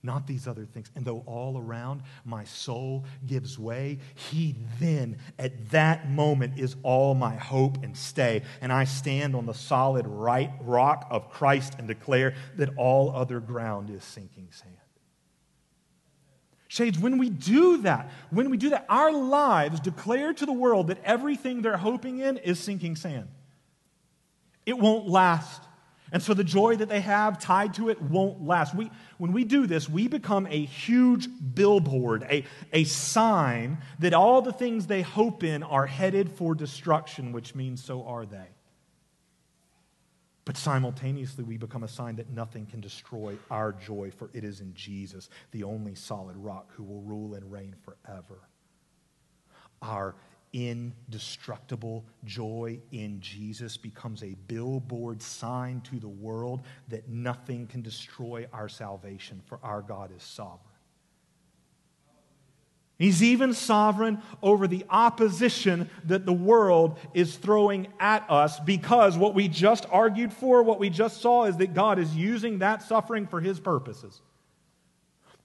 not 0.08 0.26
these 0.26 0.48
other 0.48 0.66
things. 0.66 0.90
And 0.96 1.06
though 1.06 1.22
all 1.28 1.60
around 1.60 2.02
my 2.26 2.46
soul 2.46 3.06
gives 3.28 3.60
way, 3.60 4.00
He 4.16 4.56
then, 4.80 5.20
at 5.38 5.70
that 5.70 6.10
moment, 6.10 6.58
is 6.58 6.76
all 6.82 7.14
my 7.14 7.36
hope 7.36 7.84
and 7.84 7.96
stay. 7.96 8.42
And 8.62 8.74
I 8.74 8.86
stand 8.86 9.36
on 9.36 9.46
the 9.46 9.54
solid 9.54 10.08
right 10.08 10.50
rock 10.62 11.06
of 11.12 11.30
Christ 11.30 11.76
and 11.78 11.88
declare 11.88 12.34
that 12.56 12.70
all 12.76 13.12
other 13.12 13.40
ground 13.40 13.92
is 13.92 14.04
sinking 14.04 14.48
sand. 14.50 14.74
Shades, 16.70 17.00
when 17.00 17.18
we 17.18 17.30
do 17.30 17.78
that, 17.84 18.10
when 18.30 18.50
we 18.50 18.58
do 18.58 18.72
that, 18.72 18.86
our 18.90 19.12
lives 19.12 19.80
declare 19.80 20.34
to 20.34 20.46
the 20.46 20.54
world 20.54 20.88
that 20.88 21.02
everything 21.04 21.62
they're 21.62 21.78
hoping 21.78 22.20
in 22.20 22.38
is 22.38 22.60
sinking 22.60 22.96
sand. 22.96 23.28
It 24.66 24.78
won't 24.78 25.08
last. 25.08 25.64
And 26.12 26.24
so 26.24 26.34
the 26.34 26.44
joy 26.44 26.78
that 26.78 26.90
they 26.90 27.02
have 27.02 27.40
tied 27.40 27.74
to 27.76 27.90
it 27.90 28.02
won't 28.02 28.46
last. 28.46 28.74
We, 28.74 28.90
when 29.18 29.34
we 29.34 29.44
do 29.44 29.68
this, 29.68 29.90
we 29.90 30.08
become 30.08 30.48
a 30.48 30.66
huge 30.66 31.28
billboard, 31.54 32.26
a, 32.30 32.46
a 32.72 32.86
sign 32.86 33.80
that 34.00 34.14
all 34.14 34.42
the 34.42 34.54
things 34.54 34.88
they 34.88 35.02
hope 35.02 35.44
in 35.44 35.64
are 35.64 35.86
headed 35.86 36.32
for 36.32 36.56
destruction, 36.56 37.34
which 37.34 37.56
means 37.56 37.84
so 37.84 38.06
are 38.06 38.26
they. 38.26 38.48
But 40.46 40.56
simultaneously, 40.56 41.44
we 41.44 41.58
become 41.58 41.84
a 41.84 41.90
sign 41.90 42.16
that 42.16 42.30
nothing 42.30 42.68
can 42.68 42.80
destroy 42.80 43.38
our 43.52 43.74
joy, 43.74 44.12
for 44.16 44.30
it 44.34 44.46
is 44.46 44.62
in 44.62 44.74
Jesus, 44.74 45.30
the 45.52 45.66
only 45.66 45.94
solid 45.94 46.38
rock, 46.38 46.72
who 46.74 46.86
will 46.86 47.02
rule 47.02 47.34
and 47.34 47.52
reign 47.52 47.76
forever. 47.84 48.48
Our 49.82 50.16
indestructible 50.58 52.04
joy 52.26 52.80
in 52.92 53.22
Jesus 53.22 53.78
becomes 53.78 54.24
a 54.24 54.36
billboard 54.48 55.22
sign 55.22 55.82
to 55.82 56.00
the 56.00 56.08
world 56.08 56.62
that 56.88 57.08
nothing 57.08 57.68
can 57.68 57.84
destroy 57.84 58.48
our 58.52 58.68
salvation, 58.68 59.42
for 59.46 59.60
our 59.62 59.84
God 59.84 60.12
is 60.16 60.24
sovereign. 60.24 60.62
He's 62.98 63.22
even 63.22 63.54
sovereign 63.54 64.24
over 64.42 64.68
the 64.68 64.84
opposition 64.90 65.88
that 66.06 66.26
the 66.26 66.34
world 66.34 66.98
is 67.14 67.36
throwing 67.36 67.88
at 68.00 68.28
us 68.28 68.60
because 68.60 69.16
what 69.16 69.36
we 69.36 69.48
just 69.48 69.86
argued 69.92 70.34
for, 70.34 70.64
what 70.64 70.80
we 70.80 70.90
just 70.90 71.22
saw, 71.22 71.46
is 71.46 71.58
that 71.58 71.76
God 71.76 72.00
is 72.00 72.16
using 72.16 72.60
that 72.60 72.82
suffering 72.82 73.28
for 73.28 73.40
his 73.40 73.60
purposes 73.60 74.20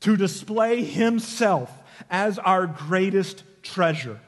to 0.01 0.17
display 0.17 0.83
himself 0.83 1.71
as 2.11 2.39
our 2.39 2.67
greatest 2.67 3.45
treasure. 3.63 4.19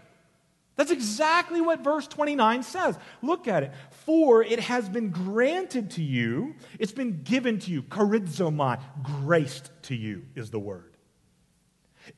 That's 0.77 0.91
exactly 0.91 1.61
what 1.61 1.85
verse 1.85 2.07
29 2.09 2.63
says. 2.65 2.99
Look 3.23 3.47
at 3.47 3.63
it. 3.63 3.73
For 3.91 4.43
it 4.43 4.61
has 4.61 4.89
been 4.89 5.11
granted 5.11 5.93
to 5.93 6.03
you, 6.03 6.57
it's 6.79 6.93
been 6.93 7.23
given 7.23 7.61
to 7.61 7.71
you, 7.71 7.83
charizomai, 7.83 8.81
graced 9.03 9.71
to 9.83 9.95
you 9.95 10.25
is 10.35 10.51
the 10.51 10.59
word. 10.59 10.97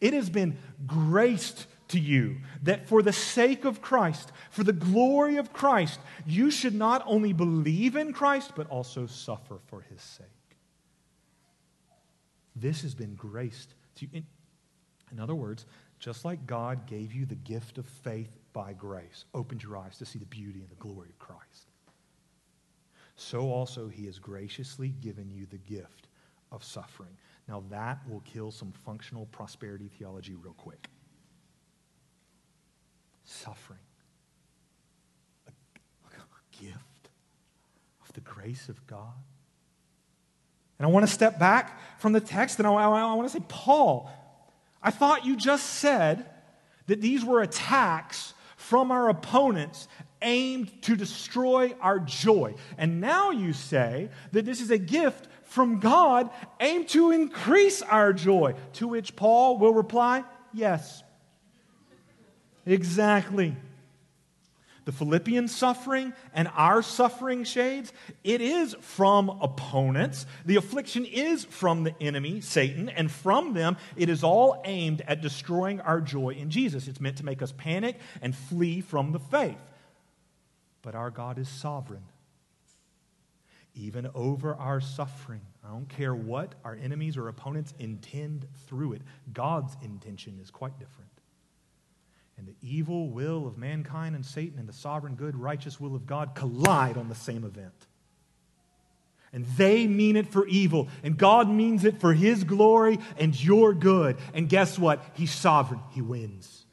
It 0.00 0.14
has 0.14 0.30
been 0.30 0.56
graced 0.86 1.66
to 1.88 2.00
you 2.00 2.38
that 2.62 2.88
for 2.88 3.02
the 3.02 3.12
sake 3.12 3.64
of 3.64 3.80
Christ, 3.80 4.32
for 4.50 4.64
the 4.64 4.72
glory 4.72 5.36
of 5.36 5.52
Christ, 5.52 6.00
you 6.26 6.50
should 6.50 6.74
not 6.74 7.02
only 7.06 7.32
believe 7.32 7.94
in 7.94 8.12
Christ, 8.12 8.52
but 8.56 8.68
also 8.68 9.06
suffer 9.06 9.58
for 9.66 9.82
his 9.82 10.00
sake. 10.00 10.26
This 12.56 12.82
has 12.82 12.94
been 12.94 13.14
graced 13.14 13.74
to 13.96 14.06
you. 14.06 14.10
In, 14.14 14.26
in 15.12 15.20
other 15.20 15.34
words, 15.34 15.66
just 15.98 16.24
like 16.24 16.46
God 16.46 16.86
gave 16.86 17.12
you 17.12 17.26
the 17.26 17.34
gift 17.34 17.78
of 17.78 17.86
faith 17.86 18.36
by 18.56 18.72
grace, 18.72 19.26
opened 19.34 19.62
your 19.62 19.76
eyes 19.76 19.98
to 19.98 20.06
see 20.06 20.18
the 20.18 20.24
beauty 20.24 20.60
and 20.60 20.70
the 20.70 20.76
glory 20.76 21.10
of 21.10 21.18
Christ. 21.18 21.68
So 23.14 23.50
also 23.52 23.86
he 23.86 24.06
has 24.06 24.18
graciously 24.18 24.88
given 24.88 25.30
you 25.30 25.44
the 25.44 25.58
gift 25.58 26.08
of 26.50 26.64
suffering. 26.64 27.18
Now 27.48 27.64
that 27.68 27.98
will 28.08 28.20
kill 28.20 28.50
some 28.50 28.72
functional 28.72 29.26
prosperity 29.26 29.90
theology 29.98 30.34
real 30.34 30.54
quick. 30.54 30.88
Suffering. 33.24 33.78
A, 35.46 35.50
a 36.16 36.62
gift 36.64 37.10
of 38.02 38.10
the 38.14 38.22
grace 38.22 38.70
of 38.70 38.86
God. 38.86 39.12
And 40.78 40.86
I 40.86 40.90
want 40.90 41.06
to 41.06 41.12
step 41.12 41.38
back 41.38 41.78
from 42.00 42.14
the 42.14 42.20
text 42.20 42.58
and 42.58 42.66
I, 42.66 42.72
I, 42.72 43.00
I 43.02 43.14
want 43.14 43.28
to 43.28 43.38
say, 43.38 43.44
Paul, 43.48 44.10
I 44.82 44.90
thought 44.90 45.26
you 45.26 45.36
just 45.36 45.74
said 45.74 46.24
that 46.86 47.02
these 47.02 47.22
were 47.22 47.42
attacks 47.42 48.32
from 48.68 48.90
our 48.90 49.08
opponents 49.08 49.86
aimed 50.22 50.82
to 50.82 50.96
destroy 50.96 51.72
our 51.80 52.00
joy. 52.00 52.54
And 52.76 53.00
now 53.00 53.30
you 53.30 53.52
say 53.52 54.08
that 54.32 54.44
this 54.44 54.60
is 54.60 54.72
a 54.72 54.78
gift 54.78 55.28
from 55.44 55.78
God 55.78 56.30
aimed 56.60 56.88
to 56.88 57.12
increase 57.12 57.80
our 57.82 58.12
joy. 58.12 58.54
To 58.74 58.88
which 58.88 59.14
Paul 59.14 59.58
will 59.58 59.72
reply, 59.72 60.24
Yes. 60.52 61.04
Exactly 62.64 63.54
the 64.86 64.92
Philippian 64.92 65.48
suffering 65.48 66.12
and 66.32 66.48
our 66.54 66.80
suffering 66.80 67.42
shades, 67.42 67.92
it 68.22 68.40
is 68.40 68.74
from 68.80 69.28
opponents. 69.28 70.26
The 70.46 70.56
affliction 70.56 71.04
is 71.04 71.44
from 71.44 71.82
the 71.82 71.94
enemy, 72.00 72.40
Satan, 72.40 72.88
and 72.88 73.10
from 73.10 73.52
them 73.52 73.76
it 73.96 74.08
is 74.08 74.22
all 74.22 74.62
aimed 74.64 75.02
at 75.02 75.20
destroying 75.20 75.80
our 75.80 76.00
joy 76.00 76.30
in 76.30 76.50
Jesus. 76.50 76.86
It's 76.86 77.00
meant 77.00 77.18
to 77.18 77.24
make 77.24 77.42
us 77.42 77.52
panic 77.52 77.98
and 78.22 78.34
flee 78.34 78.80
from 78.80 79.10
the 79.10 79.18
faith. 79.18 79.58
But 80.82 80.94
our 80.94 81.10
God 81.10 81.38
is 81.38 81.48
sovereign. 81.48 82.04
Even 83.74 84.08
over 84.14 84.54
our 84.54 84.80
suffering, 84.80 85.42
I 85.64 85.70
don't 85.70 85.88
care 85.88 86.14
what 86.14 86.54
our 86.64 86.78
enemies 86.80 87.16
or 87.16 87.26
opponents 87.26 87.74
intend 87.80 88.46
through 88.68 88.92
it, 88.92 89.02
God's 89.32 89.76
intention 89.82 90.38
is 90.40 90.52
quite 90.52 90.78
different 90.78 91.10
and 92.38 92.46
the 92.46 92.56
evil 92.60 93.08
will 93.08 93.46
of 93.46 93.56
mankind 93.56 94.14
and 94.14 94.24
Satan 94.24 94.58
and 94.58 94.68
the 94.68 94.72
sovereign, 94.72 95.14
good, 95.14 95.36
righteous 95.36 95.80
will 95.80 95.94
of 95.94 96.06
God 96.06 96.34
collide 96.34 96.96
on 96.96 97.08
the 97.08 97.14
same 97.14 97.44
event. 97.44 97.86
And 99.32 99.44
they 99.56 99.86
mean 99.86 100.16
it 100.16 100.28
for 100.28 100.46
evil, 100.46 100.88
and 101.02 101.16
God 101.16 101.48
means 101.48 101.84
it 101.84 102.00
for 102.00 102.14
His 102.14 102.44
glory 102.44 102.98
and 103.18 103.42
your 103.42 103.74
good. 103.74 104.16
And 104.34 104.48
guess 104.48 104.78
what? 104.78 105.04
He's 105.14 105.32
sovereign, 105.32 105.80
He 105.92 106.02
wins. 106.02 106.64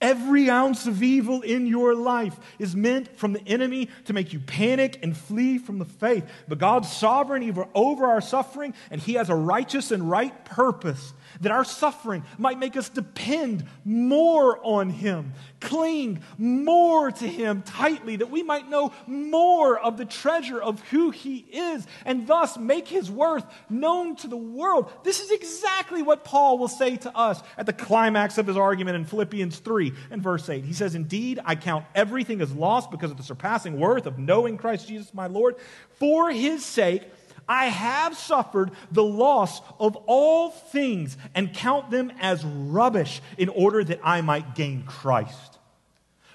Every 0.00 0.50
ounce 0.50 0.86
of 0.86 1.02
evil 1.02 1.40
in 1.40 1.66
your 1.66 1.94
life 1.94 2.38
is 2.58 2.76
meant 2.76 3.16
from 3.16 3.32
the 3.32 3.42
enemy 3.46 3.88
to 4.04 4.12
make 4.12 4.34
you 4.34 4.40
panic 4.40 4.98
and 5.02 5.16
flee 5.16 5.56
from 5.56 5.78
the 5.78 5.86
faith. 5.86 6.24
But 6.46 6.58
God's 6.58 6.92
sovereign 6.92 7.56
over 7.74 8.06
our 8.06 8.20
suffering, 8.20 8.74
and 8.90 9.00
He 9.00 9.14
has 9.14 9.30
a 9.30 9.34
righteous 9.34 9.90
and 9.90 10.10
right 10.10 10.44
purpose 10.44 11.14
that 11.40 11.52
our 11.52 11.64
suffering 11.64 12.24
might 12.38 12.58
make 12.58 12.76
us 12.76 12.88
depend 12.88 13.66
more 13.84 14.58
on 14.62 14.90
Him, 14.90 15.32
cling 15.60 16.20
more 16.38 17.10
to 17.10 17.26
Him 17.26 17.62
tightly, 17.62 18.16
that 18.16 18.30
we 18.30 18.42
might 18.42 18.68
know 18.68 18.92
more 19.06 19.78
of 19.78 19.96
the 19.96 20.04
treasure 20.04 20.60
of 20.60 20.80
who 20.88 21.10
He 21.10 21.38
is, 21.52 21.86
and 22.04 22.26
thus 22.26 22.56
make 22.56 22.88
His 22.88 23.10
worth 23.10 23.44
known 23.68 24.16
to 24.16 24.28
the 24.28 24.36
world. 24.36 24.92
This 25.04 25.20
is 25.20 25.30
exactly 25.30 26.02
what 26.02 26.24
Paul 26.24 26.58
will 26.58 26.68
say 26.68 26.96
to 26.96 27.16
us 27.16 27.42
at 27.56 27.66
the 27.66 27.72
climax 27.72 28.38
of 28.38 28.46
his 28.46 28.56
argument 28.56 28.96
in 28.96 29.04
Philippians 29.04 29.58
3 29.58 29.92
and 30.10 30.22
verse 30.22 30.48
8. 30.48 30.64
He 30.64 30.72
says, 30.72 30.94
Indeed, 30.94 31.40
I 31.44 31.54
count 31.54 31.84
everything 31.94 32.40
as 32.40 32.52
lost 32.52 32.90
because 32.90 33.10
of 33.10 33.16
the 33.16 33.22
surpassing 33.22 33.78
worth 33.78 34.06
of 34.06 34.18
knowing 34.18 34.56
Christ 34.56 34.88
Jesus 34.88 35.12
my 35.14 35.26
Lord. 35.26 35.56
For 35.98 36.30
His 36.30 36.64
sake, 36.64 37.02
I 37.48 37.66
have 37.66 38.16
suffered 38.16 38.72
the 38.90 39.04
loss 39.04 39.60
of 39.78 39.96
all 40.06 40.50
things 40.50 41.16
and 41.34 41.54
count 41.54 41.90
them 41.90 42.12
as 42.20 42.44
rubbish 42.44 43.20
in 43.38 43.48
order 43.48 43.84
that 43.84 44.00
I 44.02 44.20
might 44.20 44.54
gain 44.54 44.82
Christ. 44.84 45.58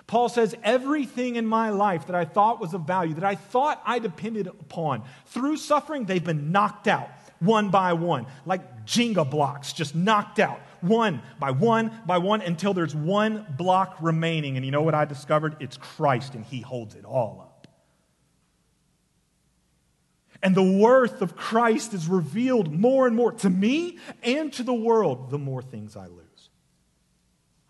Paul 0.07 0.29
says, 0.29 0.55
Everything 0.63 1.37
in 1.37 1.45
my 1.45 1.69
life 1.69 2.07
that 2.07 2.15
I 2.15 2.25
thought 2.25 2.59
was 2.59 2.73
of 2.73 2.81
value, 2.81 3.13
that 3.15 3.23
I 3.23 3.35
thought 3.35 3.81
I 3.85 3.99
depended 3.99 4.47
upon, 4.47 5.03
through 5.27 5.57
suffering, 5.57 6.05
they've 6.05 6.23
been 6.23 6.51
knocked 6.51 6.87
out 6.87 7.09
one 7.39 7.69
by 7.69 7.93
one, 7.93 8.27
like 8.45 8.85
Jenga 8.85 9.29
blocks, 9.29 9.73
just 9.73 9.95
knocked 9.95 10.39
out 10.39 10.59
one 10.81 11.21
by 11.39 11.51
one 11.51 11.91
by 12.05 12.17
one 12.17 12.41
until 12.41 12.73
there's 12.73 12.95
one 12.95 13.45
block 13.57 13.97
remaining. 14.01 14.57
And 14.57 14.65
you 14.65 14.71
know 14.71 14.81
what 14.81 14.95
I 14.95 15.05
discovered? 15.05 15.55
It's 15.59 15.77
Christ, 15.77 16.35
and 16.35 16.45
He 16.45 16.61
holds 16.61 16.95
it 16.95 17.05
all 17.05 17.39
up. 17.41 17.50
And 20.43 20.55
the 20.55 20.63
worth 20.63 21.21
of 21.21 21.35
Christ 21.35 21.93
is 21.93 22.07
revealed 22.07 22.71
more 22.71 23.07
and 23.07 23.15
more 23.15 23.31
to 23.33 23.49
me 23.49 23.99
and 24.23 24.51
to 24.53 24.63
the 24.63 24.73
world 24.73 25.29
the 25.29 25.37
more 25.37 25.61
things 25.61 25.95
I 25.95 26.07
lose. 26.07 26.49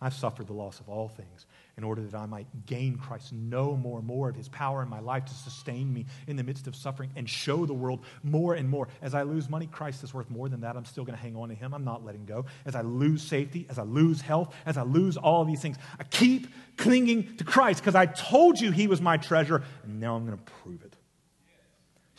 I've 0.03 0.15
suffered 0.15 0.47
the 0.47 0.53
loss 0.53 0.79
of 0.79 0.89
all 0.89 1.07
things 1.07 1.45
in 1.77 1.83
order 1.83 2.01
that 2.01 2.17
I 2.17 2.25
might 2.25 2.47
gain 2.65 2.97
Christ, 2.97 3.31
know 3.31 3.75
more 3.75 3.99
and 3.99 4.07
more 4.07 4.29
of 4.29 4.35
his 4.35 4.49
power 4.49 4.81
in 4.81 4.89
my 4.89 4.99
life 4.99 5.25
to 5.25 5.33
sustain 5.33 5.93
me 5.93 6.07
in 6.27 6.35
the 6.35 6.43
midst 6.43 6.65
of 6.65 6.75
suffering 6.75 7.11
and 7.15 7.29
show 7.29 7.67
the 7.67 7.73
world 7.73 8.01
more 8.23 8.55
and 8.55 8.67
more. 8.67 8.87
As 9.01 9.13
I 9.13 9.21
lose 9.21 9.47
money, 9.47 9.67
Christ 9.67 10.03
is 10.03 10.11
worth 10.13 10.29
more 10.31 10.49
than 10.49 10.61
that. 10.61 10.75
I'm 10.75 10.85
still 10.85 11.05
going 11.05 11.15
to 11.15 11.21
hang 11.21 11.35
on 11.35 11.49
to 11.49 11.55
him. 11.55 11.73
I'm 11.73 11.85
not 11.85 12.03
letting 12.03 12.25
go. 12.25 12.45
As 12.65 12.75
I 12.75 12.81
lose 12.81 13.21
safety, 13.21 13.67
as 13.69 13.77
I 13.77 13.83
lose 13.83 14.21
health, 14.21 14.55
as 14.65 14.75
I 14.75 14.81
lose 14.81 15.17
all 15.17 15.45
these 15.45 15.61
things, 15.61 15.77
I 15.99 16.03
keep 16.03 16.47
clinging 16.77 17.37
to 17.37 17.43
Christ 17.43 17.81
because 17.81 17.95
I 17.95 18.07
told 18.07 18.59
you 18.59 18.71
he 18.71 18.87
was 18.87 19.01
my 19.01 19.17
treasure, 19.17 19.63
and 19.83 19.99
now 19.99 20.15
I'm 20.15 20.25
going 20.25 20.37
to 20.37 20.43
prove 20.63 20.83
it. 20.83 20.90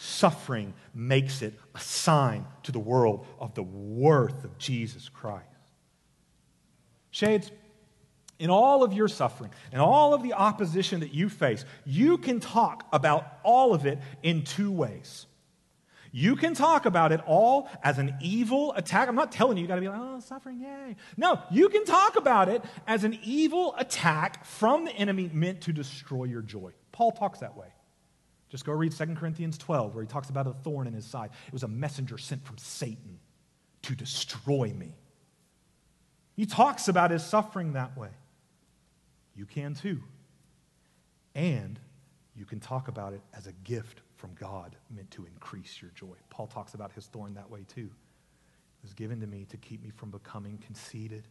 Suffering 0.05 0.75
makes 0.93 1.43
it 1.43 1.55
a 1.77 1.79
sign 1.79 2.45
to 2.65 2.73
the 2.73 2.81
world 2.81 3.25
of 3.39 3.55
the 3.55 3.63
worth 3.63 4.43
of 4.43 4.59
Jesus 4.59 5.09
Christ. 5.09 5.47
Shades, 7.13 7.53
in 8.41 8.51
all 8.51 8.83
of 8.83 8.93
your 8.93 9.07
suffering 9.07 9.53
and 9.71 9.81
all 9.81 10.13
of 10.13 10.25
the 10.25 10.33
opposition 10.33 10.99
that 11.01 11.15
you 11.15 11.29
face, 11.29 11.65
you 11.85 12.19
can 12.19 12.41
talk 12.41 12.85
about 12.93 13.29
all 13.45 13.75
of 13.75 13.87
it 13.87 14.01
in 14.25 14.43
two 14.43 14.73
ways. 14.73 15.27
You 16.11 16.35
can 16.35 16.55
talk 16.55 16.85
about 16.85 17.13
it 17.13 17.21
all 17.25 17.71
as 17.85 17.99
an 17.99 18.17
evil 18.21 18.73
attack. 18.73 19.09
I'm 19.09 19.15
not 19.15 19.31
telling 19.31 19.57
you 19.57 19.63
you 19.63 19.69
got 19.69 19.77
to 19.77 19.83
be 19.83 19.89
like, 19.89 20.01
oh, 20.01 20.19
suffering, 20.19 20.59
yay. 20.59 20.97
No, 21.17 21.41
you 21.49 21.69
can 21.69 21.85
talk 21.85 22.17
about 22.17 22.49
it 22.49 22.65
as 22.89 23.05
an 23.05 23.21
evil 23.23 23.77
attack 23.79 24.45
from 24.45 24.85
the 24.85 24.93
enemy 24.97 25.31
meant 25.33 25.61
to 25.61 25.73
destroy 25.73 26.25
your 26.25 26.43
joy. 26.43 26.73
Paul 26.91 27.13
talks 27.13 27.39
that 27.39 27.57
way. 27.57 27.69
Just 28.53 28.67
go 28.67 28.73
read 28.75 28.93
2 28.93 29.07
Corinthians 29.15 29.57
12, 29.57 29.95
where 29.95 30.05
he 30.05 30.07
talks 30.09 30.29
about 30.29 30.47
a 30.47 30.53
thorn 30.53 30.87
in 30.87 30.93
his 30.93 31.07
side. 31.07 31.31
It 31.47 31.55
was 31.55 31.63
a 31.63 31.69
messenger 31.69 32.19
sent 32.19 32.45
from 32.45 32.59
Satan 32.59 33.19
to 33.81 33.95
destroy 33.95 34.75
me. 34.77 34.95
He 36.37 36.45
talks 36.45 36.87
about 36.87 37.13
his 37.13 37.25
suffering 37.25 37.73
that 37.73 37.97
way. 37.97 38.11
You 39.35 39.47
can 39.47 39.75
too. 39.75 40.03
And 41.35 41.81
you 42.37 42.45
can 42.45 42.61
talk 42.61 42.89
about 42.89 43.15
it 43.15 43.23
as 43.35 43.47
a 43.47 43.53
gift 43.65 44.03
from 44.17 44.35
God 44.35 44.77
meant 44.95 45.11
to 45.13 45.25
increase 45.25 45.81
your 45.81 45.91
joy. 45.95 46.17
Paul 46.29 46.47
talks 46.47 46.75
about 46.75 46.93
his 46.93 47.07
thorn 47.07 47.33
that 47.33 47.51
way 47.51 47.65
too. 47.67 47.89
It 47.89 48.83
was 48.83 48.93
given 48.93 49.19
to 49.21 49.27
me 49.27 49.47
to 49.49 49.57
keep 49.57 49.83
me 49.83 49.89
from 49.89 50.11
becoming 50.11 50.59
conceited 50.59 51.27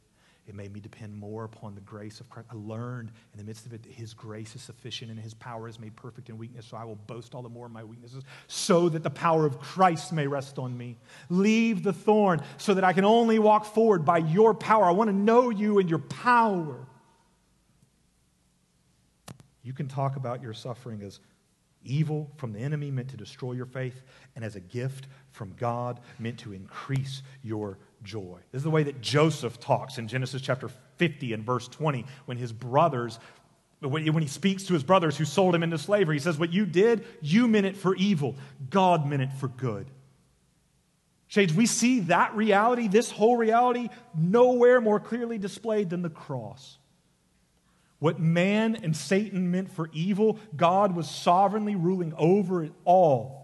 it 0.47 0.55
made 0.55 0.73
me 0.73 0.79
depend 0.79 1.15
more 1.15 1.43
upon 1.43 1.75
the 1.75 1.81
grace 1.81 2.19
of 2.19 2.29
Christ. 2.29 2.49
I 2.51 2.55
learned 2.55 3.11
in 3.31 3.37
the 3.37 3.43
midst 3.43 3.67
of 3.67 3.73
it 3.73 3.83
that 3.83 3.91
His 3.91 4.13
grace 4.13 4.55
is 4.55 4.61
sufficient 4.61 5.11
and 5.11 5.19
His 5.19 5.35
power 5.35 5.67
is 5.67 5.79
made 5.79 5.95
perfect 5.95 6.29
in 6.29 6.37
weakness. 6.37 6.65
So 6.65 6.77
I 6.77 6.83
will 6.83 6.95
boast 6.95 7.35
all 7.35 7.43
the 7.43 7.49
more 7.49 7.67
in 7.67 7.71
my 7.71 7.83
weaknesses 7.83 8.23
so 8.47 8.89
that 8.89 9.03
the 9.03 9.09
power 9.09 9.45
of 9.45 9.59
Christ 9.59 10.11
may 10.11 10.25
rest 10.25 10.57
on 10.57 10.75
me. 10.75 10.97
Leave 11.29 11.83
the 11.83 11.93
thorn 11.93 12.41
so 12.57 12.73
that 12.73 12.83
I 12.83 12.91
can 12.91 13.05
only 13.05 13.37
walk 13.37 13.65
forward 13.65 14.03
by 14.03 14.17
your 14.17 14.55
power. 14.55 14.85
I 14.85 14.91
want 14.91 15.09
to 15.09 15.15
know 15.15 15.51
you 15.51 15.77
and 15.77 15.87
your 15.87 15.99
power. 15.99 16.87
You 19.63 19.73
can 19.73 19.87
talk 19.87 20.15
about 20.15 20.41
your 20.41 20.53
suffering 20.53 21.03
as 21.03 21.19
evil 21.83 22.31
from 22.37 22.51
the 22.53 22.59
enemy 22.59 22.91
meant 22.91 23.09
to 23.09 23.17
destroy 23.17 23.53
your 23.53 23.65
faith 23.65 24.01
and 24.35 24.43
as 24.43 24.55
a 24.55 24.59
gift 24.59 25.07
from 25.31 25.53
God 25.57 25.99
meant 26.19 26.39
to 26.39 26.53
increase 26.53 27.21
your 27.43 27.77
joy. 28.03 28.39
This 28.51 28.59
is 28.59 28.63
the 28.63 28.69
way 28.69 28.83
that 28.83 29.01
Joseph 29.01 29.59
talks 29.59 29.97
in 29.97 30.07
Genesis 30.07 30.41
chapter 30.41 30.69
50 30.97 31.33
and 31.33 31.43
verse 31.43 31.67
20 31.67 32.05
when 32.25 32.37
his 32.37 32.51
brothers, 32.51 33.19
when 33.79 34.03
he 34.21 34.27
speaks 34.27 34.63
to 34.63 34.73
his 34.73 34.83
brothers 34.83 35.17
who 35.17 35.25
sold 35.25 35.55
him 35.55 35.63
into 35.63 35.77
slavery. 35.77 36.15
He 36.15 36.19
says, 36.19 36.37
What 36.37 36.53
you 36.53 36.65
did, 36.65 37.05
you 37.21 37.47
meant 37.47 37.65
it 37.65 37.77
for 37.77 37.95
evil, 37.95 38.35
God 38.69 39.07
meant 39.07 39.21
it 39.21 39.33
for 39.33 39.47
good. 39.47 39.87
Shades, 41.27 41.53
we 41.53 41.65
see 41.65 42.01
that 42.01 42.35
reality, 42.35 42.89
this 42.89 43.09
whole 43.09 43.37
reality, 43.37 43.87
nowhere 44.17 44.81
more 44.81 44.99
clearly 44.99 45.37
displayed 45.37 45.89
than 45.89 46.01
the 46.01 46.09
cross. 46.09 46.77
What 47.99 48.19
man 48.19 48.75
and 48.75 48.97
Satan 48.97 49.49
meant 49.49 49.71
for 49.71 49.89
evil, 49.93 50.39
God 50.55 50.93
was 50.93 51.09
sovereignly 51.09 51.75
ruling 51.75 52.13
over 52.17 52.63
it 52.63 52.73
all 52.83 53.40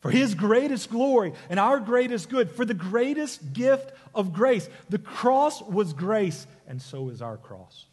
for 0.00 0.10
his 0.10 0.34
greatest 0.34 0.90
glory 0.90 1.32
and 1.48 1.60
our 1.60 1.78
greatest 1.78 2.28
good, 2.28 2.50
for 2.50 2.64
the 2.64 2.74
greatest 2.74 3.52
gift 3.52 3.92
of 4.14 4.32
grace. 4.32 4.68
The 4.88 4.98
cross 4.98 5.62
was 5.62 5.92
grace, 5.92 6.46
and 6.66 6.80
so 6.80 7.10
is 7.10 7.22
our 7.22 7.36
cross. 7.36 7.86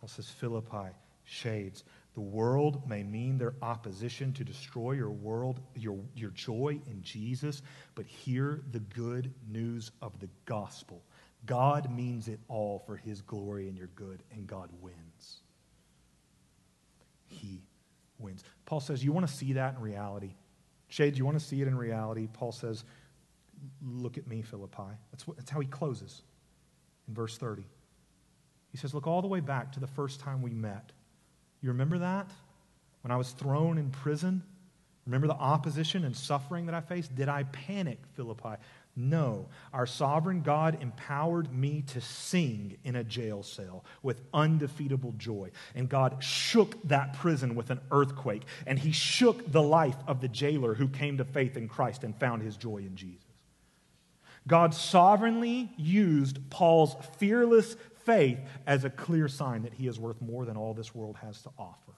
Paul 0.00 0.08
says, 0.08 0.28
Philippi, 0.28 0.88
shades. 1.24 1.84
The 2.14 2.20
world 2.20 2.86
may 2.88 3.02
mean 3.02 3.38
their 3.38 3.54
opposition 3.62 4.32
to 4.34 4.44
destroy 4.44 4.92
your 4.92 5.10
world, 5.10 5.60
your, 5.74 5.98
your 6.14 6.30
joy 6.30 6.78
in 6.86 7.00
Jesus, 7.02 7.62
but 7.94 8.04
hear 8.04 8.60
the 8.72 8.80
good 8.80 9.32
news 9.48 9.92
of 10.02 10.18
the 10.20 10.28
gospel. 10.44 11.02
God 11.46 11.90
means 11.90 12.28
it 12.28 12.40
all 12.48 12.82
for 12.86 12.96
his 12.96 13.22
glory 13.22 13.68
and 13.68 13.76
your 13.76 13.88
good, 13.94 14.22
and 14.32 14.46
God 14.46 14.68
wins. 14.80 15.40
He 17.26 17.62
wins. 18.22 18.44
Paul 18.66 18.80
says, 18.80 19.04
You 19.04 19.12
want 19.12 19.26
to 19.26 19.32
see 19.32 19.54
that 19.54 19.76
in 19.76 19.80
reality? 19.80 20.34
Shades, 20.88 21.18
you 21.18 21.24
want 21.24 21.38
to 21.38 21.44
see 21.44 21.60
it 21.62 21.68
in 21.68 21.76
reality? 21.76 22.28
Paul 22.32 22.52
says, 22.52 22.84
Look 23.82 24.18
at 24.18 24.26
me, 24.26 24.42
Philippi. 24.42 24.96
That's, 25.10 25.26
what, 25.26 25.36
that's 25.36 25.50
how 25.50 25.60
he 25.60 25.66
closes 25.66 26.22
in 27.08 27.14
verse 27.14 27.38
30. 27.38 27.64
He 28.70 28.78
says, 28.78 28.94
Look 28.94 29.06
all 29.06 29.22
the 29.22 29.28
way 29.28 29.40
back 29.40 29.72
to 29.72 29.80
the 29.80 29.86
first 29.86 30.20
time 30.20 30.42
we 30.42 30.52
met. 30.52 30.92
You 31.60 31.70
remember 31.70 31.98
that? 31.98 32.30
When 33.02 33.10
I 33.10 33.16
was 33.16 33.30
thrown 33.30 33.78
in 33.78 33.90
prison? 33.90 34.42
Remember 35.06 35.26
the 35.26 35.34
opposition 35.34 36.04
and 36.04 36.16
suffering 36.16 36.66
that 36.66 36.74
I 36.74 36.80
faced? 36.80 37.14
Did 37.14 37.28
I 37.28 37.42
panic, 37.44 37.98
Philippi? 38.14 38.56
No, 38.94 39.48
our 39.72 39.86
sovereign 39.86 40.42
God 40.42 40.78
empowered 40.82 41.50
me 41.52 41.82
to 41.88 42.00
sing 42.02 42.76
in 42.84 42.94
a 42.94 43.04
jail 43.04 43.42
cell 43.42 43.84
with 44.02 44.20
undefeatable 44.34 45.14
joy. 45.16 45.50
And 45.74 45.88
God 45.88 46.22
shook 46.22 46.82
that 46.88 47.14
prison 47.14 47.54
with 47.54 47.70
an 47.70 47.80
earthquake, 47.90 48.42
and 48.66 48.78
He 48.78 48.92
shook 48.92 49.50
the 49.50 49.62
life 49.62 49.96
of 50.06 50.20
the 50.20 50.28
jailer 50.28 50.74
who 50.74 50.88
came 50.88 51.16
to 51.18 51.24
faith 51.24 51.56
in 51.56 51.68
Christ 51.68 52.04
and 52.04 52.14
found 52.14 52.42
his 52.42 52.56
joy 52.56 52.78
in 52.78 52.96
Jesus. 52.96 53.24
God 54.46 54.74
sovereignly 54.74 55.70
used 55.76 56.50
Paul's 56.50 56.96
fearless 57.16 57.76
faith 58.04 58.40
as 58.66 58.84
a 58.84 58.90
clear 58.90 59.28
sign 59.28 59.62
that 59.62 59.72
he 59.72 59.86
is 59.86 59.98
worth 59.98 60.20
more 60.20 60.44
than 60.44 60.56
all 60.56 60.74
this 60.74 60.94
world 60.94 61.16
has 61.22 61.40
to 61.42 61.50
offer 61.56 61.92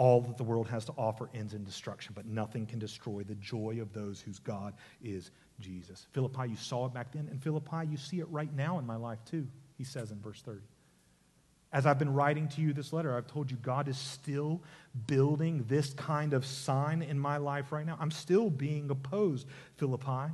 all 0.00 0.22
that 0.22 0.38
the 0.38 0.42
world 0.42 0.66
has 0.66 0.86
to 0.86 0.92
offer 0.96 1.28
ends 1.34 1.52
in 1.52 1.62
destruction, 1.62 2.14
but 2.16 2.24
nothing 2.24 2.64
can 2.64 2.78
destroy 2.78 3.22
the 3.22 3.34
joy 3.34 3.76
of 3.82 3.92
those 3.92 4.18
whose 4.18 4.38
God 4.38 4.72
is 5.04 5.30
Jesus. 5.60 6.06
Philippi, 6.12 6.48
you 6.48 6.56
saw 6.56 6.86
it 6.86 6.94
back 6.94 7.12
then, 7.12 7.28
and 7.30 7.42
Philippi, 7.42 7.86
you 7.86 7.98
see 7.98 8.18
it 8.18 8.28
right 8.30 8.50
now 8.56 8.78
in 8.78 8.86
my 8.86 8.96
life 8.96 9.18
too, 9.26 9.46
he 9.76 9.84
says 9.84 10.10
in 10.10 10.18
verse 10.18 10.40
30. 10.40 10.60
As 11.70 11.84
I've 11.84 11.98
been 11.98 12.14
writing 12.14 12.48
to 12.48 12.62
you 12.62 12.72
this 12.72 12.94
letter, 12.94 13.14
I've 13.14 13.26
told 13.26 13.50
you 13.50 13.58
God 13.58 13.88
is 13.88 13.98
still 13.98 14.62
building 15.06 15.66
this 15.68 15.92
kind 15.92 16.32
of 16.32 16.46
sign 16.46 17.02
in 17.02 17.18
my 17.18 17.36
life 17.36 17.70
right 17.70 17.84
now. 17.84 17.98
I'm 18.00 18.10
still 18.10 18.48
being 18.48 18.88
opposed, 18.88 19.46
Philippi. 19.76 20.32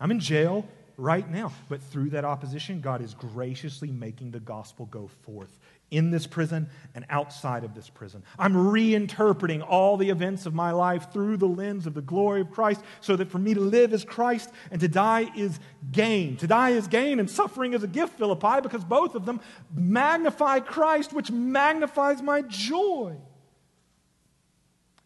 I'm 0.00 0.12
in 0.12 0.20
jail 0.20 0.64
right 0.96 1.28
now. 1.28 1.52
But 1.68 1.82
through 1.82 2.10
that 2.10 2.24
opposition, 2.24 2.80
God 2.80 3.02
is 3.02 3.14
graciously 3.14 3.90
making 3.90 4.30
the 4.30 4.40
gospel 4.40 4.86
go 4.86 5.08
forth 5.22 5.58
in 5.90 6.10
this 6.10 6.26
prison 6.26 6.68
and 6.94 7.04
outside 7.08 7.64
of 7.64 7.74
this 7.74 7.88
prison. 7.88 8.22
I'm 8.38 8.54
reinterpreting 8.54 9.64
all 9.66 9.96
the 9.96 10.10
events 10.10 10.46
of 10.46 10.54
my 10.54 10.70
life 10.70 11.12
through 11.12 11.38
the 11.38 11.46
lens 11.46 11.86
of 11.86 11.94
the 11.94 12.02
glory 12.02 12.40
of 12.40 12.50
Christ 12.50 12.82
so 13.00 13.16
that 13.16 13.30
for 13.30 13.38
me 13.38 13.54
to 13.54 13.60
live 13.60 13.92
is 13.92 14.04
Christ 14.04 14.50
and 14.70 14.80
to 14.80 14.88
die 14.88 15.30
is 15.36 15.58
gain. 15.90 16.36
To 16.38 16.46
die 16.46 16.70
is 16.70 16.88
gain 16.88 17.20
and 17.20 17.30
suffering 17.30 17.72
is 17.72 17.82
a 17.82 17.88
gift, 17.88 18.18
Philippi, 18.18 18.60
because 18.62 18.84
both 18.84 19.14
of 19.14 19.24
them 19.24 19.40
magnify 19.74 20.60
Christ, 20.60 21.12
which 21.12 21.30
magnifies 21.30 22.20
my 22.22 22.42
joy. 22.42 23.16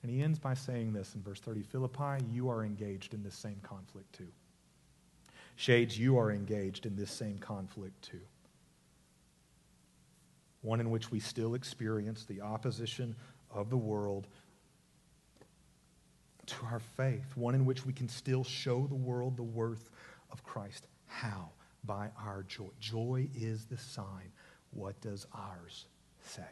And 0.02 0.10
he 0.10 0.20
ends 0.20 0.40
by 0.40 0.54
saying 0.54 0.92
this 0.92 1.14
in 1.14 1.22
verse 1.22 1.38
30 1.38 1.62
Philippi, 1.62 2.24
you 2.32 2.48
are 2.48 2.64
engaged 2.64 3.14
in 3.14 3.22
this 3.22 3.36
same 3.36 3.60
conflict 3.62 4.12
too. 4.12 4.28
Shades, 5.54 5.96
you 5.96 6.18
are 6.18 6.32
engaged 6.32 6.86
in 6.86 6.96
this 6.96 7.10
same 7.10 7.38
conflict 7.38 8.02
too 8.02 8.20
one 10.62 10.80
in 10.80 10.90
which 10.90 11.10
we 11.10 11.20
still 11.20 11.54
experience 11.54 12.24
the 12.24 12.40
opposition 12.40 13.14
of 13.50 13.70
the 13.70 13.76
world 13.76 14.26
to 16.46 16.56
our 16.66 16.80
faith, 16.96 17.36
one 17.36 17.54
in 17.54 17.64
which 17.64 17.86
we 17.86 17.92
can 17.92 18.08
still 18.08 18.42
show 18.42 18.86
the 18.86 18.94
world 18.94 19.36
the 19.36 19.42
worth 19.42 19.90
of 20.30 20.42
Christ. 20.42 20.86
How? 21.06 21.50
by 21.84 22.10
our 22.24 22.42
joy. 22.44 22.68
Joy 22.80 23.28
is 23.34 23.66
the 23.66 23.78
sign. 23.78 24.32
What 24.70 25.00
does 25.00 25.26
ours 25.34 25.86
say? 26.20 26.42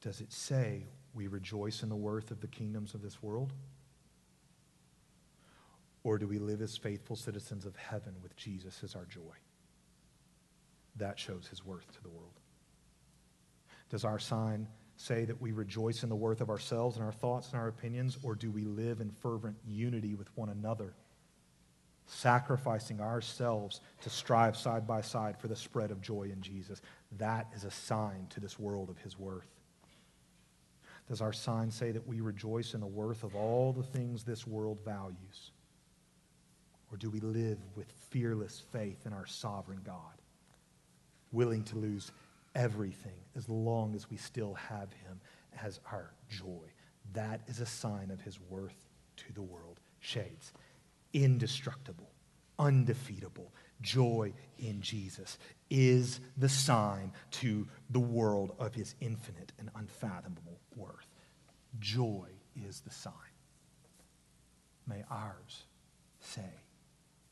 Does 0.00 0.20
it 0.20 0.32
say 0.32 0.86
we 1.14 1.26
rejoice 1.26 1.82
in 1.82 1.88
the 1.88 1.96
worth 1.96 2.30
of 2.30 2.40
the 2.40 2.46
kingdoms 2.46 2.94
of 2.94 3.02
this 3.02 3.22
world? 3.22 3.52
Or 6.02 6.18
do 6.18 6.26
we 6.26 6.38
live 6.38 6.60
as 6.60 6.76
faithful 6.76 7.16
citizens 7.16 7.64
of 7.64 7.76
heaven 7.76 8.14
with 8.22 8.36
Jesus 8.36 8.82
as 8.84 8.94
our 8.94 9.06
joy? 9.06 9.34
That 10.96 11.18
shows 11.18 11.48
his 11.48 11.64
worth 11.64 11.90
to 11.92 12.02
the 12.02 12.08
world. 12.08 12.40
Does 13.90 14.04
our 14.04 14.18
sign 14.18 14.68
say 14.96 15.24
that 15.24 15.40
we 15.40 15.52
rejoice 15.52 16.02
in 16.02 16.08
the 16.08 16.14
worth 16.14 16.40
of 16.40 16.50
ourselves 16.50 16.96
and 16.96 17.04
our 17.04 17.12
thoughts 17.12 17.50
and 17.50 17.60
our 17.60 17.68
opinions, 17.68 18.18
or 18.22 18.34
do 18.34 18.50
we 18.50 18.64
live 18.64 19.00
in 19.00 19.10
fervent 19.10 19.56
unity 19.66 20.14
with 20.14 20.28
one 20.36 20.48
another, 20.48 20.94
sacrificing 22.06 23.00
ourselves 23.00 23.80
to 24.02 24.10
strive 24.10 24.56
side 24.56 24.86
by 24.86 25.00
side 25.00 25.36
for 25.38 25.48
the 25.48 25.56
spread 25.56 25.90
of 25.90 26.00
joy 26.00 26.30
in 26.32 26.40
Jesus? 26.40 26.80
That 27.18 27.48
is 27.54 27.64
a 27.64 27.70
sign 27.70 28.26
to 28.30 28.40
this 28.40 28.58
world 28.58 28.88
of 28.88 28.98
his 28.98 29.18
worth. 29.18 29.48
Does 31.08 31.20
our 31.20 31.32
sign 31.32 31.70
say 31.70 31.90
that 31.90 32.06
we 32.06 32.20
rejoice 32.20 32.72
in 32.72 32.80
the 32.80 32.86
worth 32.86 33.24
of 33.24 33.34
all 33.34 33.72
the 33.72 33.82
things 33.82 34.24
this 34.24 34.46
world 34.46 34.78
values? 34.84 35.50
Or 36.90 36.96
do 36.96 37.10
we 37.10 37.20
live 37.20 37.58
with 37.74 37.90
fearless 38.10 38.62
faith 38.72 39.04
in 39.04 39.12
our 39.12 39.26
sovereign 39.26 39.80
God, 39.84 40.14
willing 41.34 41.64
to 41.64 41.76
lose 41.76 42.12
everything 42.54 43.18
as 43.36 43.48
long 43.48 43.94
as 43.94 44.08
we 44.10 44.16
still 44.16 44.54
have 44.54 44.92
him 44.92 45.20
as 45.62 45.80
our 45.90 46.12
joy. 46.28 46.66
That 47.12 47.40
is 47.46 47.60
a 47.60 47.66
sign 47.66 48.10
of 48.10 48.20
his 48.20 48.38
worth 48.48 48.86
to 49.16 49.32
the 49.32 49.42
world. 49.42 49.80
Shades. 50.00 50.52
Indestructible, 51.12 52.10
undefeatable 52.58 53.52
joy 53.80 54.32
in 54.58 54.80
Jesus 54.80 55.38
is 55.70 56.20
the 56.36 56.48
sign 56.48 57.12
to 57.30 57.66
the 57.90 58.00
world 58.00 58.54
of 58.58 58.74
his 58.74 58.94
infinite 59.00 59.52
and 59.58 59.70
unfathomable 59.74 60.60
worth. 60.76 61.08
Joy 61.80 62.28
is 62.66 62.80
the 62.80 62.90
sign. 62.90 63.12
May 64.86 65.04
ours 65.10 65.64
say 66.20 66.62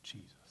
Jesus. 0.03 0.42